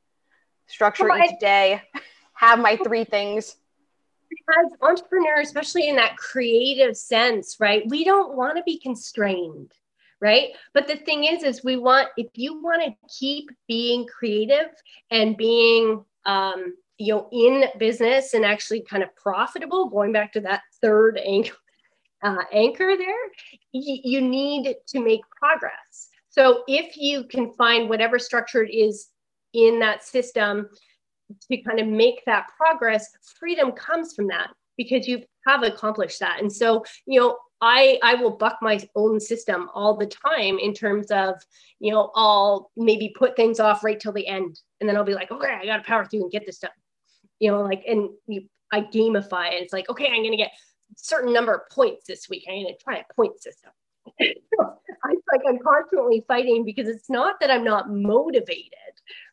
Structure 0.67 1.09
each 1.15 1.39
day, 1.39 1.81
have 2.33 2.59
my 2.59 2.77
three 2.83 3.03
things 3.03 3.55
As 4.31 4.71
entrepreneurs, 4.81 5.47
especially 5.47 5.89
in 5.89 5.95
that 5.97 6.17
creative 6.17 6.97
sense, 6.97 7.57
right? 7.59 7.83
We 7.87 8.03
don't 8.03 8.35
want 8.35 8.57
to 8.57 8.63
be 8.63 8.79
constrained, 8.79 9.71
right? 10.19 10.49
But 10.73 10.87
the 10.87 10.95
thing 10.95 11.25
is, 11.25 11.43
is 11.43 11.63
we 11.63 11.77
want 11.77 12.09
if 12.17 12.27
you 12.33 12.61
want 12.61 12.83
to 12.83 13.15
keep 13.19 13.49
being 13.67 14.07
creative 14.07 14.69
and 15.11 15.37
being 15.37 16.03
um, 16.25 16.75
you 16.97 17.13
know 17.13 17.29
in 17.31 17.65
business 17.77 18.33
and 18.33 18.45
actually 18.45 18.81
kind 18.81 19.03
of 19.03 19.15
profitable, 19.15 19.89
going 19.89 20.11
back 20.11 20.33
to 20.33 20.41
that 20.41 20.61
third 20.81 21.19
anchor, 21.23 21.55
uh, 22.23 22.43
anchor 22.51 22.95
there, 22.97 23.25
y- 23.73 24.01
you 24.03 24.21
need 24.21 24.75
to 24.87 24.99
make 24.99 25.21
progress. 25.37 26.09
So 26.29 26.63
if 26.67 26.95
you 26.97 27.23
can 27.25 27.53
find 27.53 27.89
whatever 27.89 28.19
structure 28.19 28.63
it 28.63 28.73
is 28.73 29.07
in 29.53 29.79
that 29.79 30.03
system 30.03 30.69
to 31.51 31.57
kind 31.61 31.79
of 31.79 31.87
make 31.87 32.23
that 32.25 32.47
progress, 32.57 33.07
freedom 33.39 33.71
comes 33.71 34.13
from 34.13 34.27
that 34.27 34.49
because 34.77 35.07
you 35.07 35.23
have 35.47 35.63
accomplished 35.63 36.19
that. 36.19 36.39
And 36.39 36.51
so, 36.51 36.83
you 37.05 37.19
know, 37.19 37.37
I 37.61 37.99
I 38.03 38.15
will 38.15 38.31
buck 38.31 38.57
my 38.61 38.79
own 38.95 39.19
system 39.19 39.69
all 39.73 39.97
the 39.97 40.05
time 40.05 40.57
in 40.59 40.73
terms 40.73 41.11
of, 41.11 41.35
you 41.79 41.91
know, 41.91 42.11
I'll 42.15 42.71
maybe 42.77 43.13
put 43.17 43.35
things 43.35 43.59
off 43.59 43.83
right 43.83 43.99
till 43.99 44.13
the 44.13 44.27
end. 44.27 44.59
And 44.79 44.87
then 44.87 44.95
I'll 44.95 45.03
be 45.03 45.13
like, 45.13 45.31
okay, 45.31 45.57
I 45.61 45.65
gotta 45.65 45.83
power 45.83 46.05
through 46.05 46.21
and 46.21 46.31
get 46.31 46.45
this 46.45 46.59
done. 46.59 46.71
You 47.39 47.51
know, 47.51 47.61
like 47.61 47.83
and 47.85 48.09
you 48.27 48.43
I 48.71 48.81
gamify 48.81 49.51
it. 49.51 49.63
It's 49.63 49.73
like, 49.73 49.89
okay, 49.89 50.07
I'm 50.07 50.23
gonna 50.23 50.37
get 50.37 50.51
certain 50.95 51.33
number 51.33 51.53
of 51.53 51.69
points 51.69 52.05
this 52.07 52.29
week. 52.29 52.45
I'm 52.49 52.63
gonna 52.63 52.75
try 52.77 52.97
a 52.97 53.13
point 53.13 53.41
system. 53.41 53.71
I'm 54.19 55.15
like 55.31 55.41
I'm 55.47 55.59
constantly 55.59 56.23
fighting 56.27 56.65
because 56.65 56.87
it's 56.87 57.09
not 57.09 57.39
that 57.41 57.51
I'm 57.51 57.63
not 57.63 57.89
motivated, 57.89 58.73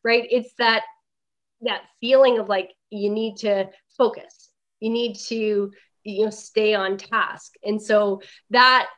right? 0.04 0.26
It's 0.30 0.52
that 0.58 0.82
that 1.62 1.82
feeling 2.00 2.38
of 2.38 2.48
like 2.48 2.72
you 2.90 3.10
need 3.10 3.36
to 3.38 3.68
focus 3.96 4.50
you 4.80 4.90
need 4.90 5.14
to 5.14 5.70
you 6.04 6.24
know 6.24 6.30
stay 6.30 6.74
on 6.74 6.96
task 6.96 7.54
and 7.64 7.80
so 7.80 8.20
that 8.50 8.88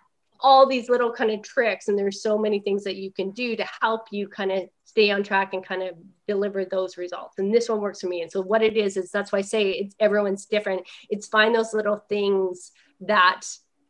all 0.41 0.66
these 0.66 0.89
little 0.89 1.12
kind 1.12 1.30
of 1.30 1.43
tricks 1.43 1.89
and 1.89 1.99
there's 1.99 2.22
so 2.22 2.39
many 2.39 2.61
things 2.61 2.84
that 2.84 2.97
you 2.97 3.11
can 3.11 3.30
do 3.32 3.57
to 3.57 3.66
help 3.80 4.07
you 4.11 4.28
kind 4.28 4.53
of 4.53 4.68
stay 4.84 5.11
on 5.11 5.22
track 5.22 5.53
and 5.53 5.64
kind 5.64 5.82
of 5.82 5.95
deliver 6.26 6.64
those 6.64 6.97
results. 6.97 7.39
And 7.39 7.53
this 7.55 7.68
one 7.68 7.80
works 7.80 8.01
for 8.01 8.09
me. 8.09 8.22
And 8.22 8.30
so 8.30 8.41
what 8.41 8.62
it 8.62 8.76
is 8.76 8.97
is 8.97 9.11
that's 9.11 9.32
why 9.32 9.39
i 9.39 9.43
say 9.43 9.70
it's 9.70 9.95
everyone's 10.01 10.47
different. 10.47 10.82
It's 11.11 11.26
find 11.26 11.55
those 11.55 11.74
little 11.74 12.05
things 12.09 12.72
that 13.01 13.43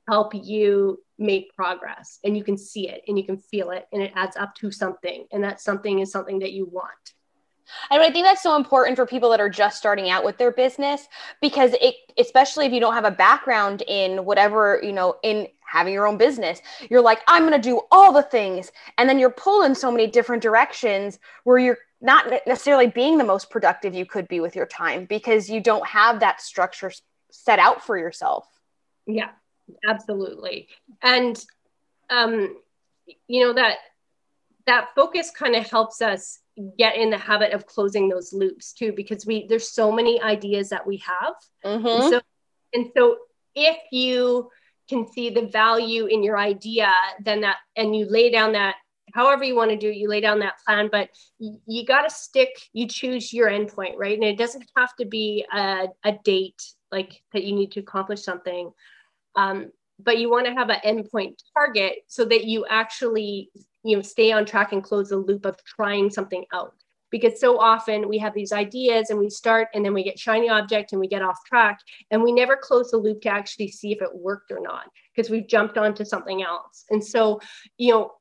help 0.08 0.32
you 0.34 1.02
make 1.18 1.54
progress 1.54 2.18
and 2.24 2.36
you 2.36 2.42
can 2.42 2.56
see 2.56 2.88
it 2.88 3.02
and 3.08 3.18
you 3.18 3.24
can 3.24 3.38
feel 3.38 3.70
it 3.70 3.86
and 3.92 4.02
it 4.02 4.12
adds 4.14 4.36
up 4.36 4.54
to 4.54 4.70
something 4.70 5.26
and 5.32 5.44
that 5.44 5.60
something 5.60 5.98
is 5.98 6.10
something 6.10 6.38
that 6.38 6.52
you 6.52 6.66
want. 6.66 7.12
And 7.90 8.02
I 8.02 8.10
think 8.10 8.24
that's 8.24 8.42
so 8.42 8.56
important 8.56 8.96
for 8.96 9.06
people 9.06 9.30
that 9.30 9.40
are 9.40 9.50
just 9.50 9.76
starting 9.76 10.08
out 10.10 10.24
with 10.24 10.38
their 10.38 10.52
business 10.52 11.06
because 11.40 11.72
it, 11.80 11.94
especially 12.18 12.66
if 12.66 12.72
you 12.72 12.80
don't 12.80 12.94
have 12.94 13.04
a 13.04 13.10
background 13.10 13.82
in 13.86 14.24
whatever, 14.24 14.80
you 14.82 14.92
know, 14.92 15.16
in 15.22 15.48
having 15.68 15.92
your 15.92 16.06
own 16.06 16.16
business, 16.16 16.60
you're 16.90 17.02
like, 17.02 17.20
I'm 17.28 17.42
going 17.42 17.60
to 17.60 17.68
do 17.68 17.82
all 17.90 18.12
the 18.12 18.22
things. 18.22 18.72
And 18.96 19.08
then 19.08 19.18
you're 19.18 19.30
pulled 19.30 19.64
in 19.66 19.74
so 19.74 19.90
many 19.90 20.06
different 20.06 20.42
directions 20.42 21.18
where 21.44 21.58
you're 21.58 21.78
not 22.00 22.30
necessarily 22.46 22.86
being 22.86 23.18
the 23.18 23.24
most 23.24 23.50
productive 23.50 23.94
you 23.94 24.06
could 24.06 24.28
be 24.28 24.40
with 24.40 24.56
your 24.56 24.66
time 24.66 25.04
because 25.04 25.50
you 25.50 25.60
don't 25.60 25.86
have 25.86 26.20
that 26.20 26.40
structure 26.40 26.92
set 27.30 27.58
out 27.58 27.84
for 27.84 27.98
yourself. 27.98 28.46
Yeah, 29.06 29.30
absolutely. 29.86 30.68
And, 31.02 31.42
um, 32.08 32.56
you 33.26 33.44
know, 33.44 33.52
that, 33.54 33.76
that 34.66 34.88
focus 34.94 35.30
kind 35.30 35.56
of 35.56 35.68
helps 35.68 36.00
us 36.00 36.40
get 36.76 36.96
in 36.96 37.10
the 37.10 37.18
habit 37.18 37.52
of 37.52 37.66
closing 37.66 38.08
those 38.08 38.32
loops 38.32 38.72
too 38.72 38.92
because 38.92 39.24
we 39.24 39.46
there's 39.46 39.68
so 39.68 39.92
many 39.92 40.20
ideas 40.20 40.68
that 40.70 40.84
we 40.84 40.96
have 40.96 41.34
mm-hmm. 41.64 41.86
and 41.86 42.10
so 42.10 42.20
and 42.74 42.90
so 42.96 43.16
if 43.54 43.78
you 43.92 44.50
can 44.88 45.06
see 45.06 45.30
the 45.30 45.46
value 45.46 46.06
in 46.06 46.22
your 46.22 46.38
idea 46.38 46.92
then 47.24 47.40
that 47.42 47.56
and 47.76 47.94
you 47.94 48.06
lay 48.08 48.30
down 48.30 48.52
that 48.52 48.76
however 49.14 49.44
you 49.44 49.54
want 49.54 49.70
to 49.70 49.76
do 49.76 49.90
it 49.90 49.96
you 49.96 50.08
lay 50.08 50.20
down 50.20 50.38
that 50.38 50.58
plan 50.66 50.88
but 50.90 51.08
you, 51.38 51.60
you 51.66 51.84
got 51.84 52.02
to 52.02 52.10
stick 52.10 52.50
you 52.72 52.86
choose 52.86 53.32
your 53.32 53.48
endpoint 53.48 53.94
right? 53.96 54.14
And 54.14 54.24
it 54.24 54.38
doesn't 54.38 54.64
have 54.76 54.94
to 54.96 55.04
be 55.04 55.44
a, 55.52 55.88
a 56.04 56.12
date 56.24 56.62
like 56.90 57.22
that 57.32 57.44
you 57.44 57.54
need 57.54 57.72
to 57.72 57.80
accomplish 57.80 58.22
something. 58.22 58.70
Um, 59.36 59.70
but 60.00 60.18
you 60.18 60.30
want 60.30 60.46
to 60.46 60.52
have 60.52 60.70
an 60.70 60.80
endpoint 60.84 61.34
target 61.54 61.98
so 62.06 62.24
that 62.24 62.44
you 62.44 62.64
actually 62.68 63.50
you 63.84 63.96
know 63.96 64.02
stay 64.02 64.32
on 64.32 64.46
track 64.46 64.72
and 64.72 64.82
close 64.82 65.10
the 65.10 65.16
loop 65.16 65.44
of 65.44 65.62
trying 65.64 66.10
something 66.10 66.44
out 66.52 66.74
because 67.10 67.40
so 67.40 67.58
often 67.58 68.08
we 68.08 68.18
have 68.18 68.34
these 68.34 68.52
ideas 68.52 69.10
and 69.10 69.18
we 69.18 69.30
start 69.30 69.68
and 69.74 69.84
then 69.84 69.94
we 69.94 70.02
get 70.02 70.18
shiny 70.18 70.48
object 70.48 70.92
and 70.92 71.00
we 71.00 71.08
get 71.08 71.22
off 71.22 71.38
track 71.46 71.78
and 72.10 72.22
we 72.22 72.32
never 72.32 72.56
close 72.56 72.90
the 72.90 72.96
loop 72.96 73.20
to 73.22 73.28
actually 73.28 73.68
see 73.68 73.92
if 73.92 74.02
it 74.02 74.14
worked 74.14 74.50
or 74.50 74.60
not 74.60 74.84
because 75.14 75.30
we've 75.30 75.48
jumped 75.48 75.78
onto 75.78 76.04
something 76.04 76.42
else 76.42 76.84
and 76.90 77.04
so 77.04 77.40
you 77.76 77.92
know 77.92 78.12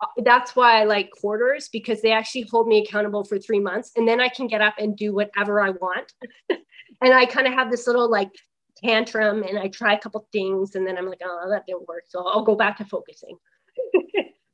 uh, 0.00 0.06
that's 0.24 0.56
why 0.56 0.80
I 0.80 0.84
like 0.84 1.10
quarters 1.10 1.68
because 1.72 2.02
they 2.02 2.12
actually 2.12 2.46
hold 2.50 2.66
me 2.66 2.82
accountable 2.82 3.24
for 3.24 3.38
three 3.38 3.60
months 3.60 3.92
and 3.96 4.06
then 4.06 4.20
I 4.20 4.28
can 4.28 4.46
get 4.46 4.60
up 4.60 4.74
and 4.78 4.96
do 4.96 5.14
whatever 5.14 5.60
I 5.60 5.70
want. 5.70 6.12
and 6.50 7.14
I 7.14 7.26
kind 7.26 7.46
of 7.46 7.52
have 7.52 7.70
this 7.70 7.86
little 7.86 8.10
like 8.10 8.30
tantrum 8.76 9.42
and 9.44 9.58
I 9.58 9.68
try 9.68 9.94
a 9.94 9.98
couple 9.98 10.26
things 10.32 10.74
and 10.74 10.86
then 10.86 10.98
I'm 10.98 11.06
like, 11.06 11.20
oh, 11.24 11.48
that 11.50 11.64
didn't 11.66 11.86
work. 11.88 12.04
So 12.08 12.26
I'll 12.26 12.44
go 12.44 12.56
back 12.56 12.76
to 12.78 12.84
focusing. 12.84 13.38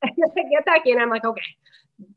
I 0.02 0.08
get 0.50 0.64
back 0.64 0.86
in, 0.86 1.00
I'm 1.00 1.10
like, 1.10 1.24
okay, 1.24 1.42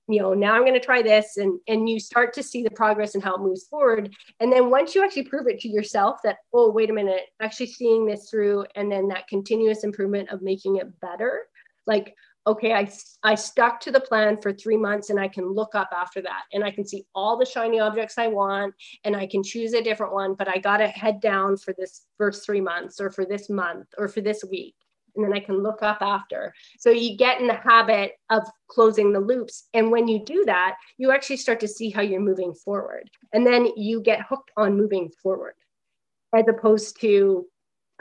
you 0.08 0.22
know, 0.22 0.34
now 0.34 0.54
I'm 0.54 0.62
going 0.62 0.74
to 0.74 0.80
try 0.80 1.02
this. 1.02 1.38
And, 1.38 1.60
and 1.68 1.90
you 1.90 2.00
start 2.00 2.34
to 2.34 2.44
see 2.44 2.64
the 2.64 2.72
progress 2.72 3.16
and 3.16 3.24
how 3.24 3.36
it 3.36 3.42
moves 3.42 3.68
forward. 3.68 4.14
And 4.40 4.52
then 4.52 4.70
once 4.70 4.96
you 4.96 5.04
actually 5.04 5.24
prove 5.24 5.48
it 5.48 5.60
to 5.62 5.70
yourself 5.70 6.20
that, 6.24 6.38
oh, 6.54 6.72
wait 6.72 6.90
a 6.90 6.94
minute, 6.94 7.24
actually 7.42 7.68
seeing 7.68 8.06
this 8.06 8.30
through, 8.30 8.66
and 8.76 8.92
then 8.92 9.08
that 9.10 9.28
continuous 9.28 9.84
improvement 9.84 10.30
of 10.30 10.42
making 10.42 10.78
it 10.78 11.00
better, 11.00 11.48
like, 11.86 12.16
okay, 12.46 12.74
I, 12.74 12.92
I 13.24 13.36
stuck 13.36 13.80
to 13.82 13.92
the 13.92 14.02
plan 14.02 14.42
for 14.42 14.52
three 14.52 14.76
months 14.76 15.10
and 15.10 15.20
I 15.20 15.30
can 15.30 15.54
look 15.54 15.76
up 15.76 15.90
after 15.96 16.22
that 16.22 16.44
and 16.52 16.64
I 16.64 16.72
can 16.72 16.86
see 16.86 17.06
all 17.16 17.38
the 17.38 17.46
shiny 17.46 17.80
objects 17.80 18.18
I 18.18 18.28
want 18.28 18.76
and 19.06 19.16
I 19.16 19.28
can 19.28 19.44
choose 19.44 19.74
a 19.74 19.82
different 19.82 20.14
one, 20.14 20.34
but 20.34 20.50
I 20.50 20.58
got 20.58 20.78
to 20.78 20.88
head 20.88 21.22
down 21.22 21.56
for 21.56 21.74
this 21.78 22.02
first 22.18 22.46
three 22.46 22.60
months 22.60 23.00
or 23.00 23.12
for 23.12 23.26
this 23.26 23.50
month 23.50 23.88
or 23.98 24.10
for 24.10 24.20
this 24.20 24.44
week. 24.50 24.76
And 25.16 25.24
then 25.24 25.34
I 25.34 25.40
can 25.40 25.62
look 25.62 25.84
up 25.84 26.00
after. 26.02 26.54
So 26.80 26.90
you 26.90 27.16
get 27.18 27.40
in 27.40 27.48
the 27.48 27.54
habit 27.54 28.14
of 28.30 28.44
closing 28.68 29.14
the 29.14 29.20
loops. 29.20 29.68
And 29.74 29.92
when 29.92 30.08
you 30.08 30.24
do 30.26 30.44
that, 30.46 30.76
you 30.98 31.12
actually 31.12 31.38
start 31.38 31.60
to 31.60 31.68
see 31.68 31.90
how 31.90 32.02
you're 32.02 32.20
moving 32.20 32.54
forward. 32.54 33.10
And 33.32 33.46
then 33.46 33.68
you 33.78 34.02
get 34.02 34.26
hooked 34.28 34.52
on 34.58 34.78
moving 34.78 35.12
forward 35.22 35.54
as 36.36 36.48
opposed 36.48 37.00
to 37.02 37.46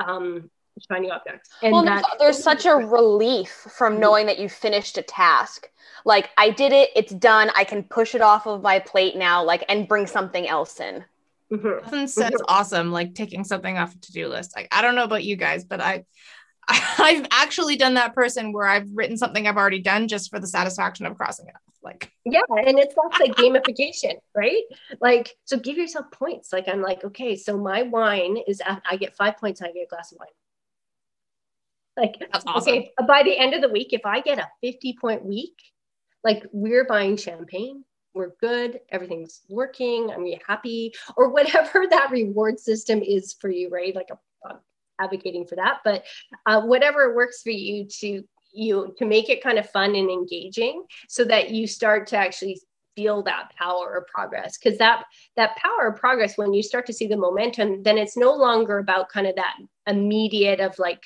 um, 0.03 0.51
shiny 0.91 1.11
objects. 1.11 1.51
And 1.63 1.73
well, 1.73 1.85
there's, 1.85 2.03
there's 2.19 2.43
such 2.43 2.67
a 2.67 2.75
relief 2.75 3.51
from 3.51 3.95
mm-hmm. 3.95 4.01
knowing 4.01 4.27
that 4.27 4.39
you 4.39 4.49
finished 4.49 4.99
a 4.99 5.03
task. 5.03 5.69
Like 6.05 6.31
I 6.37 6.51
did 6.51 6.73
it, 6.73 6.91
it's 6.97 7.13
done. 7.13 7.51
I 7.57 7.65
can 7.65 7.83
push 7.85 8.15
it 8.15 8.21
off 8.21 8.47
of 8.47 8.63
my 8.63 8.79
plate 8.79 9.17
now, 9.17 9.45
like 9.45 9.65
and 9.69 9.87
bring 9.87 10.07
something 10.07 10.49
else 10.49 10.81
in. 10.81 11.05
Mm-hmm. 11.53 11.85
Nothing 11.85 12.07
says 12.07 12.31
mm-hmm. 12.31 12.45
awesome 12.49 12.93
like 12.93 13.15
taking 13.15 13.45
something 13.45 13.77
off 13.77 13.95
a 13.95 13.99
to-do 13.99 14.29
list. 14.29 14.57
Like 14.57 14.69
I 14.73 14.83
don't 14.83 14.95
know 14.95 15.05
about 15.05 15.25
you 15.25 15.37
guys, 15.37 15.65
but 15.65 15.81
I 15.81 16.05
I've 16.99 17.27
actually 17.31 17.77
done 17.77 17.95
that 17.95 18.15
person 18.15 18.53
where 18.53 18.67
I've 18.67 18.89
written 18.95 19.17
something 19.17 19.47
I've 19.47 19.57
already 19.57 19.81
done 19.81 20.09
just 20.09 20.31
for 20.31 20.39
the 20.39 20.47
satisfaction 20.47 21.07
of 21.07 21.17
crossing 21.17 21.49
it 21.49 21.55
off. 21.55 21.61
Like 21.83 22.13
yeah, 22.25 22.43
and 22.49 22.79
it's 22.79 22.95
that's 22.95 23.21
like 23.21 23.33
gamification, 23.37 24.15
right? 24.37 24.63
Like 25.01 25.35
so 25.45 25.59
give 25.59 25.77
yourself 25.77 26.07
points. 26.13 26.53
Like 26.53 26.69
I'm 26.69 26.81
like, 26.81 27.03
okay, 27.03 27.35
so 27.37 27.59
my 27.59 27.83
wine 27.83 28.39
is 28.47 28.63
I 28.67 28.97
get 28.97 29.17
five 29.17 29.37
points, 29.37 29.61
I 29.61 29.73
get 29.73 29.87
a 29.87 29.89
glass 29.89 30.13
of 30.13 30.19
wine. 30.19 30.29
Like, 31.97 32.15
awesome. 32.47 32.73
okay, 32.73 32.91
by 33.07 33.23
the 33.23 33.37
end 33.37 33.55
of 33.55 33.61
the 33.61 33.69
week, 33.69 33.93
if 33.93 34.07
I 34.07 34.21
get 34.21 34.39
a 34.39 34.49
50 34.63 34.97
point 35.01 35.25
week, 35.25 35.59
like 36.25 36.47
we're 36.53 36.85
buying 36.85 37.17
champagne, 37.17 37.85
we're 38.15 38.33
good, 38.41 38.81
everything's 38.91 39.43
working, 39.49 40.11
I'm 40.11 40.27
happy, 40.47 40.95
or 41.17 41.31
whatever 41.31 41.87
that 41.91 42.11
reward 42.11 42.59
system 42.59 43.03
is 43.03 43.35
for 43.35 43.51
you, 43.51 43.69
right? 43.69 43.95
Like, 43.95 44.09
I'm 44.11 44.59
advocating 45.03 45.47
for 45.47 45.57
that, 45.57 45.79
but 45.85 46.05
uh, 46.47 46.63
whatever 46.63 47.15
works 47.15 47.43
for 47.43 47.51
you 47.51 47.87
to 48.01 48.23
you 48.55 48.95
to 48.99 49.05
make 49.07 49.31
it 49.31 49.43
kind 49.43 49.59
of 49.59 49.69
fun 49.71 49.95
and 49.95 50.11
engaging 50.11 50.85
so 51.09 51.25
that 51.25 51.51
you 51.51 51.67
start 51.67 52.07
to 52.07 52.17
actually 52.17 52.61
feel 52.95 53.23
that 53.23 53.51
power 53.59 53.97
of 53.97 54.07
progress. 54.07 54.59
Because 54.59 54.79
that 54.79 55.05
that 55.37 55.57
power 55.57 55.89
of 55.89 55.97
progress 55.99 56.37
when 56.37 56.53
you 56.53 56.63
start 56.63 56.87
to 56.87 56.93
see 56.93 57.07
the 57.07 57.17
momentum 57.17 57.83
then 57.83 57.99
it's 57.99 58.17
no 58.17 58.35
longer 58.35 58.79
about 58.79 59.09
kind 59.09 59.27
of 59.27 59.37
that 59.37 59.57
immediate 59.87 60.61
of 60.61 60.79
like 60.79 61.03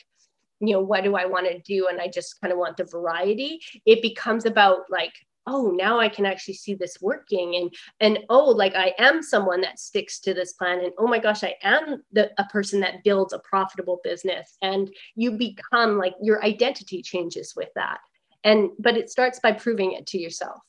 you 0.60 0.72
know 0.72 0.80
what 0.80 1.04
do 1.04 1.14
i 1.14 1.26
want 1.26 1.46
to 1.46 1.58
do 1.60 1.86
and 1.88 2.00
i 2.00 2.08
just 2.08 2.40
kind 2.40 2.52
of 2.52 2.58
want 2.58 2.76
the 2.76 2.84
variety. 2.84 3.60
It 3.84 4.02
becomes 4.02 4.46
about 4.46 4.90
like 4.90 5.12
oh 5.46 5.70
now 5.70 5.98
i 5.98 6.08
can 6.08 6.26
actually 6.26 6.54
see 6.54 6.74
this 6.74 6.98
working. 7.00 7.56
And 7.56 7.74
and 8.00 8.24
oh 8.28 8.50
like 8.50 8.74
i 8.74 8.94
am 8.98 9.22
someone 9.22 9.60
that 9.62 9.78
sticks 9.78 10.20
to 10.20 10.34
this 10.34 10.52
plan. 10.54 10.80
And 10.80 10.92
oh 10.98 11.06
my 11.06 11.18
gosh 11.18 11.44
i 11.44 11.54
am 11.62 12.02
the 12.12 12.30
a 12.38 12.44
person 12.44 12.80
that 12.80 13.04
builds 13.04 13.32
a 13.32 13.38
profitable 13.40 14.00
business. 14.04 14.56
And 14.62 14.90
you 15.14 15.32
become 15.32 15.98
like 15.98 16.14
your 16.20 16.44
identity 16.44 17.02
changes 17.02 17.54
with 17.56 17.70
that. 17.74 17.98
And 18.44 18.70
but 18.78 18.96
it 18.96 19.10
starts 19.10 19.40
by 19.40 19.52
proving 19.52 19.92
it 19.92 20.06
to 20.08 20.18
yourself. 20.18 20.60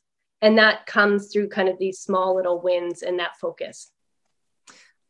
And 0.42 0.58
that 0.60 0.86
comes 0.86 1.32
through 1.32 1.50
kind 1.50 1.68
of 1.68 1.80
these 1.80 2.00
small 2.00 2.36
little 2.36 2.62
wins 2.62 3.02
and 3.02 3.20
that 3.20 3.38
focus 3.38 3.92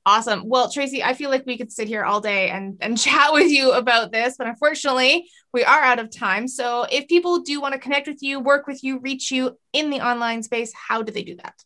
Awesome. 0.08 0.44
Well, 0.48 0.72
Tracy, 0.72 1.04
I 1.04 1.14
feel 1.14 1.30
like 1.30 1.46
we 1.46 1.58
could 1.58 1.70
sit 1.70 1.90
here 1.90 2.06
all 2.06 2.22
day 2.22 2.50
and, 2.50 2.78
and 2.80 2.98
chat 2.98 3.34
with 3.34 3.52
you 3.52 3.74
about 3.74 4.14
this, 4.14 4.36
but 4.38 4.48
unfortunately, 4.48 5.30
we 5.52 5.66
are 5.66 5.82
out 5.82 6.00
of 6.00 6.10
time. 6.10 6.48
So, 6.48 6.86
if 6.90 7.10
people 7.10 7.42
do 7.42 7.60
want 7.60 7.74
to 7.74 7.80
connect 7.80 8.08
with 8.08 8.24
you, 8.24 8.40
work 8.40 8.68
with 8.68 8.86
you, 8.86 9.00
reach 9.00 9.32
you 9.32 9.60
in 9.74 9.90
the 9.90 10.00
online 10.00 10.44
space, 10.44 10.72
how 10.74 11.02
do 11.02 11.12
they 11.12 11.24
do 11.24 11.36
that? 11.36 11.62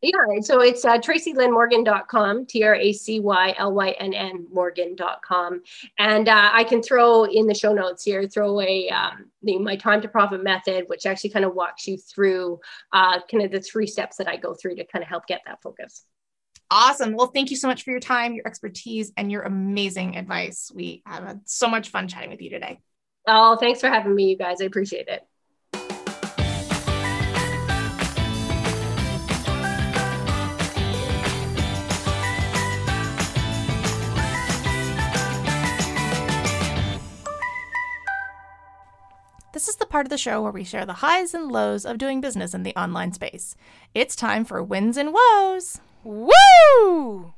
Yeah, 0.00 0.12
so 0.42 0.60
it's 0.60 0.84
uh, 0.84 0.98
tracylynnmorgan.com, 0.98 2.46
T 2.46 2.62
R 2.62 2.76
A 2.76 2.92
C 2.92 3.18
Y 3.18 3.54
L 3.58 3.72
Y 3.72 3.90
N 3.98 4.14
N 4.14 4.46
Morgan.com. 4.52 5.62
And 5.98 6.28
uh, 6.28 6.50
I 6.52 6.62
can 6.62 6.80
throw 6.82 7.24
in 7.24 7.48
the 7.48 7.54
show 7.54 7.72
notes 7.72 8.04
here, 8.04 8.28
throw 8.28 8.50
away 8.50 8.90
um, 8.90 9.28
the, 9.42 9.58
my 9.58 9.74
time 9.74 10.00
to 10.02 10.08
profit 10.08 10.44
method, 10.44 10.84
which 10.86 11.04
actually 11.04 11.30
kind 11.30 11.44
of 11.44 11.56
walks 11.56 11.88
you 11.88 11.96
through 11.96 12.60
uh, 12.92 13.18
kind 13.28 13.42
of 13.42 13.50
the 13.50 13.60
three 13.60 13.88
steps 13.88 14.18
that 14.18 14.28
I 14.28 14.36
go 14.36 14.54
through 14.54 14.76
to 14.76 14.84
kind 14.84 15.02
of 15.02 15.08
help 15.08 15.26
get 15.26 15.40
that 15.46 15.60
focus. 15.62 16.04
Awesome. 16.70 17.14
Well, 17.14 17.28
thank 17.28 17.50
you 17.50 17.56
so 17.56 17.68
much 17.68 17.84
for 17.84 17.92
your 17.92 18.00
time, 18.00 18.34
your 18.34 18.46
expertise, 18.46 19.12
and 19.16 19.30
your 19.30 19.42
amazing 19.42 20.16
advice. 20.16 20.72
We 20.74 21.02
had 21.06 21.40
so 21.44 21.68
much 21.68 21.90
fun 21.90 22.08
chatting 22.08 22.30
with 22.30 22.42
you 22.42 22.50
today. 22.50 22.80
Oh, 23.28 23.56
thanks 23.56 23.80
for 23.80 23.88
having 23.88 24.14
me, 24.14 24.30
you 24.30 24.36
guys. 24.36 24.60
I 24.60 24.64
appreciate 24.64 25.06
it. 25.08 25.22
This 39.52 39.68
is 39.68 39.76
the 39.76 39.86
part 39.86 40.04
of 40.04 40.10
the 40.10 40.18
show 40.18 40.42
where 40.42 40.52
we 40.52 40.64
share 40.64 40.84
the 40.84 40.94
highs 40.94 41.32
and 41.32 41.50
lows 41.50 41.86
of 41.86 41.96
doing 41.96 42.20
business 42.20 42.52
in 42.52 42.62
the 42.62 42.76
online 42.76 43.12
space. 43.12 43.56
It's 43.94 44.14
time 44.14 44.44
for 44.44 44.62
wins 44.62 44.96
and 44.98 45.14
woes. 45.14 45.80
Woo! 46.06 47.34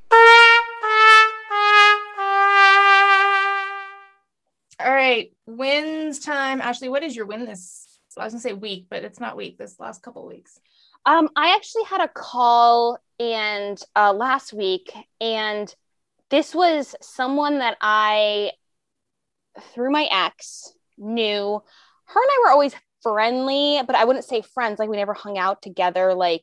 All 4.78 4.92
right, 4.92 5.32
wins 5.46 6.18
time. 6.18 6.60
Ashley, 6.60 6.90
what 6.90 7.02
is 7.02 7.16
your 7.16 7.24
win 7.24 7.46
this? 7.46 7.86
I 8.18 8.24
was 8.24 8.34
gonna 8.34 8.42
say 8.42 8.52
week, 8.52 8.88
but 8.90 9.04
it's 9.04 9.20
not 9.20 9.38
week. 9.38 9.56
This 9.56 9.80
last 9.80 10.02
couple 10.02 10.26
weeks. 10.26 10.60
Um, 11.06 11.30
I 11.34 11.54
actually 11.54 11.84
had 11.84 12.02
a 12.02 12.08
call 12.08 12.98
and 13.18 13.80
uh, 13.96 14.12
last 14.12 14.52
week, 14.52 14.92
and 15.18 15.74
this 16.28 16.54
was 16.54 16.94
someone 17.00 17.60
that 17.60 17.78
I, 17.80 18.52
through 19.72 19.92
my 19.92 20.08
ex, 20.12 20.74
knew. 20.98 21.62
Her 22.04 22.20
and 22.20 22.30
I 22.30 22.42
were 22.44 22.50
always 22.50 22.74
friendly, 23.02 23.80
but 23.86 23.96
I 23.96 24.04
wouldn't 24.04 24.26
say 24.26 24.42
friends. 24.42 24.78
Like 24.78 24.90
we 24.90 24.98
never 24.98 25.14
hung 25.14 25.38
out 25.38 25.62
together, 25.62 26.12
like 26.12 26.42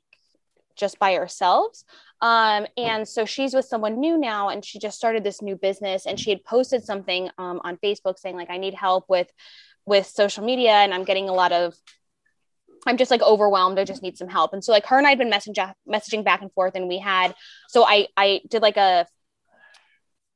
just 0.76 0.99
by 0.99 1.15
ourselves. 1.15 1.86
Um, 2.21 2.65
and 2.78 3.07
so 3.07 3.26
she's 3.26 3.53
with 3.53 3.65
someone 3.65 3.99
new 3.99 4.17
now, 4.17 4.49
and 4.49 4.63
she 4.63 4.80
just 4.80 4.97
started 4.97 5.23
this 5.23 5.41
new 5.41 5.55
business. 5.55 6.05
And 6.05 6.19
she 6.19 6.30
had 6.30 6.43
posted 6.43 6.84
something 6.84 7.30
um, 7.38 7.61
on 7.63 7.78
Facebook 7.78 8.19
saying 8.19 8.36
like, 8.36 8.49
"I 8.49 8.57
need 8.57 8.73
help 8.73 9.05
with 9.09 9.32
with 9.86 10.07
social 10.07 10.43
media, 10.43 10.71
and 10.71 10.93
I'm 10.93 11.03
getting 11.03 11.30
a 11.30 11.34
lot 11.34 11.51
of." 11.51 11.76
I'm 12.88 12.97
just 12.97 13.09
like 13.09 13.23
overwhelmed. 13.23 13.80
I 13.80 13.84
just 13.84 14.03
need 14.03 14.15
some 14.15 14.28
help. 14.28 14.53
And 14.53 14.63
so 14.63 14.71
like 14.71 14.86
her 14.86 14.97
and 14.99 15.07
I 15.07 15.09
had 15.09 15.17
been 15.17 15.32
messaging 15.32 15.73
messaging 15.89 16.23
back 16.23 16.41
and 16.41 16.51
forth, 16.53 16.76
and 16.76 16.88
we 16.88 16.99
had 16.99 17.34
so 17.67 17.84
I 17.86 18.07
I 18.15 18.41
did 18.47 18.61
like 18.61 18.78
a 18.78 19.07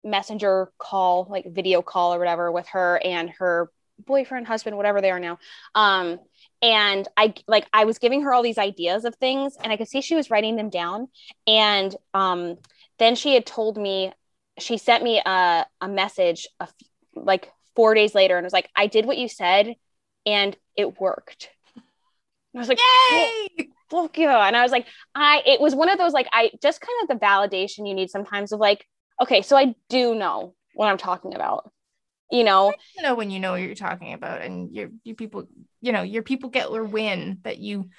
messenger 0.04 0.72
call, 0.78 1.28
like 1.30 1.46
video 1.48 1.82
call 1.82 2.14
or 2.14 2.20
whatever, 2.20 2.52
with 2.52 2.68
her 2.70 3.00
and 3.04 3.30
her 3.40 3.72
boyfriend, 4.06 4.48
husband, 4.48 4.78
whatever 4.78 5.02
they 5.02 5.12
are 5.12 5.20
now. 5.20 5.40
Um, 5.76 6.20
and 6.62 7.08
i 7.18 7.34
like 7.48 7.68
i 7.74 7.86
was 7.86 8.00
giving 8.00 8.22
her 8.22 8.34
all 8.34 8.44
these 8.44 8.58
ideas 8.58 9.06
of 9.06 9.16
things 9.16 9.56
and 9.62 9.72
i 9.72 9.78
could 9.78 9.88
see 9.88 10.02
she 10.02 10.16
was 10.16 10.30
writing 10.30 10.56
them 10.56 10.70
down. 10.70 11.08
And 11.48 11.96
um, 12.14 12.58
then 12.98 13.16
she 13.16 13.34
had 13.34 13.46
told 13.46 13.78
me 13.78 14.12
she 14.58 14.78
sent 14.78 15.04
me 15.04 15.22
a, 15.26 15.66
a 15.82 15.88
message 15.88 16.48
a 16.60 16.64
f- 16.64 16.74
like 17.16 17.52
four 17.76 17.94
days 17.94 18.14
later 18.14 18.38
and 18.38 18.44
was 18.44 18.54
like 18.54 18.70
i 18.76 18.88
did 18.88 19.06
what 19.06 19.18
you 19.18 19.30
said 19.30 19.76
and 20.26 20.58
it 20.76 21.00
worked. 21.00 21.50
And 21.76 21.84
i 22.56 22.60
was 22.60 22.70
like 22.70 22.80
yay! 23.12 23.70
Fuck 23.90 24.18
yeah. 24.18 24.46
And 24.46 24.56
i 24.56 24.64
was 24.64 24.72
like 24.72 24.86
i 25.16 25.42
it 25.46 25.62
was 25.62 25.76
one 25.76 25.90
of 25.90 25.98
those 25.98 26.14
like 26.14 26.28
i 26.34 26.52
just 26.62 26.82
kind 26.82 27.04
of 27.04 27.08
the 27.08 27.26
validation 27.26 27.88
you 27.88 27.94
need 27.94 28.10
sometimes 28.10 28.52
of 28.52 28.60
like 28.60 28.86
okay 29.22 29.42
so 29.42 29.56
i 29.56 29.74
do 29.90 30.14
know 30.14 30.56
what 30.74 30.88
i'm 30.88 30.98
talking 30.98 31.34
about 31.34 31.72
you 32.32 32.44
know 32.44 32.74
you 32.96 33.04
know 33.04 33.16
when 33.16 33.32
you 33.32 33.40
know 33.40 33.52
what 33.52 33.62
you're 33.62 33.76
talking 33.76 34.14
about 34.14 34.42
and 34.42 34.74
your 34.74 34.90
you 35.04 35.16
people 35.16 35.48
you 35.82 35.92
know 35.92 36.02
your 36.02 36.24
people 36.24 36.50
get 36.50 36.72
their 36.72 36.84
win 36.84 37.40
that 37.44 37.58
you 37.58 37.90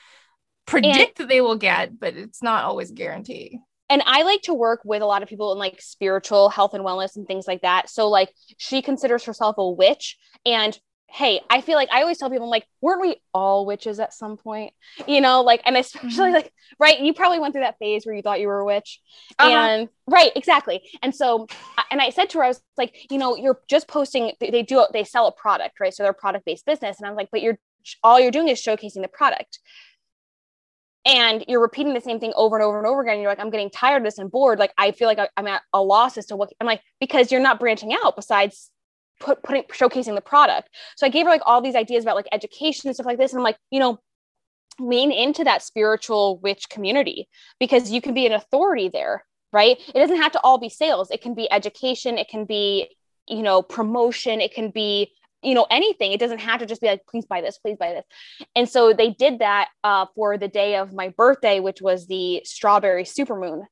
predict 0.67 1.19
that 1.19 1.29
they 1.29 1.41
will 1.41 1.57
get, 1.57 1.99
but 1.99 2.15
it's 2.15 2.43
not 2.43 2.63
always 2.63 2.93
guaranteed 2.93 3.59
and 3.91 4.05
I 4.07 4.23
like 4.23 4.43
to 4.43 4.55
work 4.55 4.83
with 4.85 5.03
a 5.03 5.07
lot 5.07 5.25
of 5.25 5.29
people 5.29 5.53
in 5.53 5.59
like 5.59 5.83
spiritual 5.83 6.49
health 6.49 6.75
and 6.75 6.85
wellness 6.85 7.17
and 7.17 7.27
things 7.27 7.49
like 7.49 7.63
that. 7.63 7.91
So 7.91 8.09
like 8.09 8.33
she 8.57 8.83
considers 8.83 9.25
herself 9.25 9.57
a 9.59 9.69
witch 9.69 10.17
and 10.47 10.79
hey, 11.13 11.41
I 11.51 11.61
feel 11.61 11.75
like 11.75 11.89
I 11.91 12.03
always 12.03 12.19
tell 12.19 12.31
people 12.31 12.45
I'm 12.45 12.51
like, 12.51 12.67
weren't 12.81 13.01
we 13.01 13.17
all 13.35 13.67
witches 13.67 13.99
at 13.99 14.15
some 14.15 14.37
point? 14.37 14.73
You 15.07 15.21
know, 15.21 15.43
like 15.43 15.61
and 15.65 15.77
especially 15.77 16.31
Mhm. 16.31 16.35
like 16.35 16.53
right, 16.79 17.01
you 17.01 17.13
probably 17.13 17.39
went 17.39 17.53
through 17.53 17.65
that 17.65 17.79
phase 17.79 18.07
where 18.07 18.15
you 18.15 18.23
thought 18.23 18.41
you 18.41 18.49
were 18.49 18.61
a 18.61 18.65
witch. 18.65 19.01
Uh-huh. 19.39 19.51
And 19.51 19.89
right, 20.07 20.33
exactly. 20.37 20.89
And 21.03 21.15
so 21.15 21.47
and 21.91 22.01
I 22.01 22.11
said 22.11 22.31
to 22.31 22.39
her 22.39 22.45
I 22.45 22.49
was 22.49 22.63
like, 22.77 23.11
you 23.11 23.19
know, 23.19 23.37
you're 23.37 23.61
just 23.69 23.89
posting 23.89 24.33
they, 24.41 24.63
do 24.63 24.87
they 24.93 25.05
sell 25.05 25.27
a 25.27 25.33
product, 25.33 25.81
right? 25.81 25.93
So 25.93 26.03
they're 26.03 26.13
product 26.13 26.45
based 26.45 26.67
business 26.67 26.99
and 26.99 27.07
I 27.07 27.11
was 27.11 27.17
like, 27.17 27.31
but 27.33 27.43
you're 27.43 27.59
all 28.03 28.21
you're 28.21 28.31
doing 28.31 28.49
is 28.49 28.63
showcasing 28.63 29.03
the 29.03 29.09
product 29.09 29.59
and 31.07 31.45
you're 31.49 31.61
repeating 31.61 31.95
the 31.95 32.01
same 32.01 32.21
thing 32.21 32.33
over 32.37 32.57
and 32.57 32.65
over 32.65 32.79
and 32.79 32.87
over 32.87 33.01
again. 33.01 33.15
And 33.15 33.23
you're 33.23 33.31
like, 33.31 33.41
I'm 33.41 33.51
getting 33.51 33.71
tired 33.71 33.99
of 33.99 34.05
this 34.05 34.19
and 34.19 34.31
bored. 34.31 34.59
Like, 34.59 34.73
I 34.77 34.93
feel 34.93 35.09
like 35.09 35.19
I, 35.19 35.29
am 35.37 35.47
at 35.47 35.63
a 35.73 35.83
loss 35.83 36.19
as 36.19 36.27
to 36.27 36.37
what 36.37 36.53
I'm 36.61 36.67
like, 36.67 36.83
because 37.01 37.33
you're 37.33 37.41
not 37.41 37.59
branching 37.59 37.95
out 37.95 38.17
besides 38.17 38.71
put, 39.21 39.43
putting, 39.43 39.63
showcasing 39.65 40.15
the 40.15 40.21
product. 40.21 40.69
So 40.97 41.07
I 41.07 41.11
gave 41.11 41.27
her 41.27 41.31
like 41.31 41.43
all 41.47 41.61
these 41.61 41.77
ideas 41.77 42.05
about 42.05 42.17
like 42.17 42.29
education 42.33 42.89
and 42.89 42.97
stuff 42.97 43.07
like 43.07 43.19
this. 43.19 43.33
And 43.33 43.39
I'm 43.39 43.45
like, 43.45 43.59
you 43.71 43.79
know, 43.79 44.01
lean 44.81 45.13
into 45.13 45.45
that 45.45 45.63
spiritual 45.63 46.39
witch 46.39 46.69
community 46.69 47.29
because 47.59 47.91
you 47.91 48.01
can 48.01 48.15
be 48.15 48.27
an 48.27 48.33
authority 48.33 48.89
there, 48.89 49.25
right? 49.53 49.79
It 49.95 49.99
doesn't 49.99 50.21
have 50.21 50.33
to 50.33 50.41
all 50.43 50.59
be 50.59 50.71
sales. 50.71 51.11
It 51.11 51.21
can 51.21 51.35
be 51.35 51.51
education. 51.53 52.19
It 52.19 52.29
can 52.29 52.47
be, 52.47 52.97
you 53.29 53.43
know, 53.43 53.63
promotion. 53.63 54.41
It 54.41 54.55
can 54.55 54.71
be 54.71 55.13
you 55.43 55.55
know 55.55 55.67
anything 55.71 56.13
it 56.13 56.21
doesn't 56.21 56.41
have 56.41 56.61
to 56.61 56.67
just 56.67 56.83
be 56.83 56.87
like 56.87 57.01
please 57.07 57.25
buy 57.25 57.41
this 57.41 57.57
please 57.57 57.79
buy 57.79 57.95
this 57.95 58.05
and 58.55 58.69
so 58.69 58.93
they 58.93 59.11
did 59.11 59.39
that 59.39 59.69
uh, 59.85 60.05
for 60.15 60.37
the 60.37 60.49
day 60.49 60.77
of 60.77 60.93
my 60.93 61.09
birthday 61.17 61.61
which 61.61 61.81
was 61.81 62.07
the 62.07 62.43
strawberry 62.45 63.05
supermoon 63.05 63.63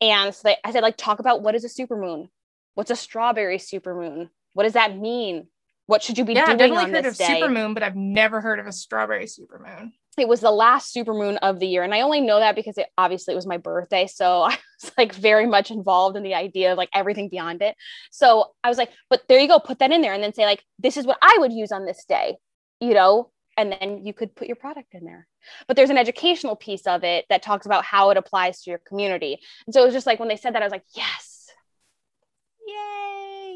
and 0.00 0.32
so 0.32 0.42
they, 0.44 0.56
i 0.64 0.70
said 0.70 0.82
like 0.82 0.96
talk 0.96 1.18
about 1.18 1.42
what 1.42 1.56
is 1.56 1.64
a 1.64 1.68
supermoon 1.68 2.28
what's 2.74 2.92
a 2.92 2.96
strawberry 2.96 3.58
supermoon 3.58 4.28
what 4.58 4.64
does 4.64 4.72
that 4.72 4.98
mean 4.98 5.46
what 5.86 6.02
should 6.02 6.18
you 6.18 6.24
be 6.24 6.34
doing? 6.34 6.44
Yeah, 6.44 6.52
I've 6.52 6.58
doing 6.58 6.74
definitely 6.74 7.00
heard 7.00 7.06
of 7.06 7.16
day 7.16 7.40
supermoon, 7.40 7.72
but 7.72 7.82
I've 7.82 7.96
never 7.96 8.42
heard 8.42 8.58
of 8.58 8.66
a 8.66 8.72
strawberry 8.72 9.24
supermoon. 9.24 9.92
it 10.18 10.28
was 10.28 10.40
the 10.40 10.50
last 10.50 10.94
supermoon 10.94 11.38
of 11.42 11.60
the 11.60 11.66
year 11.66 11.84
and 11.84 11.94
i 11.94 12.00
only 12.00 12.20
know 12.20 12.40
that 12.40 12.56
because 12.56 12.76
it 12.76 12.88
obviously 12.98 13.32
it 13.32 13.36
was 13.36 13.46
my 13.46 13.56
birthday 13.56 14.06
so 14.06 14.42
i 14.50 14.58
was 14.82 14.92
like 14.98 15.14
very 15.14 15.46
much 15.46 15.70
involved 15.70 16.16
in 16.16 16.24
the 16.24 16.34
idea 16.34 16.72
of 16.72 16.78
like 16.78 16.90
everything 16.92 17.28
beyond 17.28 17.62
it 17.62 17.76
so 18.10 18.52
i 18.64 18.68
was 18.68 18.78
like 18.78 18.90
but 19.08 19.22
there 19.28 19.38
you 19.38 19.46
go 19.46 19.60
put 19.60 19.78
that 19.78 19.92
in 19.92 20.02
there 20.02 20.12
and 20.12 20.22
then 20.22 20.34
say 20.34 20.44
like 20.44 20.62
this 20.78 20.96
is 20.96 21.06
what 21.06 21.18
i 21.22 21.36
would 21.38 21.52
use 21.52 21.70
on 21.70 21.86
this 21.86 22.04
day 22.08 22.36
you 22.80 22.94
know 22.94 23.30
and 23.56 23.72
then 23.72 24.04
you 24.04 24.12
could 24.12 24.34
put 24.34 24.48
your 24.48 24.56
product 24.56 24.92
in 24.92 25.04
there 25.04 25.28
but 25.68 25.76
there's 25.76 25.90
an 25.90 25.98
educational 25.98 26.56
piece 26.56 26.86
of 26.86 27.04
it 27.04 27.24
that 27.30 27.42
talks 27.42 27.64
about 27.64 27.84
how 27.84 28.10
it 28.10 28.16
applies 28.16 28.60
to 28.62 28.70
your 28.70 28.80
community 28.86 29.38
and 29.66 29.72
so 29.72 29.82
it 29.82 29.86
was 29.86 29.94
just 29.94 30.06
like 30.06 30.18
when 30.18 30.28
they 30.28 30.36
said 30.36 30.54
that 30.54 30.62
i 30.62 30.66
was 30.66 30.72
like 30.72 30.84
yes! 30.96 31.27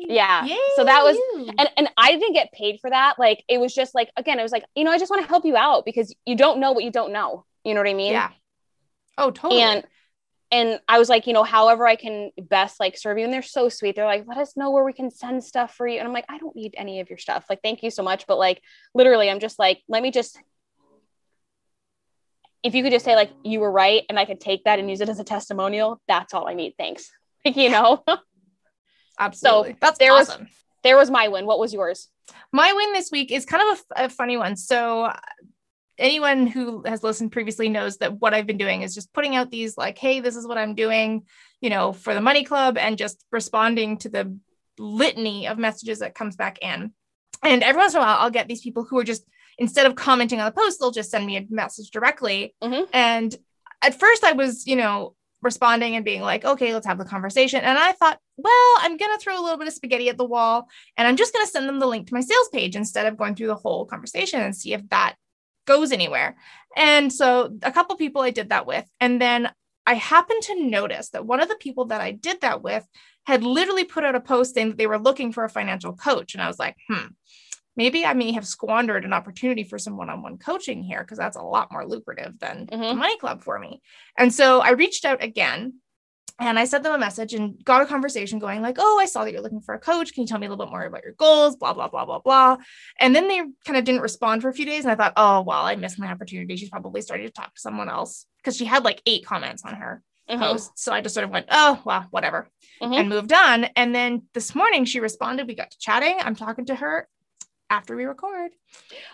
Yeah. 0.09 0.45
Yay! 0.45 0.57
So 0.77 0.85
that 0.85 1.03
was- 1.05 1.17
you. 1.17 1.51
and 1.59 1.69
and 1.77 1.89
I 1.97 2.13
didn't 2.13 2.33
get 2.35 2.53
paid 2.53 2.81
for 2.81 2.91
that. 2.91 3.19
Like 3.19 3.45
it 3.49 3.59
was 3.59 3.75
just 3.75 3.95
like 3.95 4.11
again, 4.17 4.39
it 4.39 4.43
was 4.43 4.53
like, 4.53 4.65
you 4.75 4.85
know, 4.85 4.91
I 4.91 4.99
just 4.99 5.11
want 5.11 5.23
to 5.23 5.29
help 5.29 5.45
you 5.45 5.57
out 5.57 5.85
because 5.85 6.15
you 6.27 6.37
don't 6.37 6.61
know 6.61 6.73
what 6.73 6.85
you 6.85 6.91
don't 6.91 7.13
know. 7.13 7.45
You 7.65 7.75
know 7.75 7.81
what 7.81 7.89
I 7.89 7.95
mean? 7.95 8.13
yeah. 8.13 8.31
Oh, 9.19 9.31
totally. 9.31 9.61
And 9.63 9.85
and 10.51 10.81
I 10.87 10.99
was 10.99 11.09
like, 11.09 11.27
you 11.27 11.33
know, 11.33 11.45
however 11.45 11.87
I 11.87 11.97
can 11.97 12.31
best 12.39 12.79
like 12.79 12.99
serve 12.99 13.17
you. 13.19 13.25
And 13.25 13.33
they're 13.33 13.41
so 13.41 13.69
sweet. 13.71 13.97
They're 13.97 14.05
like, 14.05 14.27
let 14.27 14.37
us 14.37 14.57
know 14.57 14.71
where 14.71 14.85
we 14.85 14.93
can 14.93 15.11
send 15.11 15.43
stuff 15.43 15.75
for 15.75 15.87
you. 15.87 15.99
And 15.99 16.07
I'm 16.07 16.13
like, 16.13 16.27
I 16.29 16.37
don't 16.39 16.55
need 16.55 16.75
any 16.77 17.01
of 17.01 17.09
your 17.09 17.19
stuff. 17.19 17.47
Like, 17.49 17.61
thank 17.63 17.83
you 17.83 17.91
so 17.91 18.03
much. 18.03 18.27
But 18.27 18.39
like 18.39 18.61
literally, 18.95 19.31
I'm 19.31 19.41
just 19.41 19.59
like, 19.59 19.83
let 19.89 20.03
me 20.03 20.11
just 20.11 20.39
if 22.63 22.75
you 22.75 22.83
could 22.83 22.93
just 22.93 23.05
say 23.05 23.17
like 23.17 23.31
you 23.43 23.61
were 23.61 23.71
right 23.73 24.03
and 24.09 24.19
I 24.19 24.25
could 24.25 24.41
take 24.41 24.65
that 24.65 24.79
and 24.79 24.89
use 24.89 25.01
it 25.01 25.09
as 25.09 25.19
a 25.19 25.25
testimonial, 25.25 26.01
that's 26.07 26.33
all 26.35 26.49
I 26.49 26.55
need. 26.55 26.75
Thanks. 26.79 27.11
Like, 27.45 27.57
you 27.57 27.71
know, 27.71 28.05
Absolutely. 29.27 29.77
That's 29.81 29.99
there 29.99 30.13
was- 30.13 30.29
awesome. 30.31 30.49
there 30.83 30.97
was 30.97 31.11
my 31.11 31.29
win. 31.29 31.47
What 31.47 31.59
was 31.59 31.73
yours? 31.73 32.09
My 32.53 32.73
win 32.73 32.93
this 32.93 33.11
week 33.11 33.31
is 33.33 33.45
kind 33.47 33.63
of 33.73 33.85
a, 33.97 34.05
a 34.05 34.09
funny 34.09 34.37
one. 34.37 34.57
So, 34.57 35.05
uh, 35.05 35.17
anyone 35.99 36.47
who 36.47 36.83
has 36.87 37.03
listened 37.03 37.33
previously 37.33 37.69
knows 37.69 37.99
that 37.99 38.21
what 38.21 38.35
I've 38.35 38.47
been 38.47 38.59
doing 38.59 38.83
is 38.83 38.95
just 38.95 39.13
putting 39.13 39.37
out 39.37 39.51
these, 39.51 39.77
like, 39.77 39.99
hey, 39.99 40.21
this 40.21 40.37
is 40.37 40.47
what 40.47 40.59
I'm 40.59 40.75
doing, 40.75 41.25
you 41.61 41.71
know, 41.71 41.93
for 41.93 42.15
the 42.15 42.21
Money 42.21 42.45
Club 42.45 42.77
and 42.79 42.97
just 42.99 43.25
responding 43.31 43.99
to 43.99 44.09
the 44.09 44.37
litany 44.79 45.47
of 45.49 45.59
messages 45.59 45.99
that 46.01 46.15
comes 46.15 46.35
back 46.37 46.59
in. 46.63 46.93
And 47.45 47.63
every 47.63 47.79
once 47.81 47.95
in 47.95 47.99
a 48.01 48.05
while, 48.05 48.19
I'll 48.21 48.31
get 48.31 48.49
these 48.49 48.63
people 48.63 48.85
who 48.85 48.99
are 48.99 49.05
just, 49.05 49.25
instead 49.59 49.87
of 49.87 49.95
commenting 49.95 50.41
on 50.41 50.47
the 50.47 50.53
post, 50.61 50.81
they'll 50.81 50.91
just 50.93 51.11
send 51.11 51.27
me 51.27 51.37
a 51.37 51.47
message 51.51 51.91
directly. 51.91 52.55
Mhm. 52.63 52.89
And 52.93 53.37
at 53.83 53.99
first, 53.99 54.25
I 54.25 54.33
was, 54.33 54.67
you 54.67 54.77
know, 54.77 55.15
responding 55.43 55.97
and 55.97 56.05
being 56.05 56.23
like, 56.23 56.45
okay, 56.45 56.73
let's 56.73 56.87
have 56.87 56.99
the 56.99 57.05
conversation. 57.05 57.63
And 57.63 57.79
I 57.79 57.93
thought, 57.93 58.19
well, 58.37 58.75
I'm 58.79 58.97
going 58.97 59.13
to 59.13 59.19
throw 59.23 59.39
a 59.39 59.43
little 59.43 59.59
bit 59.59 59.69
of 59.69 59.75
spaghetti 59.75 60.09
at 60.09 60.17
the 60.17 60.25
wall 60.25 60.69
and 60.97 61.07
I'm 61.07 61.17
just 61.17 61.33
going 61.33 61.45
to 61.45 61.51
send 61.51 61.69
them 61.69 61.81
the 61.81 61.87
link 61.87 62.07
to 62.09 62.15
my 62.15 62.21
sales 62.21 62.49
page 62.51 62.77
instead 62.77 63.07
of 63.07 63.17
going 63.17 63.35
through 63.35 63.49
the 63.49 63.55
whole 63.55 63.85
conversation 63.85 64.41
and 64.41 64.57
see 64.57 64.73
if 64.73 64.89
that 64.91 65.17
goes 65.67 65.93
anywhere. 65.93 66.37
And 66.77 67.13
so 67.13 67.57
a 67.63 67.73
couple 67.73 67.97
people 67.97 68.23
I 68.23 68.31
did 68.31 68.51
that 68.51 68.67
with. 68.67 68.85
And 69.01 69.21
then 69.21 69.51
I 69.87 69.95
happened 69.95 70.43
to 70.45 70.65
notice 70.65 71.11
that 71.11 71.27
one 71.27 71.41
of 71.41 71.49
the 71.49 71.57
people 71.57 71.87
that 71.87 72.01
I 72.01 72.13
did 72.13 72.41
that 72.41 72.63
with 72.63 72.87
had 73.27 73.45
literally 73.45 73.85
put 73.85 74.05
out 74.05 74.15
a 74.15 74.21
post 74.21 74.55
saying 74.55 74.71
that 74.71 74.79
they 74.79 74.87
were 74.87 74.99
looking 74.99 75.33
for 75.33 75.45
a 75.45 75.49
financial 75.49 75.93
coach. 75.93 76.35
And 76.35 76.43
I 76.43 76.47
was 76.47 76.59
like, 76.59 76.77
hmm, 76.89 77.07
maybe 77.77 78.05
I 78.05 78.13
may 78.15 78.33
have 78.33 78.47
squandered 78.47 79.05
an 79.05 79.13
opportunity 79.13 79.65
for 79.65 79.79
some 79.79 79.97
one 79.97 80.11
on 80.11 80.23
one 80.23 80.39
coaching 80.39 80.83
here 80.83 81.01
because 81.01 81.19
that's 81.19 81.37
a 81.37 81.43
lot 81.43 81.73
more 81.73 81.87
lucrative 81.87 82.39
than 82.39 82.67
the 82.67 82.77
Mhm. 82.77 82.97
money 82.99 83.17
club 83.19 83.43
for 83.43 83.59
me. 83.59 83.81
And 84.19 84.33
so 84.33 84.61
I 84.61 84.71
reached 84.71 85.05
out 85.05 85.23
again 85.23 85.75
and 86.39 86.59
I 86.59 86.65
sent 86.65 86.83
them 86.83 86.95
a 86.95 86.99
message 86.99 87.35
and 87.35 87.63
got 87.65 87.83
a 87.83 87.87
conversation 87.87 88.39
going 88.39 88.63
like, 88.63 88.77
oh, 88.79 88.99
I 88.99 89.05
saw 89.05 89.25
that 89.25 89.33
you're 89.33 89.43
looking 89.43 89.61
for 89.61 89.75
a 89.75 89.79
coach. 89.79 90.13
Can 90.13 90.23
you 90.23 90.27
tell 90.27 90.39
me 90.39 90.47
a 90.47 90.51
little 90.51 90.65
bit 90.65 90.71
more 90.71 90.83
about 90.83 91.05
your 91.05 91.13
goals? 91.13 91.57
Blah, 91.57 91.73
blah, 91.75 91.89
blah, 91.89 92.05
blah, 92.05 92.19
blah. 92.19 92.57
And 92.99 93.15
then 93.15 93.29
they 93.29 93.39
kind 93.67 93.77
of 93.77 93.85
didn't 93.85 94.01
respond 94.01 94.43
for 94.43 94.49
a 94.49 94.55
few 94.55 94.65
days. 94.67 94.85
And 94.85 94.91
I 94.91 94.97
thought, 94.97 95.13
oh, 95.17 95.43
well, 95.43 95.65
I 95.65 95.77
missed 95.77 95.99
my 96.01 96.09
opportunity. 96.09 96.57
She's 96.57 96.71
probably 96.71 97.01
starting 97.01 97.27
to 97.27 97.33
talk 97.33 97.55
to 97.55 97.61
someone 97.61 97.89
else 97.89 98.27
because 98.39 98.57
she 98.57 98.65
had 98.65 98.83
like 98.85 99.03
eight 99.07 99.25
comments 99.25 99.63
on 99.65 99.75
her 99.75 100.03
Mhm. 100.29 100.39
post. 100.41 100.79
So 100.79 100.93
I 100.93 101.01
just 101.01 101.15
sort 101.15 101.25
of 101.25 101.31
went, 101.31 101.47
oh, 101.51 101.81
well, 101.85 102.07
whatever, 102.11 102.49
Mhm. 102.81 102.97
and 103.01 103.09
moved 103.09 103.33
on. 103.33 103.65
And 103.77 103.95
then 103.95 104.23
this 104.33 104.55
morning 104.55 104.85
she 104.85 105.01
responded. 105.01 105.47
We 105.47 105.55
got 105.55 105.71
to 105.71 105.79
chatting. 105.79 106.17
I'm 106.21 106.35
talking 106.35 106.65
to 106.67 106.75
her 106.77 107.09
after 107.73 107.97
we 107.97 108.05
record. 108.05 108.51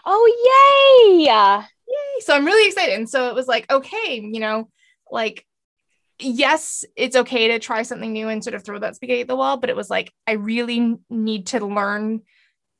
Oh, 0.04 1.16
yay. 1.16 1.24
Yay. 1.24 2.20
So 2.20 2.34
I'm 2.34 2.44
really 2.44 2.66
excited. 2.68 2.96
And 2.96 3.09
so 3.09 3.28
it 3.28 3.34
was 3.34 3.46
like, 3.46 3.70
okay, 3.70 4.20
you 4.20 4.40
know, 4.40 4.68
like, 5.11 5.46
yes, 6.18 6.84
it's 6.96 7.14
okay 7.14 7.48
to 7.48 7.61
try 7.61 7.82
something 7.82 8.12
new 8.12 8.28
and 8.28 8.42
sort 8.42 8.54
of 8.54 8.64
throw 8.64 8.80
that 8.80 8.96
spaghetti 8.96 9.20
at 9.20 9.28
the 9.28 9.36
wall. 9.36 9.59
But 9.59 9.70
it 9.70 9.76
was 9.76 9.88
like, 9.88 10.12
I 10.26 10.32
really 10.32 10.96
need 11.09 11.46
to 11.48 11.64
learn 11.64 12.22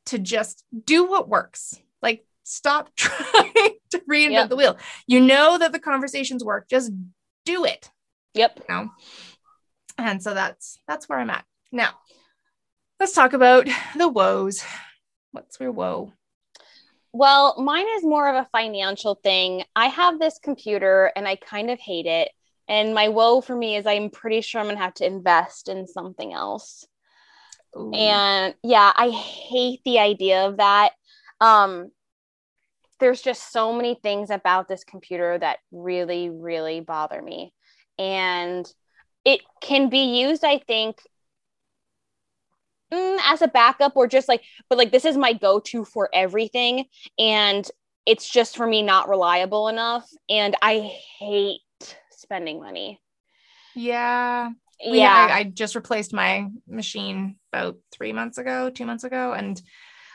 to 0.07 0.19
just 0.19 0.65
do 0.85 1.09
what 1.09 1.29
works. 1.29 1.79
Like, 2.03 2.27
stop 2.43 2.91
trying 2.97 3.77
to 3.91 3.99
reinvent 4.11 4.33
Yep. 4.33 4.49
the 4.49 4.57
wheel. 4.57 4.77
You 5.07 5.21
know 5.21 5.59
that 5.59 5.71
the 5.71 5.79
conversations 5.79 6.45
work, 6.45 6.69
just 6.69 6.91
do 7.45 7.65
it. 7.65 7.89
Yep. 8.35 8.65
You 8.69 8.75
know? 8.75 8.91
And 9.97 10.21
so 10.23 10.35
that's 10.35 10.81
that's 10.89 11.09
where 11.09 11.21
I'm 11.21 11.31
at. 11.31 11.45
Now, 11.71 11.91
let's 12.99 13.13
talk 13.13 13.33
about 13.33 13.69
the 13.97 14.09
woes. 14.09 14.65
What's 15.33 15.61
your 15.61 15.73
woe? 15.73 16.13
Well, 17.13 17.61
mine 17.61 17.87
is 17.97 18.05
more 18.05 18.29
of 18.29 18.37
a 18.37 18.49
financial 18.51 19.15
thing. 19.15 19.65
I 19.75 19.87
have 19.87 20.19
this 20.19 20.39
computer 20.39 21.13
and 21.17 21.27
I 21.27 21.37
kind 21.37 21.71
of 21.71 21.79
hate 21.79 22.07
it. 22.07 22.31
And 22.69 22.95
my 22.95 23.09
woe 23.09 23.41
for 23.41 23.57
me 23.57 23.77
is 23.77 23.87
I'm 23.87 24.11
pretty 24.11 24.43
sure 24.43 24.61
I'm 24.61 24.67
going 24.67 24.77
to 24.77 24.83
have 24.83 24.95
to 24.95 25.07
invest 25.07 25.69
in 25.69 25.87
something 25.87 26.35
else. 26.35 26.87
Ooh. 27.77 27.93
And 27.93 28.55
yeah, 28.63 28.93
I 28.95 29.09
hate 29.09 29.81
the 29.85 29.99
idea 30.01 30.47
of 30.47 30.59
that. 30.59 30.93
Um, 31.41 31.91
there's 33.01 33.23
just 33.23 33.53
so 33.53 33.73
many 33.73 33.95
things 33.95 34.31
about 34.31 34.69
this 34.69 34.85
computer 34.85 35.39
that 35.39 35.59
really, 35.73 36.29
really 36.31 36.81
bother 36.81 37.23
me. 37.23 37.55
And 37.99 38.71
it 39.25 39.41
can 39.61 39.89
be 39.89 40.21
used, 40.21 40.45
I 40.45 40.59
think, 40.59 40.99
mm, 42.93 43.19
as 43.25 43.43
a 43.43 43.49
backup 43.49 43.97
or 43.97 44.07
just 44.07 44.29
like, 44.29 44.43
but 44.69 44.79
like 44.79 44.93
this 44.93 45.05
is 45.05 45.17
my 45.17 45.33
go 45.33 45.61
to 45.61 45.85
for 45.85 46.09
everything. 46.13 46.87
And 47.19 47.69
it's 48.07 48.29
just 48.29 48.57
for 48.57 48.67
me 48.67 48.83
not 48.83 49.09
reliable 49.09 49.69
enough. 49.69 50.09
And 50.29 50.57
I 50.63 50.93
hate 51.19 51.61
spending 52.11 52.61
money. 52.61 53.01
yeah. 53.75 54.51
Yeah. 54.81 55.31
I, 55.31 55.39
I 55.39 55.45
just 55.45 55.75
replaced 55.75 56.13
my 56.13 56.47
machine 56.69 57.37
about 57.53 57.77
three 57.93 58.13
months 58.13 58.39
ago, 58.39 58.71
two 58.71 58.87
months 58.87 59.05
ago, 59.05 59.33
and 59.33 59.61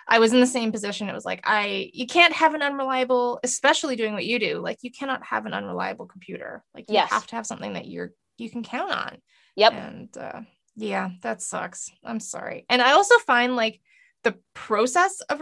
I 0.07 0.19
was 0.19 0.33
in 0.33 0.41
the 0.41 0.47
same 0.47 0.71
position. 0.71 1.09
It 1.09 1.13
was 1.13 1.25
like 1.25 1.41
I 1.45 1.89
you 1.93 2.07
can't 2.07 2.33
have 2.33 2.53
an 2.55 2.61
unreliable, 2.61 3.39
especially 3.43 3.95
doing 3.95 4.13
what 4.13 4.25
you 4.25 4.39
do. 4.39 4.59
Like 4.59 4.79
you 4.81 4.91
cannot 4.91 5.25
have 5.25 5.45
an 5.45 5.53
unreliable 5.53 6.07
computer. 6.07 6.63
Like 6.75 6.91
you 6.91 6.95
Yes. 6.95 7.09
have 7.09 7.27
to 7.27 7.35
have 7.37 7.45
something 7.47 7.73
that 7.73 7.87
you're 7.87 8.11
you 8.37 8.49
can 8.49 8.63
count 8.63 8.91
on. 8.91 9.17
yep. 9.55 9.73
And 9.73 10.17
uh, 10.17 10.41
yeah, 10.75 11.09
that 11.21 11.41
sucks. 11.41 11.89
I'm 12.03 12.19
sorry. 12.19 12.65
And 12.69 12.81
I 12.81 12.93
also 12.93 13.17
find 13.19 13.55
like 13.55 13.79
the 14.23 14.35
process 14.53 15.21
of 15.21 15.41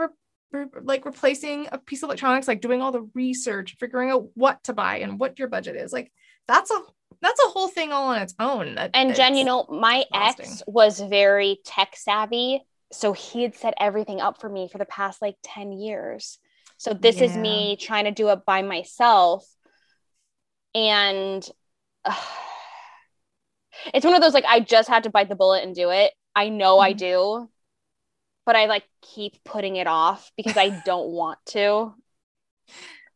re- 0.52 0.66
like 0.82 1.06
replacing 1.06 1.68
a 1.72 1.78
piece 1.78 2.04
of 2.04 2.08
electronics, 2.08 2.48
like 2.48 2.62
doing 2.62 2.82
all 2.82 2.92
the 2.92 3.10
research, 3.14 3.76
figuring 3.80 4.10
out 4.12 4.28
what 4.36 4.64
to 4.66 4.74
buy 4.74 4.98
and 5.00 5.20
what 5.20 5.40
your 5.40 5.48
budget 5.48 5.76
is. 5.76 5.94
Like 5.94 6.12
that's 6.48 6.72
a 6.72 6.82
that's 7.22 7.42
a 7.46 7.50
whole 7.50 7.68
thing 7.68 7.92
all 7.92 8.10
on 8.10 8.22
its 8.22 8.34
own. 8.40 8.76
That, 8.76 8.92
And 8.94 9.16
Jen, 9.16 9.36
you 9.36 9.44
know, 9.44 9.66
my 9.70 10.06
ex 10.14 10.64
was 10.68 11.00
very 11.00 11.60
tech 11.66 11.96
savvy. 11.96 12.62
So 12.92 13.14
he 13.14 13.44
had 13.44 13.56
set 13.56 13.74
everything 13.80 14.20
up 14.20 14.42
for 14.42 14.50
me 14.50 14.68
for 14.70 14.78
the 14.78 14.86
past 14.86 15.22
like 15.22 15.36
10 15.44 15.72
years. 15.72 16.40
So 16.78 16.94
this 16.94 17.22
is 17.22 17.38
me 17.38 17.78
trying 17.80 18.06
to 18.06 18.12
do 18.12 18.30
it 18.30 18.40
by 18.46 18.64
myself. 18.64 19.46
And 20.74 21.48
uh, 22.06 22.16
it's 23.94 24.06
one 24.06 24.14
of 24.16 24.22
those 24.22 24.34
like, 24.34 24.46
I 24.48 24.60
just 24.60 24.90
had 24.90 25.04
to 25.04 25.10
bite 25.10 25.30
the 25.30 25.36
bullet 25.36 25.64
and 25.64 25.76
do 25.76 25.90
it. 25.92 26.12
I 26.36 26.50
know 26.50 26.80
I 26.80 26.94
Mhm. 26.94 26.98
do, 26.98 27.50
but 28.46 28.56
I 28.56 28.66
like 28.66 28.84
keep 29.02 29.44
putting 29.44 29.76
it 29.76 29.88
off 29.88 30.32
because 30.38 30.58
I 30.58 30.70
don't 30.86 31.10
want 31.10 31.40
to. 31.48 31.94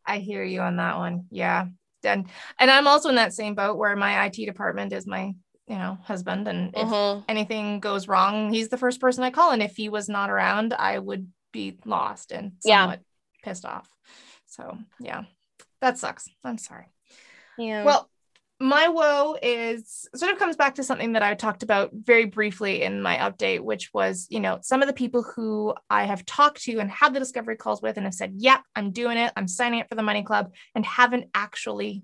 I 0.05 0.19
hear 0.19 0.43
you 0.43 0.61
on 0.61 0.77
that 0.77 0.97
one. 0.97 1.25
Yeah. 1.31 1.65
And 2.03 2.27
and 2.59 2.69
I'm 2.69 2.87
also 2.87 3.09
in 3.09 3.15
that 3.15 3.33
same 3.33 3.55
boat 3.55 3.77
where 3.77 3.95
my 3.95 4.25
IT 4.25 4.45
department 4.45 4.93
is 4.93 5.07
my, 5.07 5.33
you 5.67 5.75
know, 5.75 5.97
husband. 6.03 6.47
And 6.47 6.71
if 6.75 6.87
Mhm. 6.89 7.23
anything 7.27 7.79
goes 7.79 8.07
wrong, 8.07 8.53
he's 8.53 8.69
the 8.69 8.77
first 8.77 9.01
person 9.01 9.23
I 9.23 9.31
call. 9.31 9.51
And 9.51 9.63
if 9.63 9.75
he 9.75 9.89
was 9.89 10.07
not 10.07 10.29
around, 10.29 10.73
I 10.73 10.99
would 10.99 11.27
be 11.51 11.79
lost 11.85 12.31
and 12.31 12.53
Yeah. 12.63 12.97
pissed 13.43 13.65
off. 13.65 13.89
So 14.45 14.77
yeah, 14.99 15.23
that 15.81 15.97
sucks. 15.97 16.27
I'm 16.43 16.59
sorry. 16.59 16.85
Yeah. 17.57 17.83
Well, 17.85 18.09
my 18.59 18.87
woe 18.87 19.35
is 19.41 20.07
sort 20.15 20.31
of 20.31 20.39
comes 20.39 20.55
back 20.55 20.75
to 20.75 20.83
something 20.83 21.13
that 21.13 21.23
I 21.23 21.33
talked 21.33 21.61
about 21.61 21.91
very 21.93 22.25
briefly 22.25 22.83
in 22.83 23.01
my 23.01 23.17
update, 23.17 23.59
which 23.59 23.93
was, 23.93 24.27
you 24.29 24.39
know, 24.39 24.59
some 24.61 24.81
of 24.81 24.87
the 24.87 24.93
people 24.93 25.23
who 25.23 25.73
I 25.89 26.05
have 26.05 26.25
talked 26.25 26.61
to 26.63 26.79
and 26.79 26.89
had 26.89 27.13
the 27.13 27.19
discovery 27.19 27.57
calls 27.57 27.81
with 27.81 27.97
and 27.97 28.05
have 28.05 28.13
said, 28.13 28.35
yep, 28.37 28.61
I'm 28.73 28.91
doing 28.91 29.17
it. 29.17 29.33
I'm 29.35 29.49
signing 29.49 29.81
up 29.81 29.89
for 29.89 29.95
the 29.95 30.03
money 30.03 30.23
club 30.23 30.53
and 30.73 30.85
haven't 30.85 31.29
actually 31.33 32.03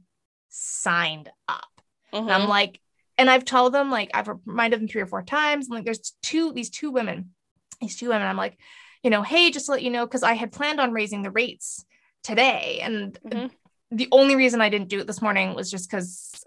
signed 0.50 1.30
up. 1.48 1.64
And 2.12 2.30
I'm 2.30 2.42
Mhm. 2.42 2.50
like, 2.50 2.82
and 3.18 3.30
I've 3.30 3.46
told 3.46 3.74
them, 3.74 3.90
like, 3.90 4.12
I've 4.14 4.28
reminded 4.28 4.82
them 4.82 4.88
three 4.90 5.02
or 5.02 5.08
four 5.08 5.24
times. 5.24 5.68
And 5.68 5.76
like, 5.76 5.86
there's 5.86 6.16
two, 6.22 6.52
these 6.52 6.70
two 6.70 6.92
women, 6.92 7.34
these 7.80 7.96
two 7.96 8.10
women. 8.10 8.28
I'm 8.28 8.36
like, 8.36 8.58
you 9.04 9.10
know, 9.10 9.24
hey, 9.24 9.52
just 9.52 9.68
to 9.68 9.72
let 9.72 9.84
you 9.84 9.90
know, 9.90 10.06
because 10.06 10.24
I 10.24 10.34
had 10.34 10.52
planned 10.52 10.82
on 10.82 10.92
raising 10.92 11.22
the 11.22 11.32
rates 11.32 11.86
today. 12.24 12.82
And 12.82 13.18
Mhm. 13.24 13.52
The 13.94 14.08
only 14.12 14.36
reason 14.36 14.62
I 14.62 14.70
didn't 14.70 14.88
do 14.88 15.00
it 15.00 15.08
this 15.08 15.22
morning 15.22 15.54
was 15.54 15.70
just 15.70 15.90
because 15.90 16.44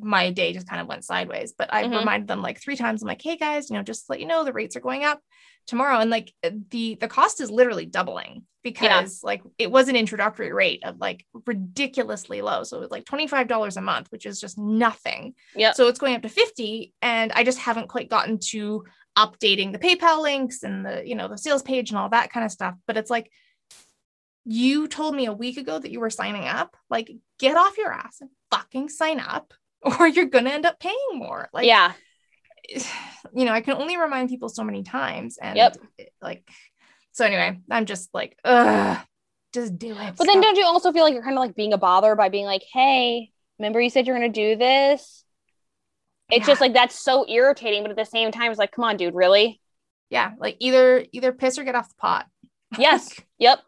my 0.00 0.30
day 0.30 0.52
just 0.54 0.68
kind 0.68 0.80
of 0.80 0.86
went 0.88 1.04
sideways. 1.04 1.52
But 1.52 1.72
I 1.72 1.84
Mhm. 1.84 1.98
reminded 1.98 2.26
them 2.28 2.40
like 2.40 2.58
three 2.60 2.76
times. 2.76 3.02
I'm 3.02 3.08
like, 3.08 3.20
hey 3.22 3.36
guys, 3.36 3.68
you 3.68 3.76
know, 3.76 3.82
just 3.82 4.06
to 4.06 4.12
let 4.12 4.20
you 4.20 4.26
know, 4.26 4.44
the 4.44 4.52
rates 4.52 4.76
are 4.76 4.80
going 4.80 5.04
up 5.04 5.20
tomorrow. 5.66 5.98
And 5.98 6.10
like 6.10 6.32
the 6.42 6.94
the 6.94 7.08
cost 7.08 7.40
is 7.40 7.50
literally 7.50 7.84
doubling 7.86 8.44
because 8.62 9.22
like 9.22 9.42
it 9.58 9.70
was 9.70 9.88
an 9.88 9.96
introductory 9.96 10.52
rate 10.52 10.82
of 10.84 10.98
like 10.98 11.26
ridiculously 11.46 12.40
low. 12.40 12.64
So 12.64 12.78
it 12.78 12.80
was 12.80 12.90
like 12.90 13.04
$25 13.04 13.76
a 13.76 13.80
month, 13.80 14.08
which 14.10 14.26
is 14.26 14.40
just 14.40 14.56
nothing. 14.58 15.34
Yeah. 15.54 15.72
So 15.72 15.88
it's 15.88 15.98
going 15.98 16.16
up 16.16 16.22
to 16.22 16.28
50 16.28 16.94
and 17.02 17.30
I 17.32 17.44
just 17.44 17.58
haven't 17.58 17.88
quite 17.88 18.08
gotten 18.08 18.38
to 18.52 18.84
updating 19.18 19.72
the 19.72 19.78
PayPal 19.78 20.22
links 20.22 20.62
and 20.62 20.84
the, 20.84 21.06
you 21.06 21.14
know, 21.14 21.28
the 21.28 21.38
sales 21.38 21.62
page 21.62 21.90
and 21.90 21.98
all 21.98 22.08
that 22.10 22.32
kind 22.32 22.44
of 22.44 22.52
stuff. 22.52 22.74
But 22.86 22.96
it's 22.96 23.10
like 23.10 23.30
you 24.46 24.88
told 24.88 25.14
me 25.14 25.26
a 25.26 25.32
week 25.32 25.58
ago 25.58 25.78
that 25.78 25.90
you 25.90 26.00
were 26.00 26.10
signing 26.10 26.44
up. 26.44 26.76
Like 26.88 27.10
get 27.38 27.56
off 27.56 27.76
your 27.76 27.92
ass 27.92 28.18
and 28.20 28.30
fucking 28.50 28.88
sign 28.88 29.20
up 29.20 29.52
or 29.82 30.06
you're 30.06 30.28
to 30.30 30.38
end 30.38 30.64
up 30.64 30.80
paying 30.80 30.96
more. 31.14 31.48
Like 31.52 31.66
yeah. 31.66 31.92
you 33.34 33.44
know, 33.44 33.52
I 33.52 33.60
can 33.60 33.74
only 33.74 33.96
remind 33.96 34.28
people 34.28 34.48
so 34.48 34.64
many 34.64 34.82
times 34.82 35.36
and 35.38 35.56
Yep. 35.56 35.76
like 36.22 36.48
so 37.12 37.24
anyway, 37.24 37.58
I'm 37.70 37.86
just 37.86 38.10
like 38.14 38.38
ugh 38.44 38.98
just 39.52 39.78
do 39.78 39.90
it. 39.90 40.14
But 40.16 40.26
then 40.26 40.40
don't 40.40 40.56
you 40.56 40.64
also 40.66 40.92
feel 40.92 41.02
like 41.02 41.14
you're 41.14 41.22
kind 41.22 41.36
of 41.36 41.40
like 41.40 41.54
being 41.54 41.72
a 41.72 41.78
bother 41.78 42.14
by 42.14 42.28
being 42.28 42.44
like, 42.44 42.62
hey, 42.72 43.30
remember 43.58 43.80
you 43.80 43.88
said 43.88 44.06
you're 44.06 44.18
to 44.18 44.28
do 44.28 44.54
this? 44.56 45.24
It's 46.28 46.40
Yeah. 46.40 46.52
just 46.52 46.60
like 46.60 46.74
that's 46.74 46.94
so 46.94 47.24
irritating. 47.28 47.82
But 47.82 47.90
at 47.90 47.96
the 47.96 48.04
same 48.04 48.30
time, 48.32 48.50
it's 48.50 48.58
like, 48.58 48.72
come 48.72 48.84
on, 48.84 48.96
dude, 48.96 49.14
really? 49.14 49.60
yeah, 50.10 50.32
like 50.38 50.56
either 50.60 51.04
either 51.10 51.32
piss 51.32 51.58
or 51.58 51.64
get 51.64 51.74
off 51.74 51.88
the 51.88 51.94
pot. 51.96 52.26
Yes. 52.78 53.18
Yep. 53.38 53.60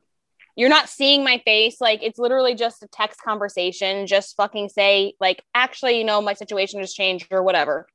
You're 0.59 0.69
not 0.69 0.89
seeing 0.89 1.23
my 1.25 1.39
face. 1.45 1.81
Like 1.81 2.03
it's 2.03 2.19
literally 2.19 2.55
just 2.55 2.83
a 2.83 2.89
text 2.89 3.21
conversation. 3.23 4.07
Just 4.07 4.37
fucking 4.37 4.69
say, 4.69 5.15
like, 5.21 5.43
actually, 5.55 5.99
you 5.99 6.05
know, 6.05 6.21
my 6.21 6.35
situation 6.35 6.81
has 6.81 6.93
changed 6.93 7.29
or 7.31 7.43
whatever. 7.43 7.87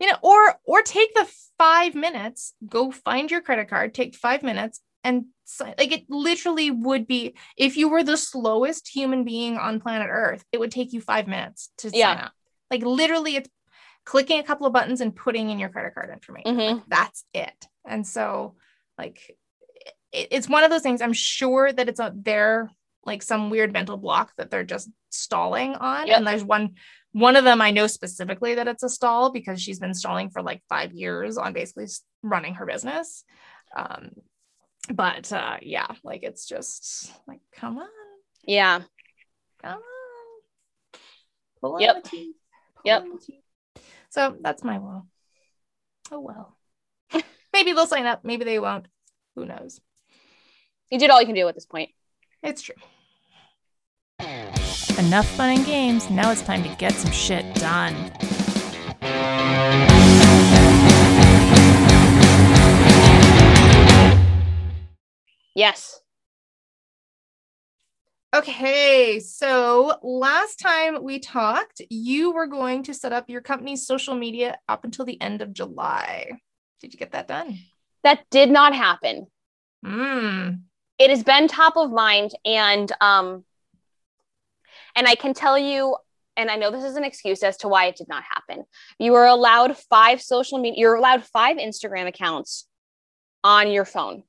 you 0.00 0.06
know 0.10 0.16
or 0.22 0.54
or 0.64 0.82
take 0.82 1.12
the 1.14 1.26
five 1.58 1.94
minutes 1.94 2.52
go 2.68 2.90
find 2.90 3.30
your 3.30 3.40
credit 3.40 3.68
card 3.70 3.94
take 3.94 4.14
five 4.16 4.42
minutes 4.42 4.80
and 5.04 5.26
sign 5.44 5.72
like 5.78 5.92
it 5.92 6.04
literally 6.08 6.70
would 6.70 7.06
be 7.06 7.20
if 7.56 7.76
you 7.76 7.88
were 7.88 8.02
the 8.02 8.16
slowest 8.16 8.88
human 8.88 9.22
being 9.24 9.56
on 9.56 9.80
planet 9.80 10.08
earth 10.10 10.42
it 10.52 10.58
would 10.58 10.72
take 10.72 10.92
you 10.92 11.00
five 11.00 11.26
minutes 11.28 11.70
to 11.78 11.90
sign 11.90 11.98
Yeah. 12.00 12.24
up 12.26 12.32
like 12.72 12.82
literally 12.82 13.36
it's 13.36 13.48
clicking 14.04 14.40
a 14.40 14.42
couple 14.50 14.66
of 14.66 14.72
buttons 14.72 15.00
and 15.00 15.14
putting 15.14 15.50
in 15.50 15.58
your 15.60 15.68
credit 15.68 15.94
card 15.94 16.10
information 16.10 16.56
Mhm. 16.56 16.74
like, 16.78 16.82
that's 16.88 17.24
it 17.32 17.58
and 17.86 18.04
so 18.06 18.56
like 18.98 19.18
it's 20.30 20.48
one 20.48 20.62
of 20.64 20.70
those 20.70 20.82
things 20.82 21.00
i'm 21.02 21.12
sure 21.12 21.72
that 21.72 21.88
it's 21.88 22.00
out 22.00 22.22
there 22.24 22.70
like 23.04 23.22
some 23.22 23.50
weird 23.50 23.72
mental 23.72 23.96
block 23.96 24.32
that 24.36 24.50
they're 24.50 24.64
just 24.64 24.88
stalling 25.10 25.74
on 25.74 26.06
Yep. 26.06 26.16
and 26.18 26.26
there's 26.26 26.44
one 26.44 26.74
one 27.12 27.36
of 27.36 27.44
them 27.44 27.62
I 27.62 27.70
know 27.70 27.86
specifically 27.86 28.56
that 28.56 28.66
it's 28.66 28.82
a 28.82 28.88
stall 28.88 29.30
because 29.30 29.62
she's 29.62 29.78
been 29.78 29.94
stalling 29.94 30.30
for 30.30 30.42
like 30.42 30.64
five 30.68 30.92
years 30.92 31.38
on 31.38 31.52
basically 31.52 31.86
running 32.24 32.54
her 32.54 32.66
business. 32.66 33.22
Um, 33.76 34.10
but 34.92 35.32
uh, 35.32 35.58
yeah, 35.62 35.86
like 36.02 36.24
it's 36.24 36.44
just 36.44 37.12
like, 37.28 37.38
come 37.54 37.78
on, 37.78 37.86
Yeah. 38.42 38.80
come 39.62 39.74
on. 39.74 39.80
Pull 41.60 41.80
Yep. 41.80 41.94
on 41.96 42.02
the 42.02 42.08
teeth. 42.08 42.36
Pull 42.74 42.82
Yep. 42.84 43.02
on 43.02 43.10
the 43.10 43.18
teeth. 43.18 43.44
So 44.10 44.36
that's 44.40 44.64
my 44.64 44.78
wall 44.78 45.06
Oh 46.10 46.18
well. 46.18 46.56
maybe 47.52 47.74
they'll 47.74 47.86
sign 47.86 48.06
up, 48.06 48.24
maybe 48.24 48.44
they 48.44 48.58
won't. 48.58 48.86
Who 49.36 49.44
knows? 49.46 49.80
You 50.90 50.98
did 50.98 51.10
all 51.10 51.20
you 51.20 51.26
can 51.26 51.34
do 51.34 51.48
at 51.48 51.54
this 51.54 51.66
point. 51.66 51.90
It's 52.42 52.62
true. 52.62 52.74
Enough 54.98 55.26
fun 55.26 55.56
and 55.56 55.66
games. 55.66 56.10
Now 56.10 56.30
it's 56.30 56.42
time 56.42 56.62
to 56.62 56.68
get 56.76 56.92
some 56.92 57.10
shit 57.10 57.54
done. 57.56 58.12
Yes. 65.54 66.00
Okay, 68.34 69.20
so 69.20 69.96
last 70.02 70.58
time 70.58 71.04
we 71.04 71.20
talked, 71.20 71.80
you 71.88 72.32
were 72.32 72.48
going 72.48 72.82
to 72.84 72.94
set 72.94 73.12
up 73.12 73.30
your 73.30 73.40
company's 73.40 73.86
social 73.86 74.16
media 74.16 74.58
up 74.68 74.84
until 74.84 75.04
the 75.04 75.20
end 75.20 75.40
of 75.40 75.52
July. 75.52 76.32
Did 76.80 76.92
you 76.92 76.98
get 76.98 77.12
that 77.12 77.28
done? 77.28 77.58
That 78.02 78.24
did 78.30 78.50
not 78.50 78.74
happen. 78.74 79.28
Hmm. 79.84 80.50
It 80.98 81.10
has 81.10 81.22
been 81.22 81.48
top 81.48 81.76
of 81.76 81.90
mind 81.90 82.32
and 82.44 82.90
um 83.00 83.44
and 84.96 85.06
i 85.06 85.14
can 85.14 85.34
tell 85.34 85.58
you 85.58 85.96
and 86.36 86.50
i 86.50 86.56
know 86.56 86.70
this 86.70 86.84
is 86.84 86.96
an 86.96 87.04
excuse 87.04 87.42
as 87.42 87.56
to 87.58 87.68
why 87.68 87.86
it 87.86 87.96
did 87.96 88.08
not 88.08 88.22
happen. 88.22 88.64
You 88.98 89.14
are 89.14 89.26
allowed 89.26 89.76
five 89.76 90.20
social 90.22 90.58
media 90.58 90.80
you're 90.80 90.94
allowed 90.94 91.24
five 91.24 91.56
instagram 91.58 92.06
accounts 92.06 92.66
on 93.42 93.70
your 93.70 93.84
phone. 93.84 94.22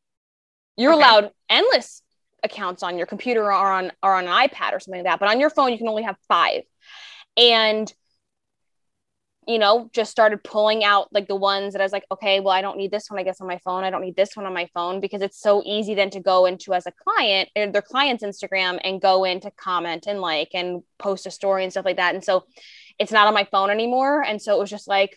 You're 0.77 0.91
Okay. 0.93 0.99
allowed 0.99 1.31
endless 1.49 2.01
accounts 2.43 2.83
on 2.83 2.97
your 2.97 3.07
computer 3.07 3.43
or 3.45 3.51
on 3.53 3.91
or 4.03 4.13
on 4.13 4.25
an 4.27 4.49
ipad 4.49 4.73
or 4.73 4.79
something 4.79 5.03
like 5.03 5.05
that 5.05 5.19
but 5.19 5.29
on 5.29 5.39
your 5.39 5.49
phone 5.49 5.71
you 5.71 5.77
can 5.77 5.87
only 5.87 6.03
have 6.03 6.17
five. 6.27 6.63
And 7.37 7.91
you 9.47 9.59
know, 9.59 9.89
just 9.93 10.11
started 10.11 10.43
pulling 10.43 10.83
out 10.83 11.11
like 11.13 11.27
the 11.27 11.35
ones 11.35 11.73
that 11.73 11.81
I 11.81 11.85
was 11.85 11.91
like, 11.91 12.05
okay, 12.11 12.39
well, 12.39 12.53
I 12.53 12.61
don't 12.61 12.77
need 12.77 12.91
this 12.91 13.09
one, 13.09 13.19
I 13.19 13.23
guess, 13.23 13.41
on 13.41 13.47
my 13.47 13.59
phone. 13.59 13.83
I 13.83 13.89
don't 13.89 14.01
need 14.01 14.15
this 14.15 14.35
one 14.35 14.45
on 14.45 14.53
my 14.53 14.69
phone 14.73 14.99
because 14.99 15.21
it's 15.21 15.39
so 15.39 15.61
easy 15.65 15.93
then 15.93 16.09
to 16.11 16.19
go 16.19 16.45
into 16.45 16.73
as 16.73 16.87
a 16.87 16.91
client 16.91 17.49
or 17.55 17.71
their 17.71 17.81
client's 17.81 18.23
Instagram 18.23 18.79
and 18.83 19.01
go 19.01 19.23
in 19.23 19.39
to 19.41 19.51
comment 19.51 20.05
and 20.07 20.19
like 20.19 20.49
and 20.53 20.83
post 20.97 21.27
a 21.27 21.31
story 21.31 21.63
and 21.63 21.71
stuff 21.71 21.85
like 21.85 21.97
that. 21.97 22.15
And 22.15 22.23
so 22.23 22.45
it's 22.97 23.11
not 23.11 23.27
on 23.27 23.33
my 23.33 23.43
phone 23.45 23.69
anymore. 23.69 24.23
And 24.23 24.41
so 24.41 24.55
it 24.55 24.59
was 24.59 24.69
just 24.69 24.87
like, 24.87 25.15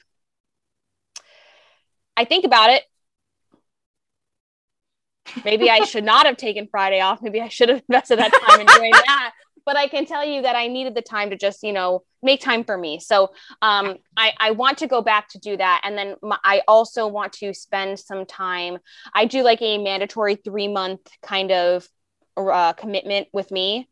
I 2.16 2.24
think 2.24 2.44
about 2.44 2.70
it. 2.70 2.82
Maybe 5.44 5.70
I 5.70 5.84
should 5.84 6.04
not 6.04 6.26
have 6.26 6.36
taken 6.36 6.68
Friday 6.70 7.00
off. 7.00 7.22
Maybe 7.22 7.40
I 7.40 7.48
should 7.48 7.68
have 7.68 7.82
invested 7.88 8.18
that 8.18 8.32
time 8.46 8.60
in 8.60 8.66
doing 8.66 8.92
that. 8.92 9.32
But 9.68 9.76
I 9.76 9.86
can 9.86 10.06
tell 10.06 10.24
you 10.24 10.40
that 10.40 10.56
I 10.56 10.66
needed 10.66 10.94
the 10.94 11.02
time 11.02 11.28
to 11.28 11.36
just, 11.36 11.62
you 11.62 11.74
know, 11.74 12.02
make 12.22 12.40
time 12.40 12.64
for 12.64 12.78
me. 12.78 13.00
So 13.00 13.32
um, 13.60 13.98
I, 14.16 14.32
I 14.40 14.52
want 14.52 14.78
to 14.78 14.86
go 14.86 15.02
back 15.02 15.28
to 15.32 15.38
do 15.38 15.58
that. 15.58 15.82
And 15.84 15.96
then 15.98 16.14
my, 16.22 16.38
I 16.42 16.62
also 16.66 17.06
want 17.06 17.34
to 17.34 17.52
spend 17.52 17.98
some 17.98 18.24
time. 18.24 18.78
I 19.12 19.26
do 19.26 19.42
like 19.42 19.60
a 19.60 19.76
mandatory 19.76 20.36
three 20.36 20.68
month 20.68 21.00
kind 21.22 21.52
of 21.52 21.86
uh, 22.38 22.72
commitment 22.72 23.28
with 23.34 23.50
me. 23.50 23.90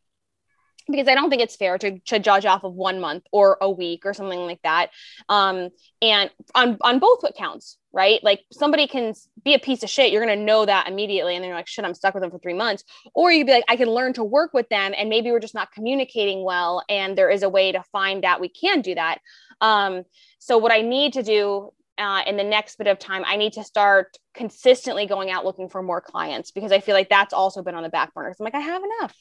Because 0.89 1.09
I 1.09 1.15
don't 1.15 1.31
think 1.31 1.43
it's 1.43 1.57
fair 1.57 1.79
to, 1.79 1.99
to 1.99 2.19
judge 2.19 2.47
off 2.47 2.65
of 2.65 2.75
one 2.75 3.01
month 3.01 3.25
or 3.33 3.59
a 3.61 3.71
week 3.71 4.03
or 4.05 4.15
something 4.15 4.41
like 4.41 4.61
that. 4.63 4.91
Um, 5.29 5.71
and 6.01 6.31
on 6.55 6.79
on 6.81 6.99
both 6.99 7.25
accounts, 7.25 7.79
right? 7.93 8.23
Like 8.23 8.41
somebody 8.53 8.87
can 8.87 9.15
be 9.45 9.55
a 9.55 9.59
piece 9.59 9.83
of 9.83 9.91
shit. 9.91 10.13
You're 10.13 10.25
gonna 10.25 10.37
know 10.37 10.65
that 10.65 10.89
immediately, 10.89 11.35
and 11.35 11.43
then 11.43 11.49
you're 11.49 11.57
like, 11.57 11.69
shit, 11.69 11.85
I'm 11.85 11.95
stuck 11.95 12.15
with 12.15 12.23
them 12.23 12.31
for 12.31 12.39
three 12.39 12.55
months. 12.55 12.85
Or 13.15 13.33
you'd 13.33 13.47
be 13.47 13.53
like, 13.53 13.65
I 13.69 13.77
can 13.77 13.89
learn 13.89 14.13
to 14.15 14.25
work 14.25 14.53
with 14.53 14.69
them, 14.69 14.95
and 14.97 15.09
maybe 15.09 15.31
we're 15.31 15.41
just 15.41 15.55
not 15.55 15.73
communicating 15.73 16.45
well, 16.45 16.85
and 16.89 17.17
there 17.17 17.31
is 17.31 17.43
a 17.43 17.49
way 17.49 17.73
to 17.73 17.83
find 17.93 18.25
out 18.25 18.41
we 18.41 18.49
can 18.49 18.81
do 18.81 18.95
that. 18.95 19.19
Um, 19.61 20.05
so 20.39 20.59
what 20.59 20.73
I 20.73 20.83
need 20.83 21.15
to 21.15 21.23
do 21.23 21.73
uh, 21.99 22.23
in 22.27 22.37
the 22.37 22.45
next 22.45 22.77
bit 22.77 22.87
of 22.87 22.99
time, 22.99 23.25
I 23.27 23.37
need 23.37 23.55
to 23.55 23.65
start 23.65 24.17
consistently 24.35 25.07
going 25.07 25.31
out 25.31 25.45
looking 25.45 25.69
for 25.69 25.83
more 25.83 26.01
clients 26.01 26.51
because 26.51 26.73
I 26.73 26.81
feel 26.81 26.95
like 26.95 27.09
that's 27.09 27.33
also 27.33 27.63
been 27.63 27.75
on 27.75 27.83
the 27.83 27.89
back 27.89 28.13
burner. 28.15 28.35
So 28.37 28.45
I'm 28.45 28.53
like, 28.53 28.55
I 28.55 28.61
have 28.61 28.83
enough. 28.83 29.17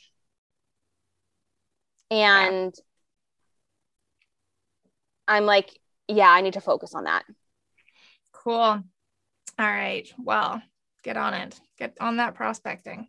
And 2.15 2.73
yeah. 2.75 2.81
I'm 5.27 5.45
like, 5.45 5.79
yeah, 6.07 6.29
I 6.29 6.41
need 6.41 6.53
to 6.53 6.61
focus 6.61 6.93
on 6.93 7.05
that. 7.05 7.23
Cool. 8.31 8.53
All 8.53 8.83
right. 9.57 10.07
Well, 10.17 10.61
get 11.03 11.17
on 11.17 11.33
it. 11.33 11.59
Get 11.77 11.97
on 11.99 12.17
that 12.17 12.35
prospecting. 12.35 13.07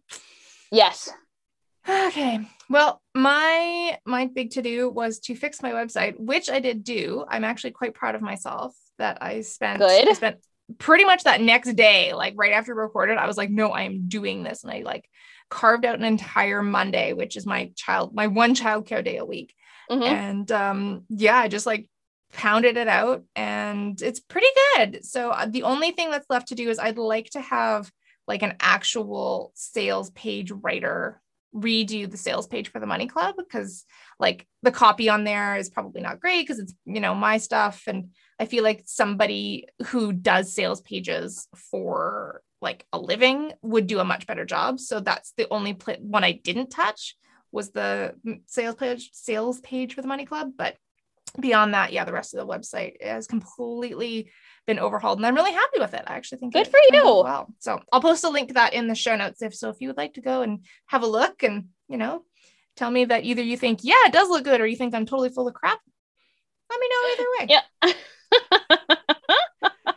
Yes. 0.72 1.10
Okay. 1.88 2.40
Well, 2.68 3.00
my 3.14 3.98
my 4.04 4.26
big 4.26 4.50
to 4.52 4.62
do 4.62 4.90
was 4.90 5.20
to 5.20 5.36
fix 5.36 5.62
my 5.62 5.72
website, 5.72 6.18
which 6.18 6.50
I 6.50 6.58
did 6.58 6.82
do. 6.82 7.24
I'm 7.28 7.44
actually 7.44 7.72
quite 7.72 7.94
proud 7.94 8.14
of 8.14 8.22
myself 8.22 8.74
that 8.98 9.18
I 9.22 9.42
spent 9.42 9.78
Good. 9.78 10.08
I 10.08 10.12
spent 10.14 10.38
pretty 10.78 11.04
much 11.04 11.24
that 11.24 11.40
next 11.40 11.74
day, 11.74 12.12
like 12.12 12.34
right 12.36 12.52
after 12.52 12.74
recorded, 12.74 13.18
I 13.18 13.26
was 13.26 13.36
like, 13.36 13.50
no, 13.50 13.70
I 13.70 13.82
am 13.82 14.08
doing 14.08 14.42
this. 14.42 14.64
And 14.64 14.72
I 14.72 14.80
like 14.80 15.08
carved 15.50 15.84
out 15.84 15.98
an 15.98 16.04
entire 16.04 16.62
Monday, 16.62 17.12
which 17.12 17.36
is 17.36 17.46
my 17.46 17.72
child, 17.76 18.14
my 18.14 18.26
one 18.26 18.54
childcare 18.54 19.04
day 19.04 19.16
a 19.16 19.24
week. 19.24 19.54
Mm-hmm. 19.90 20.02
And 20.02 20.52
um, 20.52 21.04
yeah, 21.08 21.36
I 21.36 21.48
just 21.48 21.66
like 21.66 21.88
pounded 22.32 22.76
it 22.76 22.88
out 22.88 23.24
and 23.34 24.00
it's 24.02 24.20
pretty 24.20 24.48
good. 24.74 25.04
So 25.04 25.30
uh, 25.30 25.46
the 25.46 25.62
only 25.62 25.92
thing 25.92 26.10
that's 26.10 26.28
left 26.28 26.48
to 26.48 26.54
do 26.54 26.68
is 26.68 26.78
I'd 26.78 26.98
like 26.98 27.30
to 27.30 27.40
have 27.40 27.90
like 28.26 28.42
an 28.42 28.54
actual 28.60 29.52
sales 29.54 30.10
page 30.10 30.50
writer 30.50 31.20
redo 31.54 32.10
the 32.10 32.16
sales 32.16 32.46
page 32.46 32.68
for 32.68 32.80
the 32.80 32.86
money 32.86 33.06
club 33.06 33.34
because 33.38 33.84
like 34.18 34.46
the 34.62 34.72
copy 34.72 35.08
on 35.08 35.24
there 35.24 35.56
is 35.56 35.70
probably 35.70 36.02
not 36.02 36.20
great 36.20 36.42
because 36.42 36.58
it's 36.58 36.74
you 36.84 37.00
know 37.00 37.14
my 37.14 37.38
stuff 37.38 37.84
and 37.86 38.10
i 38.38 38.44
feel 38.44 38.62
like 38.62 38.82
somebody 38.84 39.66
who 39.86 40.12
does 40.12 40.52
sales 40.52 40.82
pages 40.82 41.48
for 41.70 42.42
like 42.68 42.84
a 42.92 42.98
living 42.98 43.52
would 43.62 43.86
do 43.86 44.00
a 44.00 44.04
much 44.12 44.26
better 44.26 44.44
job. 44.44 44.78
So 44.80 45.00
that's 45.00 45.32
the 45.38 45.46
only 45.50 45.74
pl- 45.74 46.02
one 46.16 46.24
i 46.24 46.32
didn't 46.32 46.70
touch 46.70 47.16
was 47.56 47.70
the 47.70 48.14
mm, 48.26 48.40
sales 48.46 48.76
page 48.82 49.10
sales 49.12 49.60
page 49.60 49.94
for 49.94 50.02
the 50.02 50.08
money 50.14 50.26
club. 50.26 50.48
But 50.62 50.76
beyond 51.40 51.74
that 51.74 51.92
yeah 51.92 52.04
the 52.04 52.12
rest 52.18 52.32
of 52.32 52.38
the 52.40 52.52
website 52.54 52.94
has 53.02 53.26
completely 53.26 54.30
been 54.66 54.78
overhauled 54.78 55.18
and 55.18 55.26
i'm 55.26 55.34
really 55.34 55.52
happy 55.52 55.78
with 55.78 55.92
it. 55.98 56.04
I 56.06 56.14
actually 56.16 56.38
think 56.38 56.56
it's 56.56 56.68
good 56.68 56.72
for 56.72 56.96
you. 56.96 57.02
well. 57.04 57.44
So 57.58 57.80
i'll 57.92 58.00
post 58.00 58.24
a 58.24 58.30
link 58.30 58.48
to 58.48 58.54
that 58.54 58.72
in 58.72 58.88
the 58.88 58.94
show 58.94 59.16
notes 59.16 59.42
if 59.42 59.54
so 59.54 59.68
if 59.68 59.76
you 59.80 59.88
would 59.88 59.98
like 60.02 60.14
to 60.14 60.22
go 60.22 60.42
and 60.42 60.64
have 60.86 61.02
a 61.02 61.06
look 61.18 61.42
and 61.42 61.66
you 61.88 61.98
know 61.98 62.24
tell 62.74 62.90
me 62.90 63.04
that 63.06 63.24
either 63.24 63.42
you 63.42 63.56
think 63.56 63.80
yeah 63.82 64.06
it 64.06 64.12
does 64.12 64.28
look 64.30 64.44
good 64.44 64.60
or 64.60 64.66
you 64.66 64.76
think 64.76 64.94
i'm 64.94 65.04
totally 65.06 65.28
full 65.28 65.46
of 65.48 65.54
crap 65.54 65.80
let 66.70 66.80
me 66.80 66.88
know 66.92 67.02
either 67.12 67.26
way. 67.36 67.46
Yeah 67.54 67.64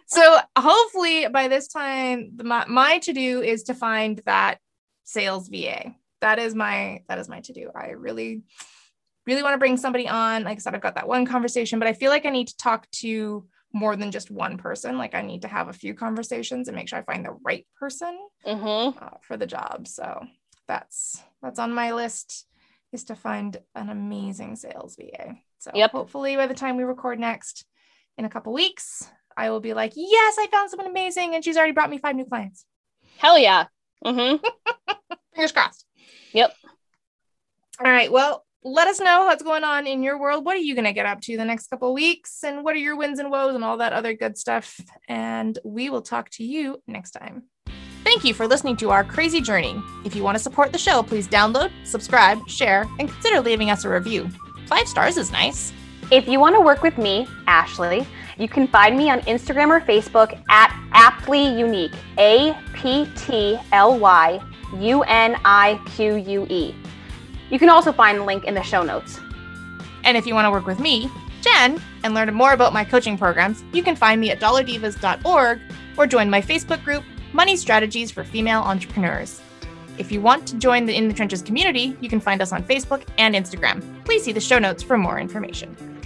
so 0.09 0.37
hopefully 0.57 1.27
by 1.27 1.47
this 1.47 1.67
time 1.67 2.31
my, 2.43 2.65
my 2.67 2.97
to-do 2.99 3.41
is 3.41 3.63
to 3.63 3.73
find 3.73 4.21
that 4.25 4.57
sales 5.03 5.49
va 5.49 5.95
that 6.21 6.39
is 6.39 6.55
my 6.55 7.03
that 7.07 7.19
is 7.19 7.29
my 7.29 7.39
to-do. 7.41 7.71
I 7.73 7.89
really 7.89 8.43
really 9.25 9.43
want 9.43 9.53
to 9.53 9.59
bring 9.59 9.77
somebody 9.77 10.07
on. 10.07 10.43
Like 10.43 10.57
i 10.57 10.59
said 10.59 10.75
i've 10.75 10.81
got 10.81 10.95
that 10.95 11.07
one 11.07 11.25
conversation 11.25 11.79
but 11.79 11.87
i 11.87 11.93
feel 11.93 12.09
like 12.09 12.25
i 12.25 12.29
need 12.29 12.47
to 12.49 12.57
talk 12.57 12.89
to 12.91 13.45
more 13.71 13.95
than 13.95 14.11
just 14.11 14.31
one 14.31 14.57
person. 14.57 14.97
Like 14.97 15.15
i 15.15 15.21
need 15.21 15.43
to 15.43 15.47
have 15.47 15.69
a 15.69 15.73
few 15.73 15.93
conversations 15.93 16.67
and 16.67 16.75
make 16.75 16.87
sure 16.87 16.99
i 16.99 17.03
find 17.03 17.25
the 17.25 17.37
right 17.43 17.65
person 17.77 18.17
mm-hmm. 18.45 18.97
uh, 19.03 19.17
for 19.21 19.37
the 19.37 19.47
job. 19.47 19.87
So 19.87 20.25
that's 20.67 21.21
that's 21.41 21.59
on 21.59 21.73
my 21.73 21.93
list 21.93 22.45
is 22.91 23.03
to 23.05 23.15
find 23.15 23.57
an 23.75 23.89
amazing 23.89 24.55
sales 24.55 24.95
va 24.95 25.35
so 25.59 25.69
yep. 25.75 25.91
hopefully 25.91 26.35
by 26.35 26.47
the 26.47 26.55
time 26.55 26.75
we 26.75 26.83
record 26.83 27.19
next 27.19 27.65
in 28.17 28.25
a 28.25 28.29
couple 28.29 28.51
weeks 28.51 29.07
I 29.39 29.51
will 29.51 29.61
be 29.61 29.73
like, 29.73 29.93
yes, 29.95 30.35
I 30.37 30.47
found 30.47 30.69
someone 30.69 30.87
amazing, 30.87 31.33
and 31.33 31.43
she's 31.43 31.55
already 31.55 31.71
brought 31.71 31.89
me 31.89 31.97
five 31.97 32.15
new 32.15 32.25
clients. 32.25 32.65
Hell 33.17 33.39
yeah. 33.39 33.67
Mm-hmm. 34.05 34.43
Fingers 35.33 35.53
crossed. 35.53 35.85
Yep. 36.33 36.53
All 37.83 37.89
right. 37.89 38.11
Well, 38.11 38.45
let 38.63 38.89
us 38.89 38.99
know 38.99 39.23
what's 39.25 39.41
going 39.41 39.63
on 39.63 39.87
in 39.87 40.03
your 40.03 40.19
world. 40.19 40.43
What 40.43 40.57
are 40.57 40.59
you 40.59 40.75
going 40.75 40.85
to 40.85 40.91
get 40.91 41.05
up 41.05 41.21
to 41.21 41.37
the 41.37 41.45
next 41.45 41.67
couple 41.67 41.93
weeks? 41.93 42.43
And 42.43 42.65
what 42.65 42.75
are 42.75 42.79
your 42.79 42.97
wins 42.97 43.19
and 43.19 43.31
woes 43.31 43.55
and 43.55 43.63
all 43.63 43.77
that 43.77 43.93
other 43.93 44.13
good 44.13 44.37
stuff? 44.37 44.77
And 45.07 45.57
we 45.63 45.89
will 45.89 46.01
talk 46.01 46.29
to 46.31 46.43
you 46.43 46.81
next 46.85 47.11
time. 47.11 47.43
Thank 48.03 48.25
you 48.25 48.33
for 48.33 48.45
listening 48.45 48.75
to 48.77 48.89
our 48.89 49.05
crazy 49.05 49.39
journey. 49.39 49.81
If 50.03 50.15
you 50.17 50.23
want 50.23 50.35
to 50.35 50.43
support 50.43 50.73
the 50.73 50.77
show, 50.77 51.01
please 51.01 51.29
download, 51.29 51.71
subscribe, 51.85 52.45
share, 52.49 52.85
and 52.99 53.07
consider 53.09 53.39
leaving 53.39 53.69
us 53.69 53.85
a 53.85 53.89
review. 53.89 54.29
Five 54.67 54.87
stars 54.87 55.15
is 55.15 55.31
nice. 55.31 55.71
If 56.11 56.27
you 56.27 56.39
want 56.39 56.55
to 56.55 56.61
work 56.61 56.81
with 56.81 56.97
me, 56.97 57.27
Ashley, 57.47 58.05
you 58.39 58.47
can 58.47 58.67
find 58.67 58.97
me 58.97 59.09
on 59.09 59.19
Instagram 59.21 59.67
or 59.69 59.81
Facebook 59.81 60.41
at 60.49 60.73
aptly 60.93 61.45
unique. 61.45 61.93
A 62.17 62.57
P 62.73 63.07
T 63.15 63.59
L 63.73 63.99
Y 63.99 64.41
U 64.77 65.03
N 65.03 65.35
I 65.43 65.79
Q 65.85 66.15
U 66.15 66.47
E. 66.49 66.73
You 67.49 67.59
can 67.59 67.69
also 67.69 67.91
find 67.91 68.17
the 68.17 68.23
link 68.23 68.45
in 68.45 68.53
the 68.53 68.63
show 68.63 68.81
notes. 68.81 69.19
And 70.05 70.15
if 70.15 70.25
you 70.25 70.33
want 70.33 70.45
to 70.45 70.51
work 70.51 70.65
with 70.65 70.79
me, 70.79 71.09
Jen, 71.41 71.81
and 72.03 72.13
learn 72.13 72.33
more 72.33 72.53
about 72.53 72.73
my 72.73 72.85
coaching 72.85 73.17
programs, 73.17 73.63
you 73.73 73.83
can 73.83 73.95
find 73.95 74.21
me 74.21 74.31
at 74.31 74.39
dollardivas.org 74.39 75.59
or 75.97 76.07
join 76.07 76.29
my 76.29 76.41
Facebook 76.41 76.83
group, 76.83 77.03
Money 77.33 77.57
Strategies 77.57 78.09
for 78.09 78.23
Female 78.23 78.61
Entrepreneurs. 78.61 79.41
If 79.97 80.11
you 80.13 80.21
want 80.21 80.47
to 80.47 80.55
join 80.57 80.85
the 80.85 80.95
In 80.95 81.09
the 81.09 81.13
Trenches 81.13 81.41
community, 81.41 81.97
you 81.99 82.07
can 82.07 82.21
find 82.21 82.41
us 82.41 82.53
on 82.53 82.63
Facebook 82.63 83.03
and 83.17 83.35
Instagram. 83.35 83.83
Please 84.05 84.23
see 84.23 84.31
the 84.31 84.39
show 84.39 84.59
notes 84.59 84.81
for 84.81 84.97
more 84.97 85.19
information. 85.19 85.98